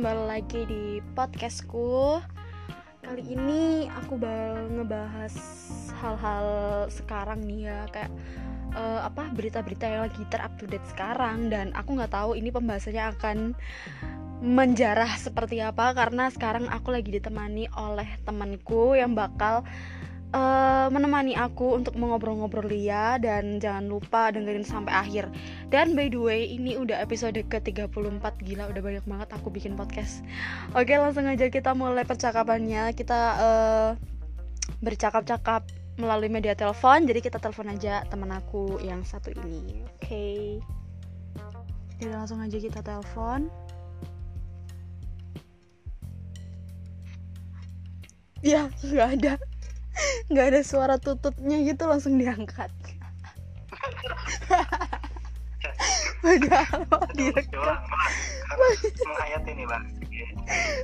kembali 0.00 0.32
lagi 0.32 0.64
di 0.64 0.96
podcastku. 1.12 2.24
Kali 3.04 3.20
ini 3.20 3.84
aku 3.84 4.16
bakal 4.16 4.72
ngebahas 4.72 5.36
hal-hal 6.00 6.46
sekarang 6.88 7.44
nih 7.44 7.68
ya 7.68 7.84
Kayak 7.92 8.08
uh, 8.72 9.04
apa 9.04 9.28
berita-berita 9.28 9.84
yang 9.84 10.08
lagi 10.08 10.24
ter-up 10.32 10.56
to 10.56 10.64
date 10.64 10.88
sekarang 10.88 11.52
Dan 11.52 11.76
aku 11.76 12.00
nggak 12.00 12.16
tahu 12.16 12.32
ini 12.32 12.48
pembahasannya 12.48 13.04
akan 13.12 13.52
menjarah 14.40 15.20
seperti 15.20 15.60
apa 15.60 15.92
Karena 15.92 16.32
sekarang 16.32 16.72
aku 16.72 16.96
lagi 16.96 17.20
ditemani 17.20 17.68
oleh 17.76 18.08
temanku 18.24 18.96
yang 18.96 19.12
bakal 19.12 19.68
uh, 20.34 20.86
menemani 20.90 21.34
aku 21.34 21.78
untuk 21.78 21.94
mengobrol-ngobrol 21.98 22.66
Lia 22.66 23.18
dan 23.18 23.58
jangan 23.58 23.86
lupa 23.90 24.30
dengerin 24.30 24.66
sampai 24.66 24.94
akhir. 24.94 25.24
Dan 25.70 25.94
by 25.98 26.10
the 26.10 26.20
way, 26.20 26.40
ini 26.46 26.78
udah 26.78 26.98
episode 27.02 27.38
ke-34 27.38 28.24
gila 28.42 28.70
udah 28.70 28.82
banyak 28.82 29.04
banget 29.06 29.28
aku 29.34 29.50
bikin 29.50 29.74
podcast. 29.74 30.22
Oke, 30.74 30.94
langsung 30.98 31.26
aja 31.26 31.46
kita 31.50 31.74
mulai 31.74 32.06
percakapannya. 32.06 32.94
Kita 32.94 33.20
uh, 33.38 33.90
bercakap-cakap 34.82 35.66
melalui 35.98 36.30
media 36.30 36.54
telepon. 36.54 37.04
Jadi 37.04 37.20
kita 37.20 37.38
telepon 37.42 37.70
aja 37.70 38.06
teman 38.06 38.30
aku 38.32 38.78
yang 38.82 39.02
satu 39.02 39.34
ini. 39.34 39.82
Oke. 39.98 40.06
Okay. 40.06 40.42
Jadi 42.00 42.16
langsung 42.16 42.40
aja 42.40 42.56
kita 42.56 42.80
telepon. 42.80 43.52
Ya, 48.40 48.72
nggak 48.80 49.08
ada 49.20 49.32
nggak 50.30 50.46
ada 50.54 50.60
suara 50.62 50.96
tutupnya 50.96 51.58
gitu 51.66 51.86
langsung 51.90 52.16
diangkat. 52.16 52.70
Padahal 56.20 56.84
mau 56.88 57.04
direkam. 57.16 57.80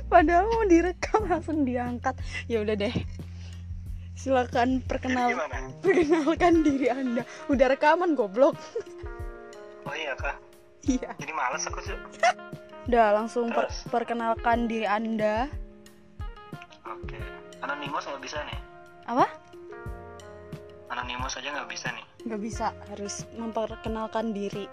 padahal 0.09 0.45
mau 0.49 0.65
direkam 0.65 1.21
langsung 1.29 1.61
diangkat. 1.61 2.15
Ya 2.49 2.65
udah 2.65 2.73
deh. 2.73 2.93
Silakan 4.17 4.81
perkenal 4.81 5.37
perkenalkan 5.85 6.65
diri 6.65 6.89
anda. 6.89 7.21
Udah 7.53 7.69
rekaman 7.69 8.17
goblok. 8.17 8.57
Oh 9.85 9.93
iya 9.93 10.17
kak. 10.17 10.41
Iya. 10.89 11.13
Jadi 11.21 11.33
males 11.37 11.63
aku 11.69 11.79
sih. 11.85 11.97
Udah 12.89 13.13
langsung 13.13 13.53
per 13.53 13.69
perkenalkan 13.93 14.65
diri 14.65 14.89
anda. 14.89 15.45
Oke. 16.81 17.19
Anonymous 17.61 18.09
nggak 18.09 18.23
bisa 18.25 18.41
nih 18.47 18.66
apa? 19.07 19.25
Anonimus 20.91 21.39
aja 21.39 21.49
nggak 21.55 21.69
bisa 21.71 21.87
nih. 21.95 22.05
Nggak 22.27 22.41
bisa 22.43 22.65
harus 22.91 23.23
memperkenalkan 23.39 24.35
diri. 24.35 24.67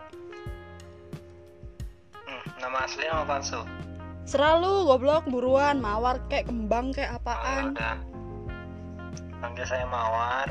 Hmm, 2.26 2.44
nama 2.58 2.86
asli 2.86 3.06
nama 3.06 3.22
palsu? 3.22 3.62
Selalu 4.26 4.90
goblok 4.90 5.24
buruan 5.30 5.78
mawar 5.78 6.18
kayak 6.26 6.50
kembang 6.50 6.90
kayak 6.90 7.22
apaan? 7.22 7.70
Oh, 7.70 7.78
udah. 7.78 7.96
Panggil 9.38 9.66
saya 9.68 9.86
mawar. 9.86 10.48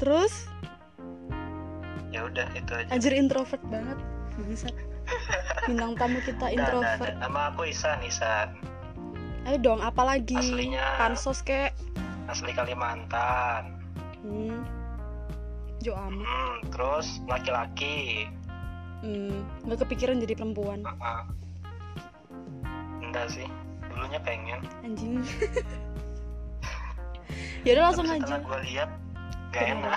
Terus? 0.00 0.48
Ya 2.14 2.24
udah 2.24 2.46
itu 2.54 2.72
aja. 2.72 2.88
Anjir 2.94 3.12
introvert 3.12 3.60
banget. 3.68 3.98
Gak 4.34 4.46
bisa 4.48 4.66
bintang 5.68 5.92
tamu 6.00 6.18
kita 6.24 6.46
introvert. 6.48 7.00
nah, 7.02 7.12
nah, 7.12 7.28
nama 7.28 7.40
aku 7.52 7.68
Isan 7.68 8.00
Isan 8.06 8.73
ayo 9.44 9.56
dong 9.60 9.80
apalagi 9.84 10.36
aslinya. 10.36 10.96
Pansos 10.96 11.44
kek. 11.44 11.76
Asli 12.28 12.52
Kalimantan. 12.56 13.76
Hmm. 14.24 14.64
Jo 15.84 15.92
amat. 15.96 16.24
Hmm, 16.24 16.56
terus 16.72 17.20
laki-laki. 17.28 18.28
Hmm 19.04 19.44
nggak 19.68 19.84
kepikiran 19.84 20.20
jadi 20.20 20.34
perempuan. 20.36 20.80
Uh 20.84 20.92
-uh. 20.96 21.22
enggak 23.04 23.28
sih 23.30 23.48
dulunya 23.92 24.20
pengen. 24.24 24.60
Anjing. 24.82 25.20
Ya 27.64 27.80
udah 27.80 27.84
langsung 27.88 28.04
Tapi 28.04 28.20
aja. 28.20 28.44
gue 28.44 28.58
lihat 28.68 28.90
gak 29.48 29.64
enak. 29.72 29.96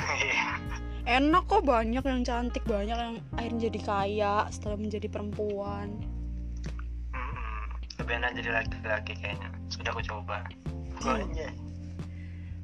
Enak 1.19 1.43
kok 1.51 1.67
banyak 1.67 1.99
yang 1.99 2.23
cantik 2.23 2.63
banyak 2.63 2.95
yang 2.95 3.19
akhirnya 3.35 3.67
jadi 3.67 3.79
kaya 3.83 4.35
setelah 4.51 4.79
menjadi 4.79 5.11
perempuan 5.11 5.99
lebih 8.07 8.23
enak 8.23 8.31
jadi 8.40 8.50
laki-laki 8.56 9.13
kayaknya. 9.19 9.51
Sudah 9.68 9.91
aku 9.91 10.00
coba. 10.07 10.47
Soalnya. 11.03 11.51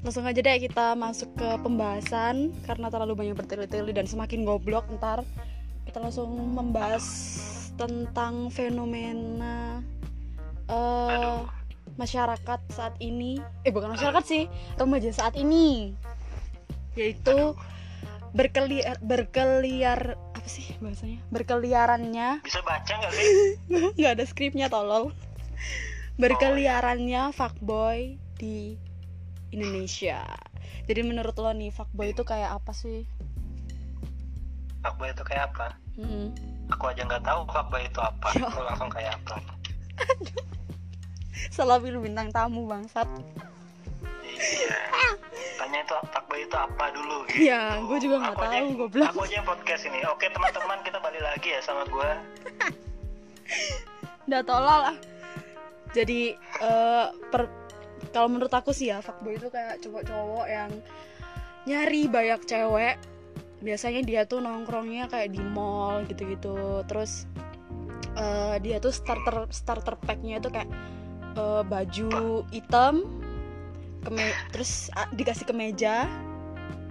langsung 0.04 0.28
aja 0.28 0.36
deh 0.36 0.60
kita 0.60 0.92
masuk 1.00 1.32
ke 1.32 1.48
pembahasan 1.64 2.52
karena 2.68 2.92
terlalu 2.92 3.16
banyak 3.16 3.40
bertele-tele 3.40 3.88
dan 3.88 4.04
semakin 4.04 4.44
goblok 4.44 4.84
ntar 5.00 5.24
kita 5.88 5.96
langsung 5.96 6.28
membahas 6.28 7.04
tentang 7.80 8.52
fenomena 8.52 9.80
uh, 10.68 11.44
masyarakat 11.96 12.60
saat 12.72 12.96
ini. 13.00 13.40
Eh 13.64 13.72
bukan 13.72 13.96
masyarakat 13.96 14.24
sih 14.24 14.44
remaja 14.80 15.08
saat 15.12 15.36
ini. 15.40 15.96
Yaitu 16.96 17.56
berkeliar 18.36 19.00
berkeliar 19.00 20.20
apa 20.36 20.48
sih 20.48 20.72
bahasanya? 20.84 21.20
Berkeliarannya. 21.32 22.44
Bisa 22.44 22.60
baca 22.60 22.92
nggak 22.92 23.12
sih? 23.12 23.28
Nggak 24.00 24.12
ada 24.20 24.24
skripnya 24.28 24.68
tolol 24.68 25.16
berkeliarannya 26.20 27.34
fuckboy 27.34 28.18
di 28.38 28.78
Indonesia. 29.50 30.22
Jadi 30.84 31.00
menurut 31.00 31.34
lo 31.38 31.50
nih 31.54 31.72
fuckboy 31.72 32.12
itu 32.12 32.22
kayak 32.26 32.60
apa 32.60 32.72
sih? 32.74 33.08
Fuckboy 34.84 35.10
itu 35.10 35.24
kayak 35.24 35.54
apa? 35.54 35.78
Hmm. 35.94 36.34
aku 36.64 36.90
aja 36.90 37.06
nggak 37.06 37.22
tahu 37.22 37.46
fuckboy 37.48 37.82
itu 37.86 38.00
apa. 38.02 38.28
Ya. 38.34 38.50
aku 38.50 38.60
langsung 38.66 38.90
kayak 38.90 39.12
apa. 39.22 39.36
Salah 41.54 41.78
pilih 41.78 42.02
bintang 42.02 42.34
tamu 42.34 42.66
bangsat. 42.66 43.06
Iya. 44.34 44.78
Tanya 45.60 45.78
itu 45.86 45.94
fuckboy 46.10 46.40
itu 46.42 46.56
apa 46.56 46.84
dulu 46.90 47.16
gitu. 47.30 47.46
Iya, 47.46 47.78
gue 47.84 47.98
juga 48.02 48.16
nggak 48.26 48.36
tahu, 48.42 48.68
goblok. 48.74 49.08
aku 49.14 49.20
aja 49.22 49.34
yang 49.38 49.46
podcast 49.46 49.82
ini. 49.86 50.00
Oke 50.10 50.26
teman-teman 50.34 50.78
kita 50.82 50.98
balik 50.98 51.22
lagi 51.22 51.48
ya 51.54 51.60
sama 51.62 51.86
gue 51.86 52.10
udah 54.28 54.40
tolol 54.44 54.78
lah 54.88 54.96
jadi 55.94 56.34
eh, 56.60 57.06
per 57.30 57.46
kalau 58.10 58.26
menurut 58.26 58.50
aku 58.50 58.74
sih 58.74 58.90
ya 58.90 58.98
fuckboy 58.98 59.38
itu 59.38 59.48
kayak 59.48 59.80
cowok-cowok 59.80 60.46
yang 60.50 60.70
nyari 61.64 62.10
banyak 62.10 62.42
cewek. 62.44 62.98
Biasanya 63.64 64.04
dia 64.04 64.22
tuh 64.28 64.44
nongkrongnya 64.44 65.08
kayak 65.08 65.32
di 65.32 65.40
mall 65.40 66.04
gitu-gitu. 66.04 66.84
Terus 66.90 67.30
eh, 68.18 68.56
dia 68.60 68.82
tuh 68.82 68.90
starter 68.90 69.46
starter 69.54 69.94
packnya 70.02 70.42
itu 70.42 70.50
kayak 70.50 70.68
eh, 71.38 71.62
baju 71.62 72.42
hitam 72.50 73.06
keme 74.04 74.36
terus 74.52 74.92
ah, 74.92 75.08
dikasih 75.16 75.48
kemeja 75.48 76.04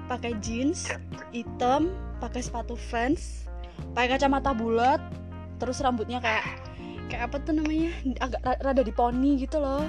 pakai 0.10 0.34
jeans 0.42 0.90
hitam 1.30 1.94
pakai 2.18 2.42
sepatu 2.42 2.74
Vans 2.90 3.46
pakai 3.94 4.18
kacamata 4.18 4.52
bulat 4.52 5.00
terus 5.62 5.80
rambutnya 5.80 6.18
kayak 6.20 6.73
kayak 7.08 7.32
apa 7.32 7.38
tuh 7.44 7.54
namanya? 7.56 7.92
Agak 8.20 8.42
ra- 8.44 8.62
rada 8.62 8.84
diponi 8.84 9.42
gitu 9.42 9.60
loh. 9.60 9.86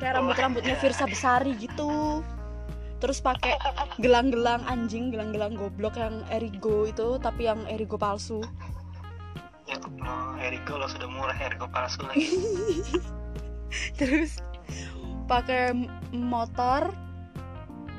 Kayak 0.00 0.16
rambut 0.16 0.36
rambutnya 0.36 0.76
Virsa 0.80 1.04
Besari 1.04 1.52
gitu. 1.60 2.24
Terus 3.00 3.20
pakai 3.24 3.56
gelang-gelang 3.96 4.60
anjing 4.68 5.08
gelang-gelang 5.08 5.56
goblok 5.56 5.96
yang 5.96 6.20
Erigo 6.28 6.84
itu 6.84 7.16
tapi 7.20 7.48
yang 7.48 7.64
Erigo 7.64 7.96
palsu. 7.96 8.44
Ya 9.64 9.76
no, 9.80 10.36
Eriko 10.36 10.76
lo 10.76 10.88
sudah 10.88 11.08
murah 11.08 11.36
Eriko 11.36 11.68
palsu 11.68 12.04
lagi. 12.04 12.28
Terus 14.00 14.40
pakai 15.24 15.72
motor 16.12 16.92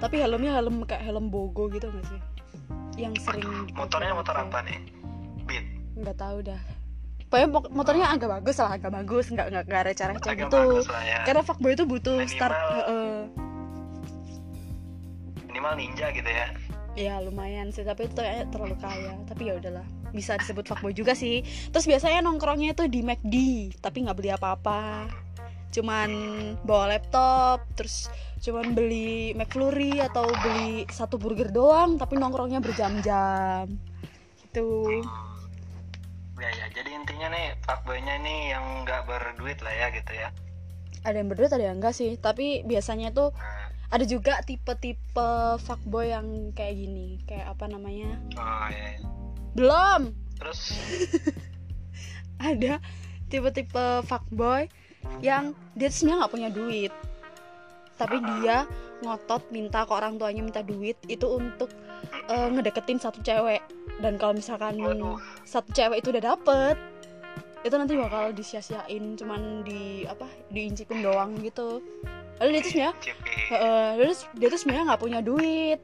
tapi 0.02 0.18
helmnya 0.18 0.58
helm 0.58 0.84
kayak 0.90 1.06
helm 1.06 1.30
bogo 1.30 1.70
gitu 1.70 1.90
gak 1.90 2.06
sih? 2.10 2.22
Yang 2.98 3.26
sering 3.26 3.70
motornya 3.74 4.14
motor 4.14 4.38
apa 4.38 4.66
nih? 4.66 4.78
Beat? 5.46 5.66
Nggak 5.98 6.18
tahu 6.18 6.46
dah 6.46 6.81
pokoknya 7.32 7.48
motornya 7.72 8.08
agak 8.12 8.30
bagus 8.30 8.60
lah 8.60 8.76
agak 8.76 8.92
bagus. 8.92 9.26
Nggak 9.32 9.48
nggak 9.48 9.64
nggak 9.66 9.84
receh-receh 9.88 10.28
agak 10.28 10.48
gitu. 10.52 10.60
bagus 10.60 10.88
lah 10.92 11.04
ya. 11.08 11.20
Karena 11.24 11.42
fuckboy 11.42 11.72
itu 11.72 11.84
butuh 11.88 12.20
Minimal- 12.20 12.36
start 12.36 12.54
heeh. 12.54 13.16
minimal 15.48 15.74
ninja 15.76 16.08
gitu 16.12 16.28
ya. 16.28 16.48
Ya 16.94 17.16
lumayan 17.20 17.72
sih. 17.72 17.82
Tapi 17.82 18.06
itu 18.06 18.20
kayaknya 18.20 18.52
terlalu 18.52 18.76
kaya. 18.78 19.16
Tapi 19.26 19.42
ya 19.48 19.54
udahlah 19.56 19.84
bisa 20.12 20.36
disebut 20.36 20.68
fuckboy 20.68 20.92
juga 20.92 21.16
sih. 21.16 21.40
Terus 21.72 21.88
biasanya 21.88 22.20
nongkrongnya 22.20 22.76
itu 22.76 22.84
di 22.86 23.00
McD 23.00 23.36
tapi 23.80 24.04
nggak 24.04 24.18
beli 24.18 24.30
apa-apa. 24.30 25.08
Cuman 25.72 26.10
bawa 26.68 26.92
laptop 26.92 27.64
terus 27.80 28.12
cuman 28.42 28.74
beli 28.74 29.32
McFlurry 29.32 30.02
atau 30.02 30.28
beli 30.42 30.84
satu 30.90 31.16
burger 31.16 31.48
doang 31.48 31.96
tapi 31.96 32.20
nongkrongnya 32.20 32.60
berjam-jam. 32.60 33.72
Gitu 34.44 35.00
ya 36.42 36.50
ya 36.58 36.66
jadi 36.74 36.90
intinya 36.98 37.28
nih 37.30 37.54
fuckboynya 37.62 38.18
ini 38.18 38.50
yang 38.50 38.66
nggak 38.82 39.06
berduit 39.06 39.62
lah 39.62 39.74
ya 39.74 39.88
gitu 39.94 40.12
ya. 40.18 40.30
Ada 41.06 41.22
yang 41.22 41.30
berdua 41.30 41.50
ada 41.54 41.66
yang 41.70 41.78
enggak 41.78 41.94
sih. 41.94 42.18
Tapi 42.18 42.66
biasanya 42.66 43.14
tuh 43.14 43.34
nah, 43.38 43.70
ada 43.94 44.06
juga 44.06 44.42
tipe-tipe 44.42 45.30
fuckboy 45.62 46.10
yang 46.10 46.50
kayak 46.58 46.78
gini. 46.82 47.22
Kayak 47.30 47.54
apa 47.54 47.66
namanya? 47.70 48.18
Oh 48.38 48.68
ya, 48.70 48.86
ya. 48.98 49.00
belum. 49.54 50.02
Terus? 50.42 50.60
Ada 52.50 52.82
tipe-tipe 53.30 54.02
fuckboy 54.10 54.66
yang 55.22 55.54
dia 55.78 55.94
sebenarnya 55.94 56.26
nggak 56.26 56.34
punya 56.34 56.50
duit. 56.50 56.94
Tapi 58.02 58.18
dia 58.18 58.66
ngotot 59.02 59.44
minta 59.50 59.84
ke 59.84 59.92
orang 59.92 60.16
tuanya 60.22 60.42
minta 60.46 60.62
duit 60.62 60.98
itu 61.10 61.26
untuk 61.26 61.70
eh, 62.30 62.50
ngedeketin 62.50 63.02
satu 63.02 63.20
cewek. 63.22 63.62
Dan 64.02 64.18
kalau 64.18 64.34
misalkan 64.34 64.82
Waduh. 64.82 65.18
satu 65.46 65.70
cewek 65.74 66.02
itu 66.02 66.10
udah 66.14 66.34
dapet 66.34 66.78
itu 67.62 67.76
nanti 67.78 67.94
bakal 67.94 68.34
disia-siain 68.34 69.14
cuman 69.14 69.62
di 69.62 70.02
apa 70.10 70.26
diincipin 70.50 71.06
doang 71.06 71.38
gitu. 71.46 71.82
Lalu 72.42 72.58
dia 72.58 72.62
tuh 72.66 72.72
sebenarnya 72.74 72.94
terus 74.02 74.20
dia 74.34 74.48
tuh 74.50 74.60
sebenarnya 74.60 74.86
nggak 74.90 75.02
punya 75.02 75.20
duit 75.22 75.80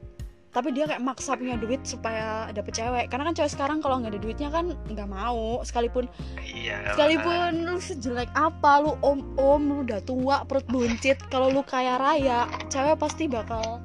tapi 0.58 0.74
dia 0.74 0.90
kayak 0.90 1.06
maksa 1.06 1.38
punya 1.38 1.54
duit 1.54 1.86
supaya 1.86 2.50
dapet 2.50 2.74
cewek 2.74 3.14
karena 3.14 3.30
kan 3.30 3.34
cewek 3.38 3.54
sekarang 3.54 3.78
kalau 3.78 4.02
nggak 4.02 4.18
ada 4.18 4.22
duitnya 4.26 4.50
kan 4.50 4.74
nggak 4.90 5.06
mau 5.06 5.62
sekalipun 5.62 6.10
Iya. 6.42 6.98
sekalipun 6.98 7.62
lu 7.62 7.78
sejelek 7.78 8.26
apa 8.34 8.82
lu 8.82 8.98
om 9.06 9.22
om 9.38 9.62
lu 9.62 9.76
udah 9.86 10.02
tua 10.02 10.42
perut 10.50 10.66
buncit 10.66 11.22
kalau 11.34 11.54
lu 11.54 11.62
kaya 11.62 12.02
raya 12.02 12.50
cewek 12.74 12.98
pasti 12.98 13.30
bakal 13.30 13.78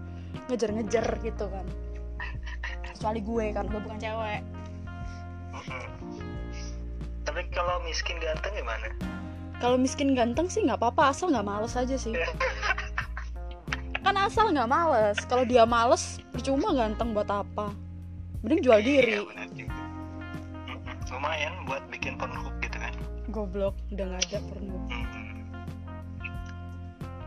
ngejar-ngejar 0.49 1.05
gitu 1.21 1.45
kan 1.53 1.69
kecuali 2.89 3.21
gue 3.21 3.45
kan 3.53 3.69
gue 3.69 3.81
bukan 3.83 3.99
cewek. 4.01 4.41
Tapi 7.23 7.41
kalau 7.55 7.83
miskin 7.85 8.17
ganteng 8.19 8.55
gimana? 8.57 8.89
kalau 9.63 9.79
miskin 9.79 10.19
ganteng 10.19 10.51
sih 10.51 10.67
nggak 10.67 10.83
apa-apa 10.83 11.15
asal 11.15 11.31
nggak 11.31 11.47
males 11.47 11.79
aja 11.79 11.95
sih 11.95 12.11
kan 14.13 14.29
asal 14.29 14.53
nggak 14.53 14.69
males 14.69 15.17
kalau 15.25 15.41
dia 15.43 15.65
males 15.65 16.21
percuma 16.29 16.77
ganteng 16.77 17.17
buat 17.17 17.25
apa 17.27 17.73
mending 18.45 18.61
jual 18.61 18.77
diri 18.77 19.17
Iya, 19.17 19.25
benar 19.25 19.49
juga. 19.51 19.81
Mm-mm. 20.69 21.09
Lumayan 21.09 21.55
buat 21.65 21.81
bikin 21.89 22.21
Pornhub 22.21 22.53
gitu 22.61 22.77
kan. 22.77 22.93
goblok 23.27 23.73
udah 23.89 24.05
nggak 24.05 24.23
ada 24.29 24.39
Mm-mm. 24.53 25.33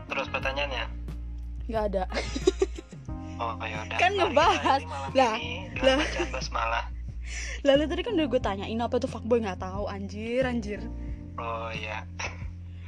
Terus 0.06 0.26
pertanyaannya? 0.30 0.84
nggak 1.66 1.84
ada 1.90 2.04
Oh 3.36 3.52
ya 3.60 3.82
udah. 3.82 3.98
Kan 3.98 4.10
ngebahas. 4.14 4.80
Lah, 5.12 5.36
lah. 5.82 5.98
basmalah. 6.30 6.84
lalu 7.60 7.84
tadi 7.84 8.00
kan 8.00 8.14
udah 8.14 8.28
gue 8.30 8.38
tanyain 8.40 8.78
apa 8.78 8.96
tuh 8.96 9.10
fuckboy 9.10 9.42
nggak 9.42 9.58
tahu 9.58 9.90
anjir 9.90 10.46
anjir 10.46 10.78
Oh 11.34 11.68
iya. 11.68 12.06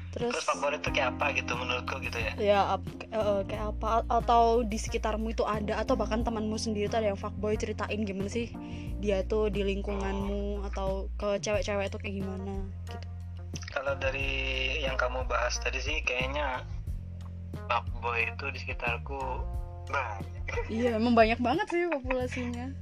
Terus 0.09 0.33
Terus 0.33 0.45
favorit 0.45 0.81
tuh 0.81 0.91
kayak 0.91 1.15
apa 1.17 1.37
gitu 1.37 1.53
menurutku 1.53 2.01
gitu 2.01 2.17
ya? 2.17 2.33
ya 2.41 2.61
ap- 2.75 3.05
eh, 3.05 3.41
kayak 3.45 3.77
apa? 3.77 4.03
Atau 4.09 4.65
di 4.65 4.77
sekitarmu 4.77 5.31
itu 5.31 5.45
ada 5.45 5.79
atau 5.79 5.95
bahkan 5.95 6.25
temanmu 6.25 6.57
sendiri 6.57 6.89
tuh 6.89 7.05
ada 7.05 7.13
yang 7.13 7.21
fuckboy 7.21 7.55
ceritain 7.55 8.01
gimana 8.03 8.27
sih? 8.27 8.49
Dia 8.99 9.23
tuh 9.23 9.53
di 9.53 9.63
lingkunganmu 9.63 10.65
atau 10.73 11.13
ke 11.15 11.37
cewek-cewek 11.39 11.93
itu 11.93 11.99
kayak 12.01 12.15
gimana 12.19 12.55
gitu. 12.89 13.07
Kalau 13.69 13.95
dari 13.97 14.31
yang 14.81 14.97
kamu 14.97 15.29
bahas 15.29 15.61
tadi 15.61 15.79
sih 15.79 16.01
kayaknya 16.03 16.65
fuckboy 17.69 18.25
itu 18.27 18.45
di 18.49 18.59
sekitarku 18.59 19.21
banyak. 19.89 20.25
iya 20.69 20.97
emang 20.97 21.13
banyak 21.13 21.37
banget 21.39 21.67
sih 21.69 21.85
populasinya. 21.89 22.73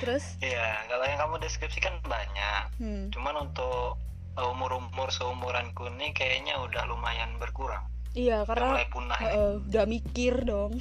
Terus? 0.00 0.36
Iya, 0.40 0.84
kalau 0.88 1.04
yang 1.08 1.20
kamu 1.20 1.34
deskripsikan 1.40 1.94
banyak. 2.04 2.62
hmm, 2.80 3.04
Cuman 3.12 3.48
untuk 3.48 3.96
umur-umur 4.36 5.10
seumuranku 5.10 5.90
nih 5.94 6.12
kayaknya 6.12 6.54
udah 6.58 6.86
lumayan 6.86 7.34
berkurang. 7.36 7.82
iya 8.12 8.42
Udah 8.42 8.48
karena 8.48 8.68
mulai 8.70 8.86
punah. 8.88 9.18
nih. 9.18 9.30
eh, 9.30 9.52
udah 9.64 9.84
mikir 9.86 10.34
dong 10.42 10.72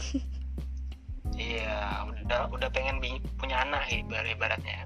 Iya, 1.32 2.04
udah 2.04 2.52
udah 2.52 2.70
pengen 2.70 3.00
punya 3.38 3.64
anak 3.64 3.88
ibar 3.90 4.26
ibaratnya. 4.26 4.86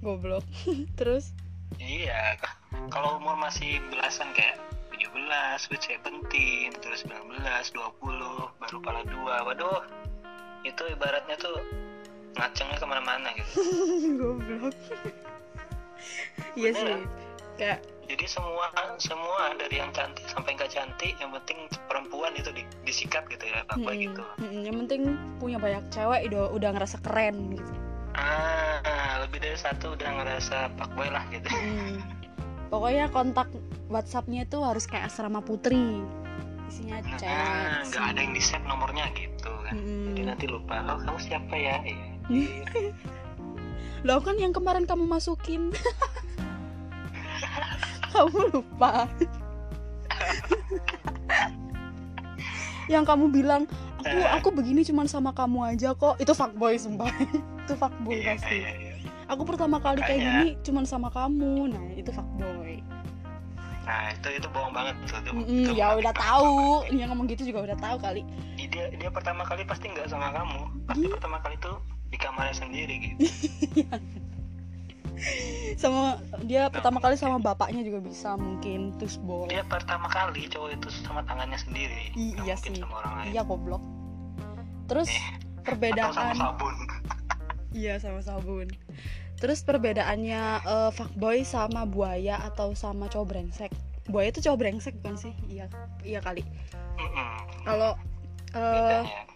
goblok 0.00 0.44
terus 0.98 1.32
Iya, 1.76 2.38
kalau 2.88 3.18
umur 3.18 3.36
masih 3.36 3.82
belasan 3.90 4.30
kayak 4.32 4.56
17, 4.94 5.12
sweet 5.58 5.82
17, 6.00 6.72
terus 6.78 7.02
19, 7.04 7.42
20, 7.74 7.92
baru 8.56 8.78
pala 8.80 9.02
dua. 9.02 9.44
Waduh, 9.44 9.82
itu 10.62 10.82
ibaratnya 10.88 11.36
tuh 11.36 11.58
ngacengnya 12.34 12.78
ke 12.78 12.86
mana-mana 12.86 13.28
gitu. 13.34 13.60
goblok 14.20 14.72
iya 16.54 16.70
sih. 16.72 16.96
Kayak 17.56 17.80
Jadi 18.06 18.22
semua 18.24 18.70
semua 18.96 19.50
dari 19.58 19.76
yang 19.76 19.90
cantik 19.90 20.22
sampai 20.30 20.54
nggak 20.54 20.70
cantik, 20.70 21.18
yang 21.18 21.34
penting 21.34 21.58
perempuan 21.90 22.30
itu 22.32 22.54
di- 22.54 22.62
disikat 22.80 23.26
gitu 23.26 23.42
ya, 23.42 23.66
apa 23.66 23.82
mm, 23.82 23.98
gitu. 23.98 24.22
mm, 24.38 24.60
yang 24.62 24.76
penting 24.78 25.02
punya 25.36 25.58
banyak 25.58 25.82
cewek 25.90 26.30
udah 26.30 26.54
udah 26.54 26.70
ngerasa 26.70 27.02
keren 27.02 27.50
gitu 27.50 27.72
Ah, 28.14 28.80
lebih 29.18 29.42
dari 29.42 29.58
satu 29.58 29.92
udah 29.92 30.08
ngerasa 30.08 30.70
fuckboy 30.72 31.10
lah 31.10 31.26
gitu. 31.28 31.50
Hmm. 31.50 32.00
Pokoknya 32.66 33.10
kontak 33.10 33.50
WhatsAppnya 33.86 34.42
itu 34.42 34.56
harus 34.58 34.86
kayak 34.86 35.10
asrama 35.10 35.44
putri. 35.44 36.00
Isinya 36.66 37.02
Nah, 37.02 37.18
chat. 37.18 37.90
nggak 37.90 38.04
ada 38.08 38.18
yang 38.18 38.32
di 38.32 38.40
save 38.40 38.64
nomornya 38.64 39.10
gitu 39.12 39.52
kan. 39.62 39.76
Mm-mm. 39.76 40.14
Jadi 40.14 40.22
nanti 40.24 40.44
lupa. 40.48 40.80
Oh 40.86 40.96
kamu 40.96 41.18
siapa 41.20 41.54
ya? 41.54 41.76
Iya. 41.84 42.64
Loh 44.06 44.22
kan 44.22 44.38
yang 44.38 44.50
kemarin 44.50 44.86
kamu 44.86 45.04
masukin. 45.04 45.68
kamu 48.12 48.40
lupa. 48.50 49.06
yang 52.86 53.02
kamu 53.02 53.28
bilang 53.28 53.62
aku 53.98 54.08
Eh. 54.08 54.30
aku 54.30 54.48
begini 54.52 54.80
cuman 54.80 55.04
sama 55.04 55.30
kamu 55.30 55.58
aja 55.68 55.90
kok 55.92 56.14
itu 56.16 56.30
fuckboy 56.30 56.76
sumpah 56.76 57.10
itu 57.62 57.74
fuckboy 57.74 58.14
Iya, 58.16 58.38
pasti 58.38 58.56
iya, 58.56 58.70
iya. 58.72 58.92
aku 59.26 59.42
pertama 59.42 59.76
kali 59.76 59.98
kayak 60.00 60.16
Makanya. 60.16 60.32
gini 60.38 60.50
cuman 60.62 60.84
sama 60.84 61.08
kamu 61.10 61.52
nah 61.68 61.84
itu 61.92 62.10
fuckboy 62.10 62.78
Nah 63.82 64.10
itu 64.10 64.28
itu 64.32 64.48
bohong 64.50 64.74
banget 64.74 64.98
tuh. 65.00 65.14
tuh. 65.22 65.30
Mm-mm, 65.32 65.62
Itu 65.62 65.70
ya 65.72 65.94
udah 65.94 66.10
tahu 66.10 66.50
yang 66.90 67.06
ngomong 67.06 67.30
gitu 67.30 67.46
juga 67.46 67.62
udah 67.64 67.78
tahu 67.78 67.94
kali 67.96 68.26
Dia 68.58 68.90
dia 68.90 69.06
pertama 69.08 69.46
kali 69.46 69.62
pasti 69.62 69.86
nggak 69.86 70.10
sama 70.10 70.34
kamu. 70.34 70.58
Pasti 70.84 71.06
Iya. 71.06 71.14
pertama 71.14 71.38
kali 71.38 71.54
tuh 71.56 71.78
di 72.06 72.18
kamarnya 72.18 72.54
sendiri 72.56 72.94
gitu. 72.98 73.18
sama 75.76 76.16
dia 76.42 76.68
pertama 76.68 76.98
kali 76.98 77.14
sama 77.14 77.36
bapaknya 77.36 77.80
juga 77.80 77.98
bisa 77.98 78.34
mungkin 78.34 78.92
terus 78.96 79.16
boleh 79.16 79.48
Dia 79.50 79.64
pertama 79.64 80.06
kali 80.06 80.46
cowok 80.46 80.70
itu 80.72 80.88
sama 81.00 81.20
tangannya 81.22 81.56
sendiri. 81.56 82.12
I- 82.12 82.36
iya 82.40 82.54
sih 82.54 82.72
sama 82.72 83.00
orang 83.00 83.12
lain. 83.18 83.28
iya 83.30 83.42
goblok 83.42 83.82
terus 84.86 85.08
Eh, 85.08 85.18
Atau 85.18 85.34
sama 85.34 85.64
perbedaan 85.66 86.36
sabun. 86.36 86.74
iya 87.72 87.94
sama 87.96 88.20
sabun 88.20 88.68
terus 89.36 89.60
perbedaannya 89.60 90.42
eh, 90.62 90.90
fuckboy 90.92 91.42
sama 91.42 91.84
buaya 91.84 92.38
atau 92.42 92.72
sama 92.72 93.06
cowok 93.06 93.26
brengsek 93.26 93.72
buaya 94.06 94.30
itu 94.30 94.40
cowok 94.40 94.58
brengsek 94.58 94.94
bukan 94.96 95.18
sih 95.18 95.34
iya 95.46 95.66
iya 96.00 96.20
kali 96.20 96.46
kalau 97.62 97.98
Bedanya. 98.48 99.35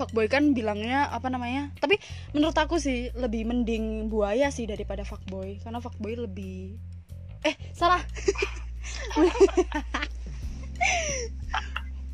Fuckboy 0.00 0.32
kan 0.32 0.56
bilangnya 0.56 1.12
apa 1.12 1.28
namanya? 1.28 1.68
Tapi 1.76 2.00
menurut 2.32 2.56
aku 2.56 2.80
sih 2.80 3.12
lebih 3.12 3.44
mending 3.44 4.08
buaya 4.08 4.48
sih 4.48 4.64
daripada 4.64 5.04
fuckboy. 5.04 5.60
Karena 5.60 5.84
fuckboy 5.84 6.16
lebih 6.16 6.80
eh 7.44 7.52
salah. 7.76 8.00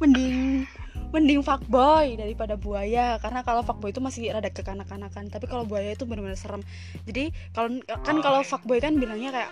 Mending 0.02 0.66
mending 1.14 1.46
fuckboy 1.46 2.18
daripada 2.18 2.58
buaya. 2.58 3.22
Karena 3.22 3.46
kalau 3.46 3.62
fuckboy 3.62 3.94
itu 3.94 4.02
masih 4.02 4.34
rada 4.34 4.50
kekanak-kanakan. 4.50 5.30
Tapi 5.30 5.46
kalau 5.46 5.62
buaya 5.62 5.94
itu 5.94 6.02
benar-benar 6.02 6.34
serem. 6.34 6.66
Jadi 7.06 7.30
kalau 7.54 7.78
kan 8.02 8.18
kalau 8.18 8.42
fuckboy 8.42 8.82
kan 8.82 8.98
bilangnya 8.98 9.30
kayak 9.30 9.50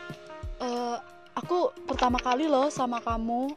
"Eh, 0.59 0.99
aku 1.39 1.71
pertama 1.87 2.19
kali 2.19 2.51
loh 2.51 2.71
sama 2.71 3.03
kamu 3.03 3.51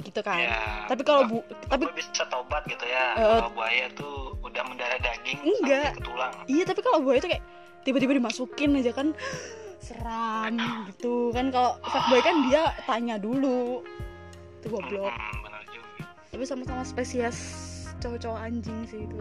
gitu 0.00 0.20
kan 0.20 0.40
Ya, 0.40 0.58
tapi 0.84 1.02
kalau 1.02 1.22
bu 1.24 1.38
tapi 1.64 1.86
bisa 1.92 2.26
tobat 2.26 2.64
gitu 2.64 2.82
ya. 2.82 3.14
Eh, 3.14 3.22
kalau 3.38 3.50
buaya 3.52 3.86
tuh 3.92 4.34
udah 4.40 4.62
mendarah 4.64 4.98
daging 4.98 5.38
Enggak. 5.40 5.92
sampai 5.92 5.96
ke 5.96 6.04
tulang. 6.04 6.34
Iya 6.46 6.64
tapi 6.64 6.80
kalau 6.80 6.98
buaya 7.00 7.18
itu 7.18 7.28
kayak 7.28 7.44
tiba-tiba 7.82 8.12
dimasukin 8.14 8.70
aja 8.74 8.90
kan 8.90 9.12
seram 9.78 10.56
gitu 10.88 11.28
kan 11.30 11.52
kalau 11.52 11.76
fuckboy 11.84 12.18
kan 12.18 12.48
dia 12.48 12.72
tanya 12.82 13.16
dulu 13.16 13.84
itu 14.56 14.66
goblok 14.66 15.12
juga. 15.12 16.08
tapi 16.26 16.42
sama-sama 16.42 16.80
spesies 16.80 17.36
cowok-cowok 17.98 18.40
anjing 18.40 18.80
sih 18.84 19.04
itu 19.04 19.20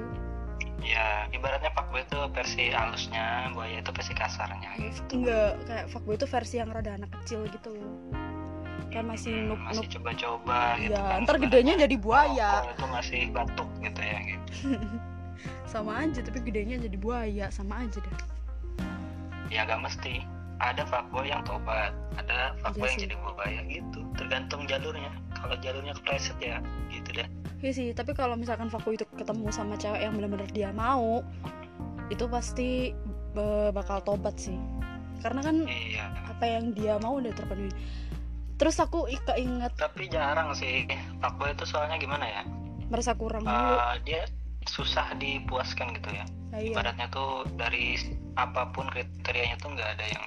Ya, 0.80 1.32
ibaratnya 1.32 1.72
fuckboy 1.72 2.03
itu 2.03 2.20
versi 2.32 2.68
halusnya, 2.68 3.48
buaya 3.51 3.80
itu 3.80 3.88
versi 3.89 4.12
kasarnya 4.12 4.72
gitu. 4.77 5.15
enggak 5.15 5.56
kayak 5.63 5.86
fuckboy 5.88 6.15
itu 6.15 6.27
versi 6.27 6.56
yang 6.60 6.68
rada 6.70 6.92
anak 6.94 7.12
kecil 7.13 7.44
gitu 7.46 7.72
loh 7.72 7.92
kayak 8.93 9.07
masih 9.07 9.33
Hmm, 9.35 9.50
nuk 9.50 9.59
masih 9.59 9.88
coba-coba 9.91 10.59
gitu. 10.77 10.93
Iya, 10.93 11.01
kan. 11.03 11.19
ntar 11.25 11.35
gedenya 11.38 11.73
jadi 11.75 11.95
buaya. 11.97 12.50
Oh, 12.55 12.69
itu 12.69 12.85
masih 12.88 13.21
batuk 13.29 13.69
gitu 13.79 14.00
ya 14.00 14.17
gitu. 14.23 14.51
sama 15.65 16.05
aja 16.05 16.21
tapi 16.21 16.39
gedenya 16.39 16.77
jadi 16.77 16.95
buaya 16.95 17.45
sama 17.50 17.81
aja 17.81 17.97
dah 18.00 18.17
Ya 19.50 19.65
gak 19.65 19.81
mesti. 19.81 20.21
Ada 20.57 20.85
fuckboy 20.85 21.27
yang 21.27 21.43
tobat, 21.43 21.91
ada 22.15 22.53
fuckboy 22.57 22.85
Iya 22.85 22.89
yang 22.89 23.01
jadi 23.03 23.15
buaya 23.19 23.59
gitu. 23.67 24.00
Tergantung 24.13 24.62
jalurnya. 24.63 25.12
Kalau 25.33 25.57
jalurnya 25.59 25.93
kepleset 25.93 26.38
ya 26.39 26.57
gitu 26.88 27.09
deh. 27.12 27.27
Iya 27.59 27.71
sih 27.71 27.88
tapi 27.91 28.13
kalau 28.13 28.33
misalkan 28.33 28.69
fuckboy 28.69 28.93
itu 28.93 29.05
ketemu 29.13 29.50
sama 29.50 29.75
cewek 29.75 30.00
yang 30.00 30.13
benar-benar 30.13 30.50
dia 30.50 30.69
mau 30.69 31.21
itu 32.07 32.27
pasti 32.27 32.91
bakal 33.71 34.03
tobat 34.03 34.35
sih 34.35 34.53
karena 35.19 35.39
kan 35.41 35.63
Iya. 35.63 36.12
apa 36.27 36.43
yang 36.43 36.75
dia 36.75 37.00
mau 37.00 37.17
udah 37.17 37.31
terpenuhi 37.31 37.71
terus 38.63 38.79
aku 38.79 39.12
keinget 39.27 39.75
tapi 39.75 40.08
jarang 40.08 40.55
sih. 40.55 40.88
Fuckboy 41.20 41.51
itu 41.51 41.67
soalnya 41.67 42.00
gimana 42.00 42.24
ya? 42.24 42.41
Merasa 42.88 43.12
kurang 43.12 43.43
dulu. 43.43 43.51
Eh, 43.75 43.96
dia 44.08 44.24
susah 44.63 45.12
dipuaskan 45.20 45.91
gitu 46.00 46.15
ya. 46.15 46.24
Nah, 46.55 46.63
iya. 46.63 46.72
Ibaratnya 46.72 47.12
tuh 47.12 47.43
dari 47.60 48.00
apa 48.39 48.72
pun 48.72 48.88
kriterianya 48.88 49.60
tuh 49.60 49.75
nggak 49.75 49.89
ada 50.00 50.05
yang 50.08 50.25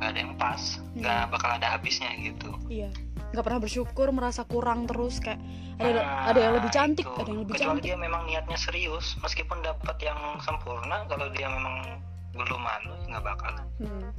nggak 0.00 0.08
ada 0.08 0.18
yang 0.18 0.32
pas. 0.40 0.80
Nggak 0.96 1.20
Hmm. 1.20 1.32
bakal 1.36 1.50
ada 1.60 1.68
habisnya 1.76 2.08
gitu. 2.16 2.48
Iya. 2.72 2.88
Nggak 3.36 3.44
pernah 3.44 3.60
bersyukur 3.60 4.08
merasa 4.16 4.48
kurang 4.48 4.88
terus 4.88 5.20
kayak 5.20 5.36
ada 5.76 6.00
Nah, 6.00 6.32
ada 6.32 6.40
yang 6.40 6.54
lebih 6.56 6.72
cantik 6.72 7.04
itu. 7.04 7.12
ada 7.12 7.28
yang 7.28 7.40
lebih 7.44 7.52
kecuali 7.54 7.68
cantik. 7.78 7.84
dia 7.84 7.96
memang 8.00 8.22
niatnya 8.26 8.58
serius 8.58 9.14
meskipun 9.20 9.60
dapat 9.60 9.94
yang 10.00 10.18
sempurna 10.40 11.04
kalau 11.06 11.28
dia 11.30 11.46
memang 11.46 12.02
belum 12.34 12.62
anu 12.64 12.94
nggak 13.06 13.22
bakal 13.22 13.52
hmm. 13.78 14.10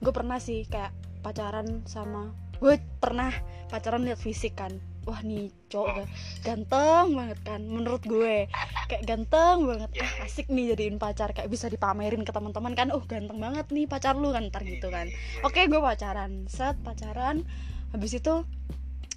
gue 0.00 0.12
pernah 0.14 0.40
sih 0.40 0.64
kayak 0.64 0.88
pacaran 1.20 1.84
sama 1.84 2.32
gue 2.60 2.74
pernah 3.02 3.32
pacaran 3.68 4.06
lihat 4.06 4.20
fisik 4.20 4.54
kan. 4.54 4.70
Wah 5.04 5.20
nih 5.20 5.52
cowok 5.68 5.88
ga- 6.00 6.12
ganteng 6.40 7.06
banget 7.12 7.38
kan 7.44 7.60
menurut 7.60 8.00
gue. 8.06 8.48
Kayak 8.88 9.04
ganteng 9.04 9.68
banget. 9.68 9.90
Iya, 9.92 10.04
ah, 10.06 10.12
iya. 10.16 10.24
asik 10.24 10.46
nih 10.48 10.64
jadiin 10.72 10.96
pacar 10.96 11.36
kayak 11.36 11.50
bisa 11.52 11.68
dipamerin 11.68 12.24
ke 12.24 12.32
teman-teman 12.32 12.72
kan. 12.72 12.88
Oh 12.94 13.04
ganteng 13.04 13.36
banget 13.36 13.68
nih 13.68 13.84
pacar 13.84 14.16
lu 14.16 14.32
kan 14.32 14.48
ntar 14.48 14.64
gitu 14.64 14.88
kan. 14.88 15.10
oke 15.44 15.60
gue 15.60 15.80
pacaran. 15.80 16.48
Set 16.48 16.78
pacaran. 16.80 17.44
Habis 17.92 18.16
itu 18.16 18.46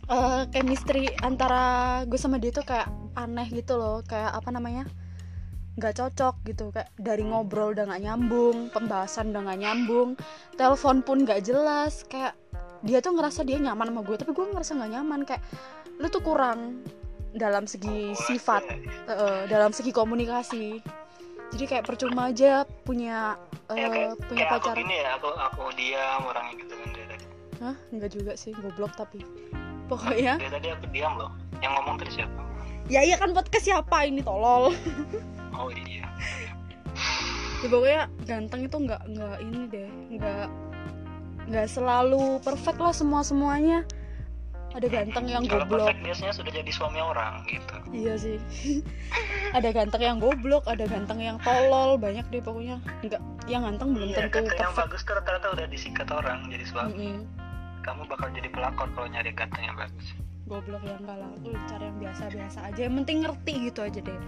eh 0.07 0.43
chemistry 0.51 1.11
antara 1.23 2.03
gue 2.07 2.19
sama 2.19 2.39
dia 2.39 2.51
tuh 2.51 2.67
kayak 2.67 2.91
aneh 3.15 3.47
gitu 3.53 3.79
loh. 3.79 4.03
Kayak 4.03 4.35
apa 4.35 4.49
namanya? 4.51 4.83
Nggak 5.79 6.03
cocok 6.03 6.35
gitu. 6.51 6.75
Kayak 6.75 6.91
dari 6.99 7.23
ngobrol 7.23 7.71
udah 7.71 7.87
nggak 7.87 8.03
nyambung 8.03 8.73
pembahasan 8.75 9.31
udah 9.31 9.41
nggak 9.45 9.59
nyambung 9.63 10.09
telepon 10.59 10.99
pun 10.99 11.23
nggak 11.23 11.47
jelas. 11.47 12.03
Kayak 12.11 12.35
dia 12.81 12.99
tuh 12.99 13.13
ngerasa 13.13 13.41
dia 13.41 13.57
nyaman 13.57 13.89
sama 13.89 14.01
gue 14.03 14.15
tapi 14.17 14.31
gue 14.31 14.45
ngerasa 14.49 14.71
nggak 14.75 14.91
nyaman. 14.93 15.19
Kayak 15.23 15.43
lu 15.97 16.07
tuh 16.07 16.21
kurang 16.21 16.81
dalam 17.33 17.65
segi 17.65 18.13
sifat 18.15 18.63
eh, 19.07 19.41
dalam 19.47 19.69
segi 19.71 19.91
komunikasi. 19.91 20.81
Jadi 21.47 21.63
kayak 21.63 21.85
percuma 21.85 22.27
aja 22.27 22.67
punya 22.83 23.39
Ya, 23.67 23.87
kayak, 23.91 24.15
punya 24.31 24.47
kayak 24.47 24.51
aku 24.51 24.63
pacar. 24.63 24.75
gini 24.79 24.95
ya 24.95 25.09
aku 25.19 25.27
aku 25.27 25.63
diam 25.75 26.21
orangnya 26.23 26.55
gitu 26.55 26.73
kan 26.75 26.87
dia 26.91 27.05
tadi. 27.05 27.25
Hah? 27.59 27.75
Enggak 27.91 28.09
juga 28.15 28.31
sih, 28.33 28.51
goblok 28.55 28.95
tapi. 28.95 29.19
Pokoknya. 29.87 30.39
dia 30.39 30.51
tadi 30.51 30.67
aku 30.71 30.85
diam 30.87 31.19
loh 31.19 31.31
yang 31.59 31.75
ngomong 31.75 31.99
tadi 31.99 32.11
siapa? 32.15 32.41
Ya 32.87 33.03
iya 33.03 33.19
kan 33.19 33.35
podcast 33.35 33.67
siapa 33.67 34.07
ini 34.07 34.23
tolol. 34.23 34.71
Oh 35.57 35.73
iya. 35.73 36.05
Ya 37.57 37.67
pokoknya 37.67 38.01
ganteng 38.23 38.69
itu 38.69 38.77
nggak 38.77 39.01
nggak 39.09 39.37
ini 39.41 39.59
deh 39.67 39.89
nggak 40.15 40.47
nggak 41.47 41.67
selalu 41.71 42.43
perfect 42.43 42.79
lah 42.79 42.91
semua 42.91 43.23
semuanya 43.23 43.87
ada 44.77 44.87
ganteng 44.93 45.25
yang 45.25 45.43
kalau 45.49 45.65
goblok. 45.65 45.89
perfect 45.89 46.01
biasanya 46.05 46.33
sudah 46.37 46.51
jadi 46.53 46.71
suami 46.75 46.99
orang 47.01 47.33
gitu. 47.49 47.75
Iya 47.89 48.13
sih. 48.19 48.37
Ada 49.57 49.73
ganteng 49.73 50.03
yang 50.03 50.17
goblok 50.19 50.67
ada 50.67 50.83
ganteng 50.85 51.23
yang 51.23 51.39
tolol 51.39 51.95
banyak 51.95 52.27
deh 52.29 52.43
pokoknya. 52.43 52.77
Nggak 53.01 53.21
yang 53.47 53.63
ganteng 53.63 53.95
belum 53.95 54.11
iya 54.11 54.27
tentu 54.27 54.43
kata 54.43 54.59
yang 54.59 54.75
perfect. 54.75 54.79
bagus 54.83 55.01
tuh 55.07 55.13
rata-rata 55.17 55.47
udah 55.55 55.65
disikat 55.71 56.07
orang 56.11 56.51
jadi 56.51 56.65
suami. 56.67 56.93
Mm-mm. 56.93 57.23
kamu 57.87 58.03
bakal 58.11 58.27
jadi 58.35 58.51
pelakor 58.51 58.91
kalau 58.91 59.07
nyari 59.07 59.31
ganteng 59.31 59.63
yang 59.63 59.77
bagus. 59.79 60.05
Goblok 60.51 60.83
yang 60.83 60.99
lah. 61.07 61.31
Lu 61.39 61.55
cari 61.71 61.85
yang 61.87 61.97
biasa-biasa 62.03 62.59
aja. 62.67 62.79
Yang 62.83 62.95
penting 63.01 63.17
ngerti 63.23 63.53
gitu 63.71 63.79
aja 63.79 63.99
deh. 64.03 64.19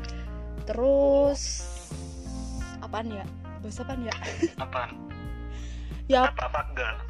Terus 0.63 1.41
apaan 2.79 3.11
ya? 3.11 3.25
Bahas 3.59 3.77
apaan 3.83 3.99
ya? 4.07 4.13
Apaan? 4.63 4.91
Ya. 6.07 6.31
Apa 6.31 6.47
fuck 6.47 6.71
girl 6.79 7.08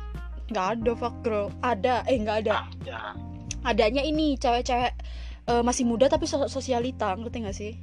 nggak 0.50 0.68
ada 0.82 0.92
fuck 0.98 1.16
girl 1.22 1.48
ada. 1.62 2.02
Eh 2.10 2.18
nggak 2.20 2.38
ada. 2.46 2.66
Ya 2.86 3.14
adanya 3.64 4.00
ini 4.04 4.40
cewek-cewek 4.40 4.94
eh, 5.50 5.64
masih 5.66 5.84
muda 5.88 6.08
tapi 6.08 6.26
so- 6.30 6.50
sosialita. 6.52 7.16
Ngerti 7.16 7.38
gak 7.44 7.58
sih? 7.58 7.74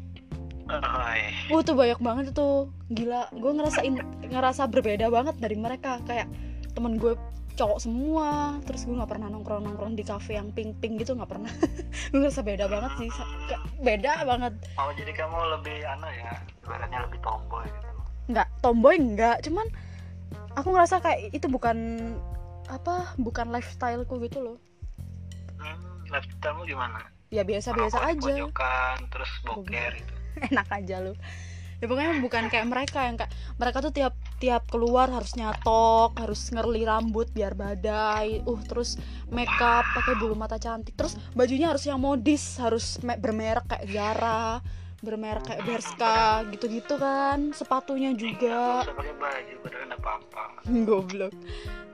Hai. 0.66 1.46
Wah 1.46 1.62
tuh 1.62 1.78
banyak 1.78 2.00
banget 2.02 2.24
tuh 2.34 2.74
gila. 2.90 3.30
Gue 3.30 3.54
ngerasain 3.54 3.94
ngerasa 4.26 4.66
berbeda 4.66 5.06
banget 5.12 5.38
dari 5.38 5.54
mereka. 5.54 6.02
Kayak 6.08 6.26
temen 6.74 6.98
gue 6.98 7.14
cowok 7.54 7.78
semua. 7.78 8.58
Terus 8.66 8.82
gue 8.82 8.98
nggak 8.98 9.10
pernah 9.10 9.30
nongkrong 9.30 9.62
nongkrong 9.62 9.94
di 9.94 10.02
cafe 10.02 10.34
yang 10.34 10.50
pink 10.50 10.82
pink 10.82 10.98
gitu. 11.06 11.14
Nggak 11.14 11.30
pernah. 11.30 11.52
Gue 12.10 12.18
ngerasa 12.22 12.42
beda 12.42 12.66
banget 12.66 12.92
sih. 12.98 13.10
Beda 13.80 14.26
banget. 14.26 14.52
Oh 14.78 14.90
jadi 14.94 15.14
kamu 15.14 15.38
lebih 15.58 15.78
anu 15.86 16.06
ya, 16.10 16.34
ibaratnya 16.66 16.98
lebih 17.06 17.18
tomboy 17.22 17.64
gitu. 17.64 17.88
nggak. 18.34 18.48
Tomboy 18.60 18.94
nggak. 18.98 19.36
Cuman 19.46 19.66
aku 20.58 20.68
ngerasa 20.74 20.98
kayak 20.98 21.30
itu 21.30 21.46
bukan 21.46 21.76
apa 22.68 23.14
bukan 23.18 23.50
lifestyleku 23.50 24.18
gitu 24.22 24.38
loh. 24.42 24.58
Hmm, 25.56 26.06
lifestyle-mu 26.10 26.66
gimana? 26.66 27.16
ya 27.30 27.42
biasa 27.42 27.74
biasa 27.74 27.98
aja. 28.06 28.34
Pojokan, 28.46 28.96
terus 29.10 29.30
boker 29.42 29.92
gitu. 29.98 30.12
enak 30.52 30.68
aja 30.70 30.96
lu. 31.02 31.14
Ya 31.76 31.92
pokoknya 31.92 32.24
bukan 32.24 32.48
kayak 32.48 32.66
mereka 32.72 33.04
yang 33.04 33.20
kayak 33.20 33.32
mereka 33.60 33.84
tuh 33.84 33.92
tiap 33.92 34.16
tiap 34.40 34.64
keluar 34.72 35.12
harus 35.12 35.36
nyatok 35.36 36.16
harus 36.16 36.48
ngerli 36.48 36.88
rambut 36.88 37.28
biar 37.36 37.52
badai 37.52 38.40
uh 38.48 38.60
terus 38.64 38.96
makeup 39.28 39.84
pakai 39.92 40.16
bulu 40.16 40.32
mata 40.32 40.56
cantik. 40.56 40.96
Terus 40.96 41.20
bajunya 41.36 41.68
harus 41.68 41.84
yang 41.84 42.00
modis 42.00 42.56
harus 42.56 42.96
me- 43.04 43.20
bermerek 43.20 43.68
kayak 43.68 43.84
Zara 43.92 44.64
bermerek 45.04 45.44
kayak 45.52 45.62
Bershka 45.68 46.48
gitu-gitu 46.48 46.96
kan. 46.96 47.52
Sepatunya 47.52 48.16
juga. 48.16 48.80
baju, 48.88 49.54
padahal 49.60 49.84
ada 49.84 49.98
pampang. 50.00 50.52
goblok 50.88 51.36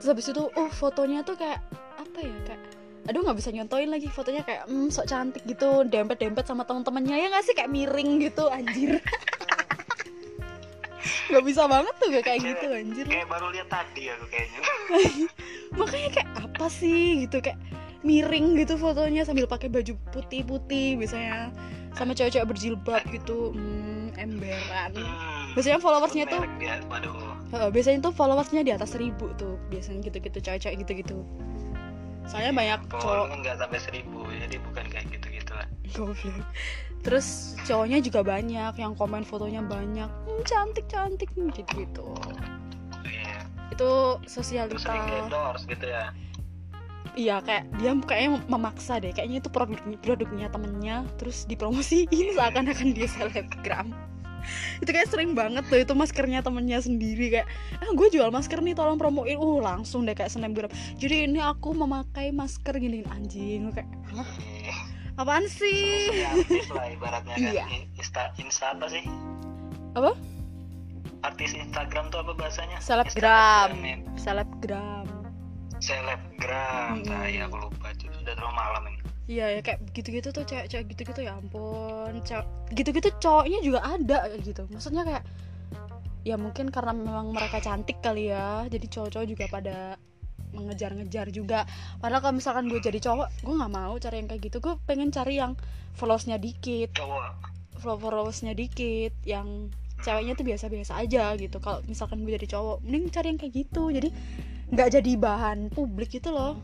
terus 0.03 0.19
habis 0.19 0.27
itu 0.35 0.43
uh 0.51 0.71
fotonya 0.75 1.23
tuh 1.23 1.39
kayak 1.39 1.63
apa 1.95 2.19
ya 2.19 2.35
kayak 2.43 2.61
aduh 3.07 3.23
nggak 3.23 3.39
bisa 3.39 3.55
nyontoin 3.55 3.87
lagi. 3.87 4.11
Fotonya 4.11 4.43
kayak 4.43 4.67
hmm, 4.67 4.91
sok 4.91 5.07
cantik 5.07 5.47
gitu 5.47 5.87
dempet 5.87 6.19
dempet 6.19 6.43
sama 6.43 6.67
temen-temennya. 6.67 7.15
Ya 7.23 7.27
nggak 7.31 7.47
sih 7.47 7.55
kayak 7.55 7.71
miring 7.71 8.19
gitu 8.19 8.51
anjir. 8.51 8.99
Nggak 11.31 11.43
bisa 11.47 11.67
banget 11.71 11.95
tuh 11.99 12.09
kayak 12.19 12.39
gitu 12.43 12.67
anjir. 12.67 13.05
Kayak 13.07 13.27
baru 13.31 13.47
lihat 13.55 13.67
tadi 13.71 14.11
aku 14.11 14.25
kayaknya. 14.27 14.59
makanya 15.79 16.09
kayak 16.19 16.29
apa 16.35 16.65
sih 16.67 17.23
gitu 17.27 17.39
kayak 17.39 17.59
miring 18.03 18.59
gitu 18.59 18.75
fotonya 18.75 19.23
sambil 19.23 19.47
pakai 19.47 19.71
baju 19.71 19.95
putih-putih 20.11 20.99
biasanya 20.99 21.51
sama 21.95 22.11
cewek-cewek 22.11 22.47
berjilbab 22.47 23.03
gitu. 23.11 23.55
Hmm, 23.55 24.11
emberan. 24.19 24.91
Hmm, 24.95 25.32
biasanya 25.53 25.79
followersnya 25.79 26.25
tuh 26.27 26.41
dia, 26.57 26.81
biasanya 27.69 27.99
tuh 28.01 28.13
followersnya 28.13 28.61
di 28.65 28.71
atas 28.73 28.97
seribu 28.97 29.29
tuh. 29.37 29.61
Biasanya 29.69 30.01
gitu-gitu 30.09 30.41
cewek-cewek 30.41 30.81
gitu-gitu. 30.85 31.21
Soalnya 32.25 32.55
banyak 32.55 32.79
cowok 32.89 33.29
nggak 33.43 33.55
sampai 33.59 33.79
seribu, 33.83 34.23
jadi 34.31 34.55
bukan 34.63 34.85
kayak 34.89 35.05
gitu-gitu 35.11 35.51
lah. 35.53 35.67
goblok. 35.93 36.45
Terus 37.03 37.53
cowoknya 37.67 37.99
juga 37.99 38.23
banyak 38.23 38.73
yang 38.79 38.95
komen 38.95 39.27
fotonya 39.27 39.59
banyak. 39.61 40.07
Hmm, 40.07 40.41
cantik 40.47 40.87
cantik 40.87 41.29
gitu 41.35 41.61
gitu 41.75 42.07
Iya. 43.03 43.43
itu 43.75 43.89
Terus 44.23 44.81
sering 44.81 45.03
sosialita 45.03 45.59
gitu 45.67 45.85
ya. 45.85 46.05
iya 47.13 47.35
kayak 47.43 47.69
dia 47.77 47.91
kayaknya 48.07 48.29
memaksa 48.47 48.97
deh. 49.03 49.11
Kayaknya 49.11 49.37
itu 49.43 49.49
produk 49.51 49.79
produknya 50.01 50.47
temennya 50.49 51.03
terus 51.19 51.43
dipromosiin 51.45 52.31
seakan-akan 52.39 52.89
dia 52.95 53.05
selebgram 53.11 53.91
itu 54.79 54.89
kayak 54.89 55.09
sering 55.09 55.33
banget 55.33 55.63
tuh 55.67 55.79
itu 55.79 55.93
maskernya 55.95 56.43
temennya 56.43 56.79
sendiri 56.79 57.39
kayak 57.39 57.47
ah 57.79 57.91
gue 57.91 58.07
jual 58.11 58.29
masker 58.29 58.59
nih 58.59 58.75
tolong 58.75 58.99
promoin 58.99 59.35
uh 59.35 59.59
langsung 59.63 60.03
deh 60.03 60.15
kayak 60.15 60.31
selebgram 60.31 60.71
jadi 60.99 61.27
ini 61.27 61.39
aku 61.39 61.73
memakai 61.73 62.29
masker 62.31 62.77
gini 62.79 63.03
anjing 63.11 63.69
Gua 63.69 63.73
kayak 63.79 63.89
"Hah? 64.13 64.29
Apaan 65.13 65.45
sih 65.45 66.09
artis 66.25 66.73
lah 66.73 66.89
ibaratnya 66.89 67.37
kan. 67.37 67.53
Iya. 67.53 67.65
Insta, 67.93 68.33
Insta 68.41 68.73
apa 68.73 68.89
sih? 68.89 69.05
Apa? 69.93 70.17
Artis 71.21 71.53
Instagram 71.53 72.09
tuh 72.09 72.25
apa 72.25 72.33
bahasanya? 72.33 72.81
Selebgram. 72.81 73.77
Ya. 73.77 73.97
selebgram 74.17 75.05
Selebgram. 75.83 77.03
Nah, 77.03 77.27
iya 77.27 77.45
aku 77.51 77.59
lupa. 77.59 77.91
Itu 77.91 78.07
sudah 78.09 78.33
terlalu 78.39 78.55
malam 78.55 78.83
ini. 78.87 79.02
Iya 79.23 79.55
ya 79.55 79.61
kayak 79.63 79.79
gitu-gitu 79.95 80.35
tuh 80.35 80.43
cewek-cewek 80.43 80.85
gitu-gitu 80.91 81.23
ya 81.23 81.39
ampun 81.39 82.19
cewek 82.27 82.43
gitu-gitu 82.75 83.07
cowoknya 83.23 83.59
juga 83.63 83.79
ada 83.79 84.19
gitu. 84.43 84.67
Maksudnya 84.67 85.07
kayak 85.07 85.23
ya 86.27 86.35
mungkin 86.35 86.71
karena 86.71 86.91
memang 86.91 87.31
mereka 87.31 87.63
cantik 87.63 87.99
kali 88.03 88.31
ya 88.31 88.67
jadi 88.67 88.83
cowok-cowok 88.87 89.27
juga 89.27 89.45
pada 89.47 89.77
mengejar-ngejar 90.51 91.31
juga. 91.31 91.63
Padahal 92.03 92.19
kalau 92.19 92.35
misalkan 92.35 92.67
gue 92.67 92.83
jadi 92.83 92.99
cowok 92.99 93.27
gue 93.47 93.55
nggak 93.55 93.73
mau 93.73 93.95
cari 93.95 94.15
yang 94.19 94.27
kayak 94.27 94.41
gitu. 94.51 94.57
Gue 94.59 94.75
pengen 94.83 95.09
cari 95.09 95.39
yang 95.39 95.55
followersnya 95.95 96.35
dikit. 96.35 96.91
Cowok. 96.91 97.55
follow- 97.79 97.99
followersnya 97.99 98.53
dikit 98.55 99.15
yang 99.23 99.71
ceweknya 100.03 100.35
tuh 100.35 100.45
biasa-biasa 100.45 100.99
aja 100.99 101.31
gitu. 101.39 101.63
Kalau 101.63 101.79
misalkan 101.87 102.27
gue 102.27 102.35
jadi 102.35 102.59
cowok 102.59 102.83
mending 102.83 103.07
cari 103.07 103.27
yang 103.31 103.39
kayak 103.39 103.53
gitu. 103.55 103.83
Jadi 103.87 104.09
nggak 104.67 104.89
jadi 104.99 105.11
bahan 105.15 105.71
publik 105.71 106.11
gitu 106.11 106.35
loh 106.35 106.59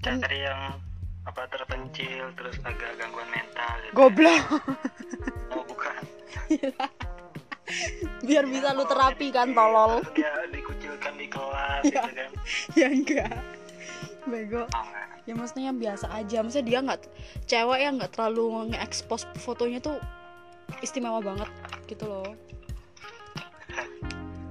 Cari 0.00 0.38
yang 0.40 0.80
apa 1.20 1.44
terpencil 1.46 2.32
terus 2.32 2.56
agak 2.64 2.96
gangguan 2.96 3.28
mental 3.28 3.72
gitu. 3.84 3.92
goblok. 3.92 4.44
Oh, 5.50 5.66
bukan. 5.66 6.02
biar 8.26 8.46
bisa 8.46 8.70
lu 8.70 8.86
terapi 8.86 9.34
kan 9.34 9.50
tolol. 9.50 9.98
Dia 10.14 10.30
dikucilkan 10.54 11.14
di 11.18 11.26
kelas 11.26 11.82
Ya. 11.84 12.06
gitu 12.06 12.10
kan. 12.14 12.30
Ya 12.78 12.86
enggak. 12.88 13.34
Bego. 14.24 14.62
Oh, 14.64 14.84
enggak. 14.86 15.06
ya 15.26 15.32
maksudnya 15.34 15.64
yang 15.68 15.78
biasa 15.78 16.06
aja. 16.08 16.38
Maksudnya 16.40 16.66
dia 16.66 16.78
nggak 16.80 17.00
cewek 17.44 17.80
yang 17.82 17.94
nggak 17.98 18.12
terlalu 18.14 18.46
nge-expose 18.72 19.26
fotonya 19.36 19.82
tuh 19.82 19.98
istimewa 20.80 21.18
banget 21.18 21.50
gitu 21.86 22.06
loh. 22.06 22.30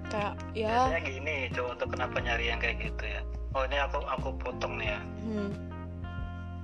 Kayak 0.09 0.33
ya. 0.51 0.89
Biasanya 0.89 1.01
gini 1.05 1.35
cowok 1.55 1.73
tuh 1.79 1.87
kenapa 1.89 2.17
nyari 2.19 2.45
yang 2.51 2.59
kayak 2.59 2.77
gitu 2.83 3.03
ya 3.07 3.21
oh 3.51 3.63
ini 3.65 3.77
aku 3.79 3.97
aku 4.05 4.29
potong 4.37 4.77
nih 4.77 4.93
ya. 4.93 4.99
Hmm, 5.25 5.51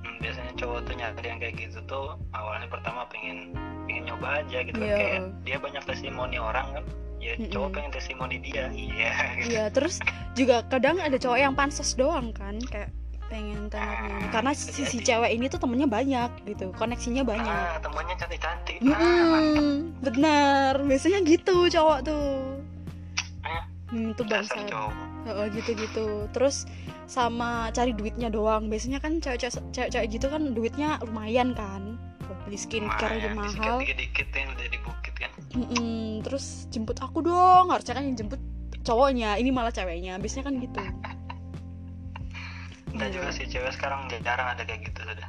Hmm, 0.06 0.16
biasanya 0.22 0.54
cowok 0.54 0.80
tuh 0.86 0.94
nyari 0.96 1.26
yang 1.26 1.40
kayak 1.42 1.56
gitu 1.58 1.80
tuh 1.86 2.14
awalnya 2.32 2.70
pertama 2.70 3.10
pengen 3.10 3.52
pengen 3.90 4.04
nyoba 4.06 4.42
aja 4.42 4.58
gitu. 4.62 4.78
Kan. 4.78 4.86
Iya. 4.86 4.98
kayak 4.98 5.20
dia 5.42 5.58
banyak 5.58 5.84
testimoni 5.84 6.38
orang 6.38 6.68
kan. 6.72 6.84
Ya 7.18 7.34
Mm-mm. 7.42 7.50
cowok 7.50 7.70
pengen 7.74 7.92
testimoni 7.92 8.38
dia 8.38 8.70
iya. 8.78 9.12
Gitu. 9.34 9.50
iya 9.50 9.66
terus 9.74 9.98
juga 10.38 10.62
kadang 10.70 11.02
ada 11.02 11.18
cowok 11.18 11.40
yang 11.42 11.54
pansos 11.58 11.98
doang 11.98 12.30
kan 12.32 12.62
kayak 12.70 12.94
pengen 13.26 13.66
tanya 13.74 14.30
karena 14.30 14.54
si, 14.54 14.86
si 14.86 15.02
cewek 15.02 15.34
ini 15.34 15.50
tuh 15.50 15.58
temennya 15.58 15.90
banyak 15.90 16.30
gitu 16.46 16.70
koneksinya 16.78 17.26
banyak. 17.26 17.50
Ah 17.50 17.82
temannya 17.82 18.14
cantik 18.16 18.38
cantik 18.38 18.78
ah 18.86 18.94
mantep 18.94 19.58
Mm-mm, 19.58 19.74
benar. 20.06 20.74
Biasanya 20.86 21.26
gitu 21.26 21.66
cowok 21.66 22.00
tuh. 22.06 22.62
Eh, 23.42 23.62
hmm, 23.90 24.14
itu 24.14 24.22
dasar 24.30 24.54
bangsa 24.54 24.70
cowok 24.70 24.94
gitu-gitu. 25.26 26.30
Terus 26.30 26.70
sama 27.06 27.74
cari 27.74 27.92
duitnya 27.92 28.30
doang. 28.30 28.70
Biasanya 28.70 29.02
kan 29.02 29.18
cewek-cewek 29.18 30.08
gitu 30.10 30.30
kan 30.30 30.54
duitnya 30.54 31.02
lumayan 31.02 31.58
kan. 31.58 31.98
Buat 32.26 32.40
beli 32.46 32.58
skincare 32.58 33.18
yang 33.18 33.38
mahal. 33.38 33.82
dikit 33.82 33.98
dikit 33.98 34.28
yang 34.34 34.50
udah 34.54 34.68
di 34.70 34.80
bukit 34.82 35.14
kan. 35.18 35.32
Mm-mm, 35.56 36.22
terus 36.22 36.70
jemput 36.70 37.02
aku 37.02 37.22
dong. 37.22 37.74
Harusnya 37.74 37.98
kan 37.98 38.06
yang 38.06 38.18
jemput 38.18 38.42
cowoknya 38.86 39.38
ini 39.38 39.50
malah 39.50 39.74
ceweknya. 39.74 40.22
Biasanya 40.22 40.46
kan 40.50 40.56
gitu. 40.62 40.82
Iya. 42.96 43.12
juga 43.12 43.28
sih 43.36 43.44
cewek 43.44 43.76
sekarang 43.76 44.08
jarang 44.24 44.56
ada 44.56 44.64
kayak 44.64 44.88
gitu 44.88 45.04
sudah 45.04 45.28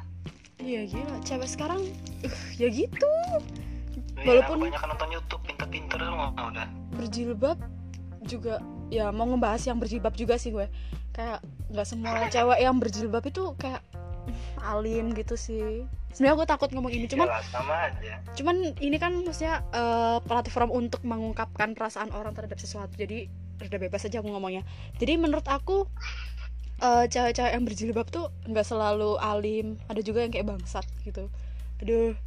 iya 0.63 0.87
gila. 0.87 1.19
Cewek 1.19 1.49
sekarang 1.51 1.83
uh, 2.23 2.39
ya 2.55 2.71
gitu. 2.71 3.11
Iya, 4.23 4.23
Walaupun- 4.23 4.71
banyak 4.71 4.81
nonton 4.87 5.09
YouTube 5.11 5.43
pinter-pinter 5.43 5.99
semua 5.99 6.31
udah. 6.31 6.67
Berjilbab 6.95 7.59
juga 8.23 8.63
ya 8.87 9.11
mau 9.11 9.27
ngebahas 9.27 9.61
yang 9.67 9.77
berjilbab 9.77 10.13
juga 10.15 10.35
sih 10.39 10.51
gue. 10.51 10.67
Kayak 11.11 11.43
nggak 11.73 11.87
semua 11.87 12.27
cewek 12.31 12.59
yang 12.61 12.77
berjilbab 12.77 13.23
itu 13.27 13.53
kayak 13.59 13.81
uh, 14.61 14.71
alim 14.77 15.11
gitu 15.15 15.35
sih. 15.35 15.83
Sebenarnya 16.13 16.35
gue 16.41 16.47
takut 16.49 16.69
ngomong 16.73 16.89
ini 16.89 17.05
cuman 17.05 17.29
sama 17.45 17.93
aja. 17.93 18.17
cuman 18.33 18.73
ini 18.81 18.97
kan 18.97 19.21
maksudnya 19.21 19.61
eh, 19.69 20.17
platform 20.25 20.73
untuk 20.73 21.05
mengungkapkan 21.05 21.77
perasaan 21.77 22.09
orang 22.09 22.33
terhadap 22.33 22.57
sesuatu 22.57 22.89
jadi 22.97 23.29
udah 23.61 23.77
bebas 23.77 24.01
aja 24.09 24.25
aku 24.25 24.33
ngomongnya. 24.33 24.65
Jadi 24.97 25.13
menurut 25.21 25.45
aku 25.45 25.85
eh, 26.81 27.05
cewek-cewek 27.05 27.53
yang 27.53 27.65
berjilbab 27.69 28.07
tuh 28.09 28.33
nggak 28.49 28.65
selalu 28.65 29.21
alim 29.21 29.77
ada 29.85 30.01
juga 30.01 30.25
yang 30.25 30.33
kayak 30.33 30.49
bangsat 30.57 30.85
gitu. 31.05 31.29
Aduh. 31.85 32.17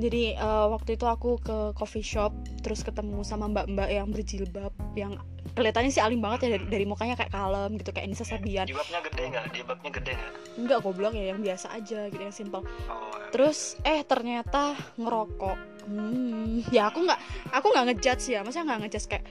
Jadi 0.00 0.40
eh, 0.40 0.66
waktu 0.72 0.96
itu 0.96 1.04
aku 1.04 1.38
ke 1.38 1.76
coffee 1.76 2.04
shop 2.04 2.32
terus 2.64 2.80
ketemu 2.80 3.20
sama 3.22 3.46
mbak-mbak 3.52 3.88
yang 3.92 4.08
berjilbab 4.08 4.72
yang 4.96 5.20
kelihatannya 5.54 5.90
sih 5.92 6.02
alim 6.02 6.22
banget 6.24 6.46
ya 6.46 6.48
dari, 6.56 6.64
dari 6.68 6.84
mukanya 6.88 7.14
kayak 7.18 7.32
kalem 7.32 7.76
gitu 7.76 7.90
kayak 7.92 8.08
Nisa 8.08 8.24
Sabian 8.24 8.64
jilbabnya 8.64 9.00
gede 9.04 9.22
nggak? 9.28 9.44
Jilbabnya 9.52 9.90
gede 9.92 10.12
nggak? 10.16 10.32
Enggak 10.56 10.78
goblok 10.80 11.12
ya 11.14 11.24
yang 11.34 11.40
biasa 11.42 11.66
aja 11.74 12.00
gitu 12.08 12.22
yang 12.22 12.34
simple. 12.34 12.62
Oh 12.88 13.10
terus 13.30 13.78
eh 13.86 14.02
ternyata 14.02 14.74
ngerokok. 14.98 15.58
Hmm, 15.86 16.60
ya 16.70 16.92
aku 16.92 17.02
nggak 17.06 17.20
aku 17.50 17.66
nggak 17.72 17.84
ngejudge 17.90 18.36
ya 18.36 18.44
maksudnya 18.44 18.74
nggak 18.74 18.80
ngejudge 18.86 19.08
kayak 19.08 19.24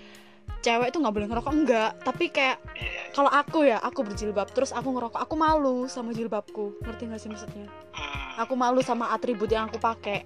cewek 0.60 0.90
tuh 0.92 1.00
nggak 1.00 1.16
boleh 1.16 1.28
ngerokok 1.30 1.54
enggak 1.56 1.92
tapi 2.04 2.26
kayak 2.34 2.58
iya. 2.76 3.16
kalau 3.16 3.32
aku 3.32 3.64
ya 3.64 3.80
aku 3.80 4.04
berjilbab 4.04 4.52
terus 4.52 4.76
aku 4.76 4.92
ngerokok 4.92 5.20
aku 5.22 5.36
malu 5.40 5.86
sama 5.88 6.12
jilbabku. 6.12 6.80
Ngerti 6.84 7.04
nggak 7.06 7.22
sih 7.22 7.30
maksudnya? 7.32 7.68
Hmm. 7.96 8.44
aku 8.44 8.56
malu 8.56 8.80
sama 8.80 9.12
atribut 9.12 9.52
yang 9.52 9.68
aku 9.68 9.80
pakai 9.80 10.24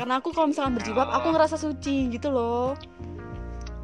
karena 0.00 0.16
aku 0.16 0.32
kalau 0.32 0.48
misalkan 0.48 0.72
berjilbab 0.74 1.12
aku 1.12 1.28
ngerasa 1.28 1.56
suci 1.56 2.08
gitu 2.08 2.28
loh. 2.28 2.72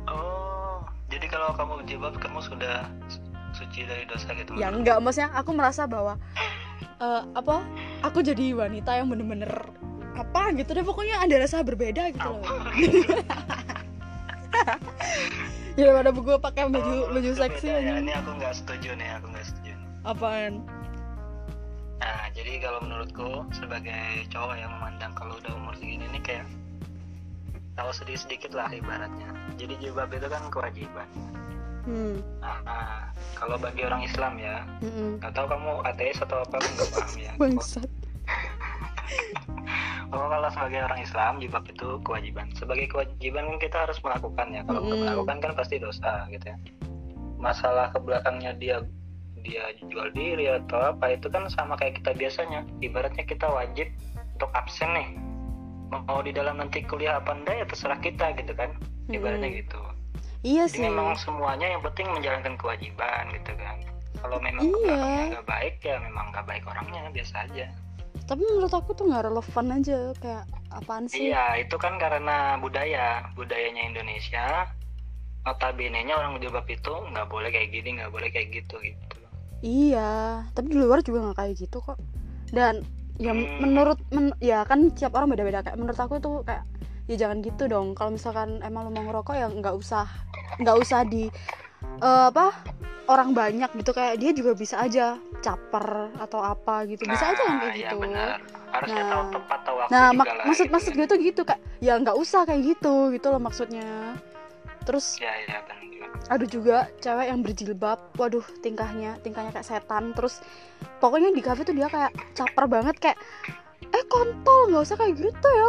Oh 0.07 0.81
jadi 1.07 1.29
kalau 1.29 1.53
kamu 1.53 1.85
berjilbab 1.85 2.17
kamu 2.17 2.41
sudah 2.41 2.89
su- 3.07 3.21
suci 3.53 3.85
dari 3.85 4.05
dosa 4.05 4.33
gitu 4.33 4.53
ya 4.55 4.69
enggak 4.69 4.97
maksudnya 4.99 5.29
aku 5.31 5.53
merasa 5.53 5.85
bahwa 5.85 6.17
eh, 6.97 7.23
apa 7.31 7.61
aku 8.01 8.21
jadi 8.21 8.53
wanita 8.55 8.97
yang 8.97 9.09
bener-bener 9.09 9.49
apa 10.13 10.53
gitu 10.53 10.73
deh 10.73 10.81
pokoknya 10.81 11.21
ada 11.21 11.37
rasa 11.37 11.61
berbeda 11.61 12.09
gitu 12.11 12.25
loh. 12.27 12.41
Ya 15.77 15.93
pada 15.93 16.09
gue 16.09 16.37
pakai 16.41 16.73
baju 16.73 16.89
Oh, 17.05 17.13
baju 17.13 17.31
seksi 17.37 17.69
ya. 17.69 18.01
ini 18.01 18.09
aku 18.11 18.33
nggak 18.33 18.57
setuju 18.57 18.97
nih 18.97 19.13
aku 19.13 19.29
nggak 19.29 19.45
setuju. 19.45 19.73
Apaan 20.03 20.65
kalau 22.67 22.83
menurutku 22.83 23.31
sebagai 23.55 24.27
cowok 24.35 24.59
yang 24.59 24.75
memandang 24.75 25.15
kalau 25.15 25.39
udah 25.39 25.55
umur 25.55 25.79
segini 25.79 26.03
ini 26.11 26.19
kayak 26.19 26.43
tahu 27.79 27.95
sedikit 27.95 28.27
sedikit 28.27 28.51
lah 28.59 28.67
ibaratnya 28.75 29.31
jadi 29.55 29.79
jilbab 29.79 30.11
itu 30.11 30.27
kan 30.27 30.43
kewajiban 30.51 31.09
hmm 31.87 32.19
nah, 32.43 32.59
nah, 32.67 33.07
kalau 33.39 33.55
bagi 33.55 33.87
orang 33.87 34.03
Islam 34.03 34.35
ya 34.43 34.67
mm 34.83 35.23
nggak 35.23 35.31
tahu 35.39 35.47
kamu 35.47 35.73
ateis 35.87 36.19
atau 36.19 36.43
apa 36.43 36.59
nggak 36.59 36.89
paham 36.91 37.13
ya 37.15 37.33
bangsat 37.41 37.91
Oh, 40.15 40.31
kalau 40.31 40.47
sebagai 40.55 40.87
orang 40.87 41.03
Islam 41.03 41.43
jilbab 41.43 41.67
itu 41.67 41.99
kewajiban. 42.07 42.47
Sebagai 42.55 42.87
kewajiban 42.95 43.51
kan 43.51 43.59
kita 43.59 43.77
harus 43.91 43.99
melakukannya. 44.07 44.63
Kalau 44.63 44.81
Mm-mm. 44.87 45.03
melakukan 45.03 45.37
kan 45.43 45.53
pasti 45.59 45.83
dosa 45.83 46.31
gitu 46.31 46.47
ya. 46.47 46.57
Masalah 47.43 47.91
ke 47.91 47.99
belakangnya 47.99 48.55
dia 48.55 48.87
dia 49.47 49.63
jual 49.87 50.11
diri 50.11 50.51
atau 50.51 50.91
apa 50.91 51.15
itu 51.15 51.31
kan 51.31 51.47
sama 51.49 51.79
kayak 51.79 52.03
kita 52.03 52.11
biasanya. 52.13 52.67
Ibaratnya 52.83 53.23
kita 53.23 53.47
wajib 53.47 53.87
untuk 54.35 54.51
absen 54.53 54.91
nih. 54.91 55.09
Mau 55.87 56.19
di 56.21 56.35
dalam 56.35 56.59
nanti 56.59 56.83
kuliah 56.83 57.17
apa 57.17 57.31
enggak 57.31 57.55
ya 57.57 57.65
terserah 57.65 58.01
kita 58.03 58.35
gitu 58.35 58.53
kan. 58.53 58.75
Ibaratnya 59.07 59.47
Mm-mm. 59.47 59.61
gitu. 59.63 59.81
iya 60.43 60.67
Jadi 60.67 60.75
sih 60.75 60.83
memang 60.83 61.15
semuanya 61.15 61.67
yang 61.71 61.83
penting 61.83 62.11
menjalankan 62.11 62.59
kewajiban 62.59 63.31
gitu 63.33 63.55
kan. 63.55 63.77
Kalau 64.17 64.39
memang 64.39 64.67
Iya. 64.67 65.31
nggak 65.31 65.47
baik 65.47 65.75
ya 65.81 65.97
memang 66.01 66.31
nggak 66.31 66.45
baik 66.45 66.65
orangnya 66.67 67.07
biasa 67.09 67.47
aja. 67.47 67.67
tapi 68.27 68.43
menurut 68.43 68.75
aku 68.75 68.91
tuh 68.91 69.07
nggak 69.07 69.23
relevan 69.23 69.67
aja 69.71 69.99
kayak 70.19 70.45
apaan 70.75 71.07
sih 71.07 71.31
Iya, 71.31 71.63
itu 71.63 71.79
kan 71.79 71.95
karena 71.95 72.59
budaya, 72.59 73.23
budayanya 73.39 73.87
Indonesia. 73.87 74.67
Notabene-nya 75.47 76.11
orang 76.11 76.43
jilbab 76.43 76.67
itu 76.67 76.91
nggak 76.91 77.31
boleh 77.31 77.55
kayak 77.55 77.71
gini, 77.71 78.03
nggak 78.03 78.11
boleh 78.11 78.27
kayak 78.27 78.51
gitu 78.51 78.83
gitu. 78.83 79.19
Iya, 79.61 80.13
tapi 80.53 80.67
di 80.69 80.77
luar 80.77 81.01
juga 81.01 81.25
nggak 81.25 81.37
kayak 81.37 81.55
gitu 81.57 81.79
kok. 81.81 81.97
Dan 82.49 82.85
ya 83.17 83.33
menurut 83.33 83.97
men- 84.13 84.37
ya 84.39 84.63
kan 84.63 84.93
tiap 84.93 85.17
orang 85.17 85.33
beda-beda 85.33 85.65
kayak 85.65 85.77
menurut 85.77 85.97
aku 85.97 86.21
tuh 86.21 86.45
kayak 86.45 86.63
ya 87.07 87.17
jangan 87.17 87.41
gitu 87.41 87.65
dong. 87.67 87.93
Kalau 87.93 88.11
misalkan 88.11 88.61
emang 88.61 88.87
lo 88.87 88.91
mau 88.91 89.03
ngerokok 89.03 89.35
ya 89.35 89.47
nggak 89.49 89.75
usah 89.75 90.05
nggak 90.59 90.77
usah 90.77 91.01
di 91.03 91.27
eh, 91.99 92.25
apa 92.29 92.53
orang 93.07 93.31
banyak 93.33 93.71
gitu 93.73 93.95
kayak 93.95 94.19
dia 94.19 94.35
juga 94.35 94.53
bisa 94.53 94.77
aja 94.77 95.17
caper 95.41 96.13
atau 96.19 96.43
apa 96.43 96.85
gitu. 96.85 97.07
Bisa 97.07 97.33
aja 97.33 97.43
kan 97.43 97.57
kayak 97.59 97.75
iya 97.75 97.91
gitu. 97.91 97.99
Harusnya 98.67 99.03
Nah. 99.03 99.09
tahu 99.09 99.23
tepat 99.33 99.61
tahu 99.65 99.77
waktu 99.79 99.93
Nah, 99.95 100.07
juga 100.07 100.19
mak- 100.19 100.29
lah, 100.29 100.45
maksud 100.45 100.65
gitu 100.67 100.75
maksud 100.75 100.93
gue 100.93 101.07
tuh 101.07 101.19
gitu 101.23 101.41
kak. 101.43 101.59
Ya 101.79 101.93
nggak 101.97 102.17
usah 102.19 102.43
kayak 102.45 102.63
gitu 102.67 102.95
gitu 103.15 103.27
loh 103.31 103.41
maksudnya. 103.41 104.19
Terus 104.85 105.17
Ya, 105.17 105.33
ya. 105.43 105.59
Ada 106.27 106.45
juga 106.47 106.91
cewek 106.99 107.27
yang 107.31 107.41
berjilbab. 107.43 107.99
Waduh 108.19 108.45
tingkahnya 108.63 109.19
tingkahnya 109.23 109.55
kayak 109.55 109.67
setan. 109.67 110.13
Terus 110.15 110.43
pokoknya 110.99 111.31
di 111.33 111.43
kafe 111.43 111.63
tuh 111.63 111.75
dia 111.75 111.87
kayak 111.87 112.13
caper 112.35 112.65
banget 112.67 112.97
kayak 112.99 113.19
eh 113.87 114.05
kontol 114.11 114.73
nggak 114.73 114.83
usah 114.83 114.97
kayak 114.99 115.15
gitu 115.15 115.49
ya. 115.49 115.69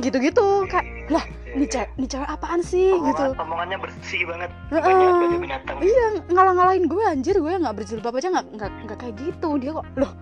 Gitu 0.00 0.16
gitu 0.22 0.46
kayak 0.68 0.86
lah 1.12 1.24
ini 1.52 1.66
cewek 1.68 1.88
ini 2.00 2.06
cewek 2.08 2.28
apaan 2.28 2.60
sih? 2.64 2.92
Gitu. 2.92 3.24
Omongan, 3.32 3.44
omongannya 3.44 3.78
bersih 3.80 4.22
banget. 4.24 4.50
Heeh. 4.72 4.84
Banyak 4.84 5.16
banyak 5.20 5.40
binatang. 5.40 5.76
iya 5.84 6.06
ngalah-ngalahin 6.32 6.84
gue 6.88 7.02
anjir. 7.04 7.36
Gue 7.36 7.52
nggak 7.56 7.76
berjilbab 7.76 8.14
aja 8.16 8.28
nggak 8.32 8.46
nggak 8.56 8.70
nggak 8.88 8.98
kayak 8.98 9.14
gitu. 9.20 9.48
Dia 9.60 9.72
kok 9.76 9.86
loh 9.96 10.12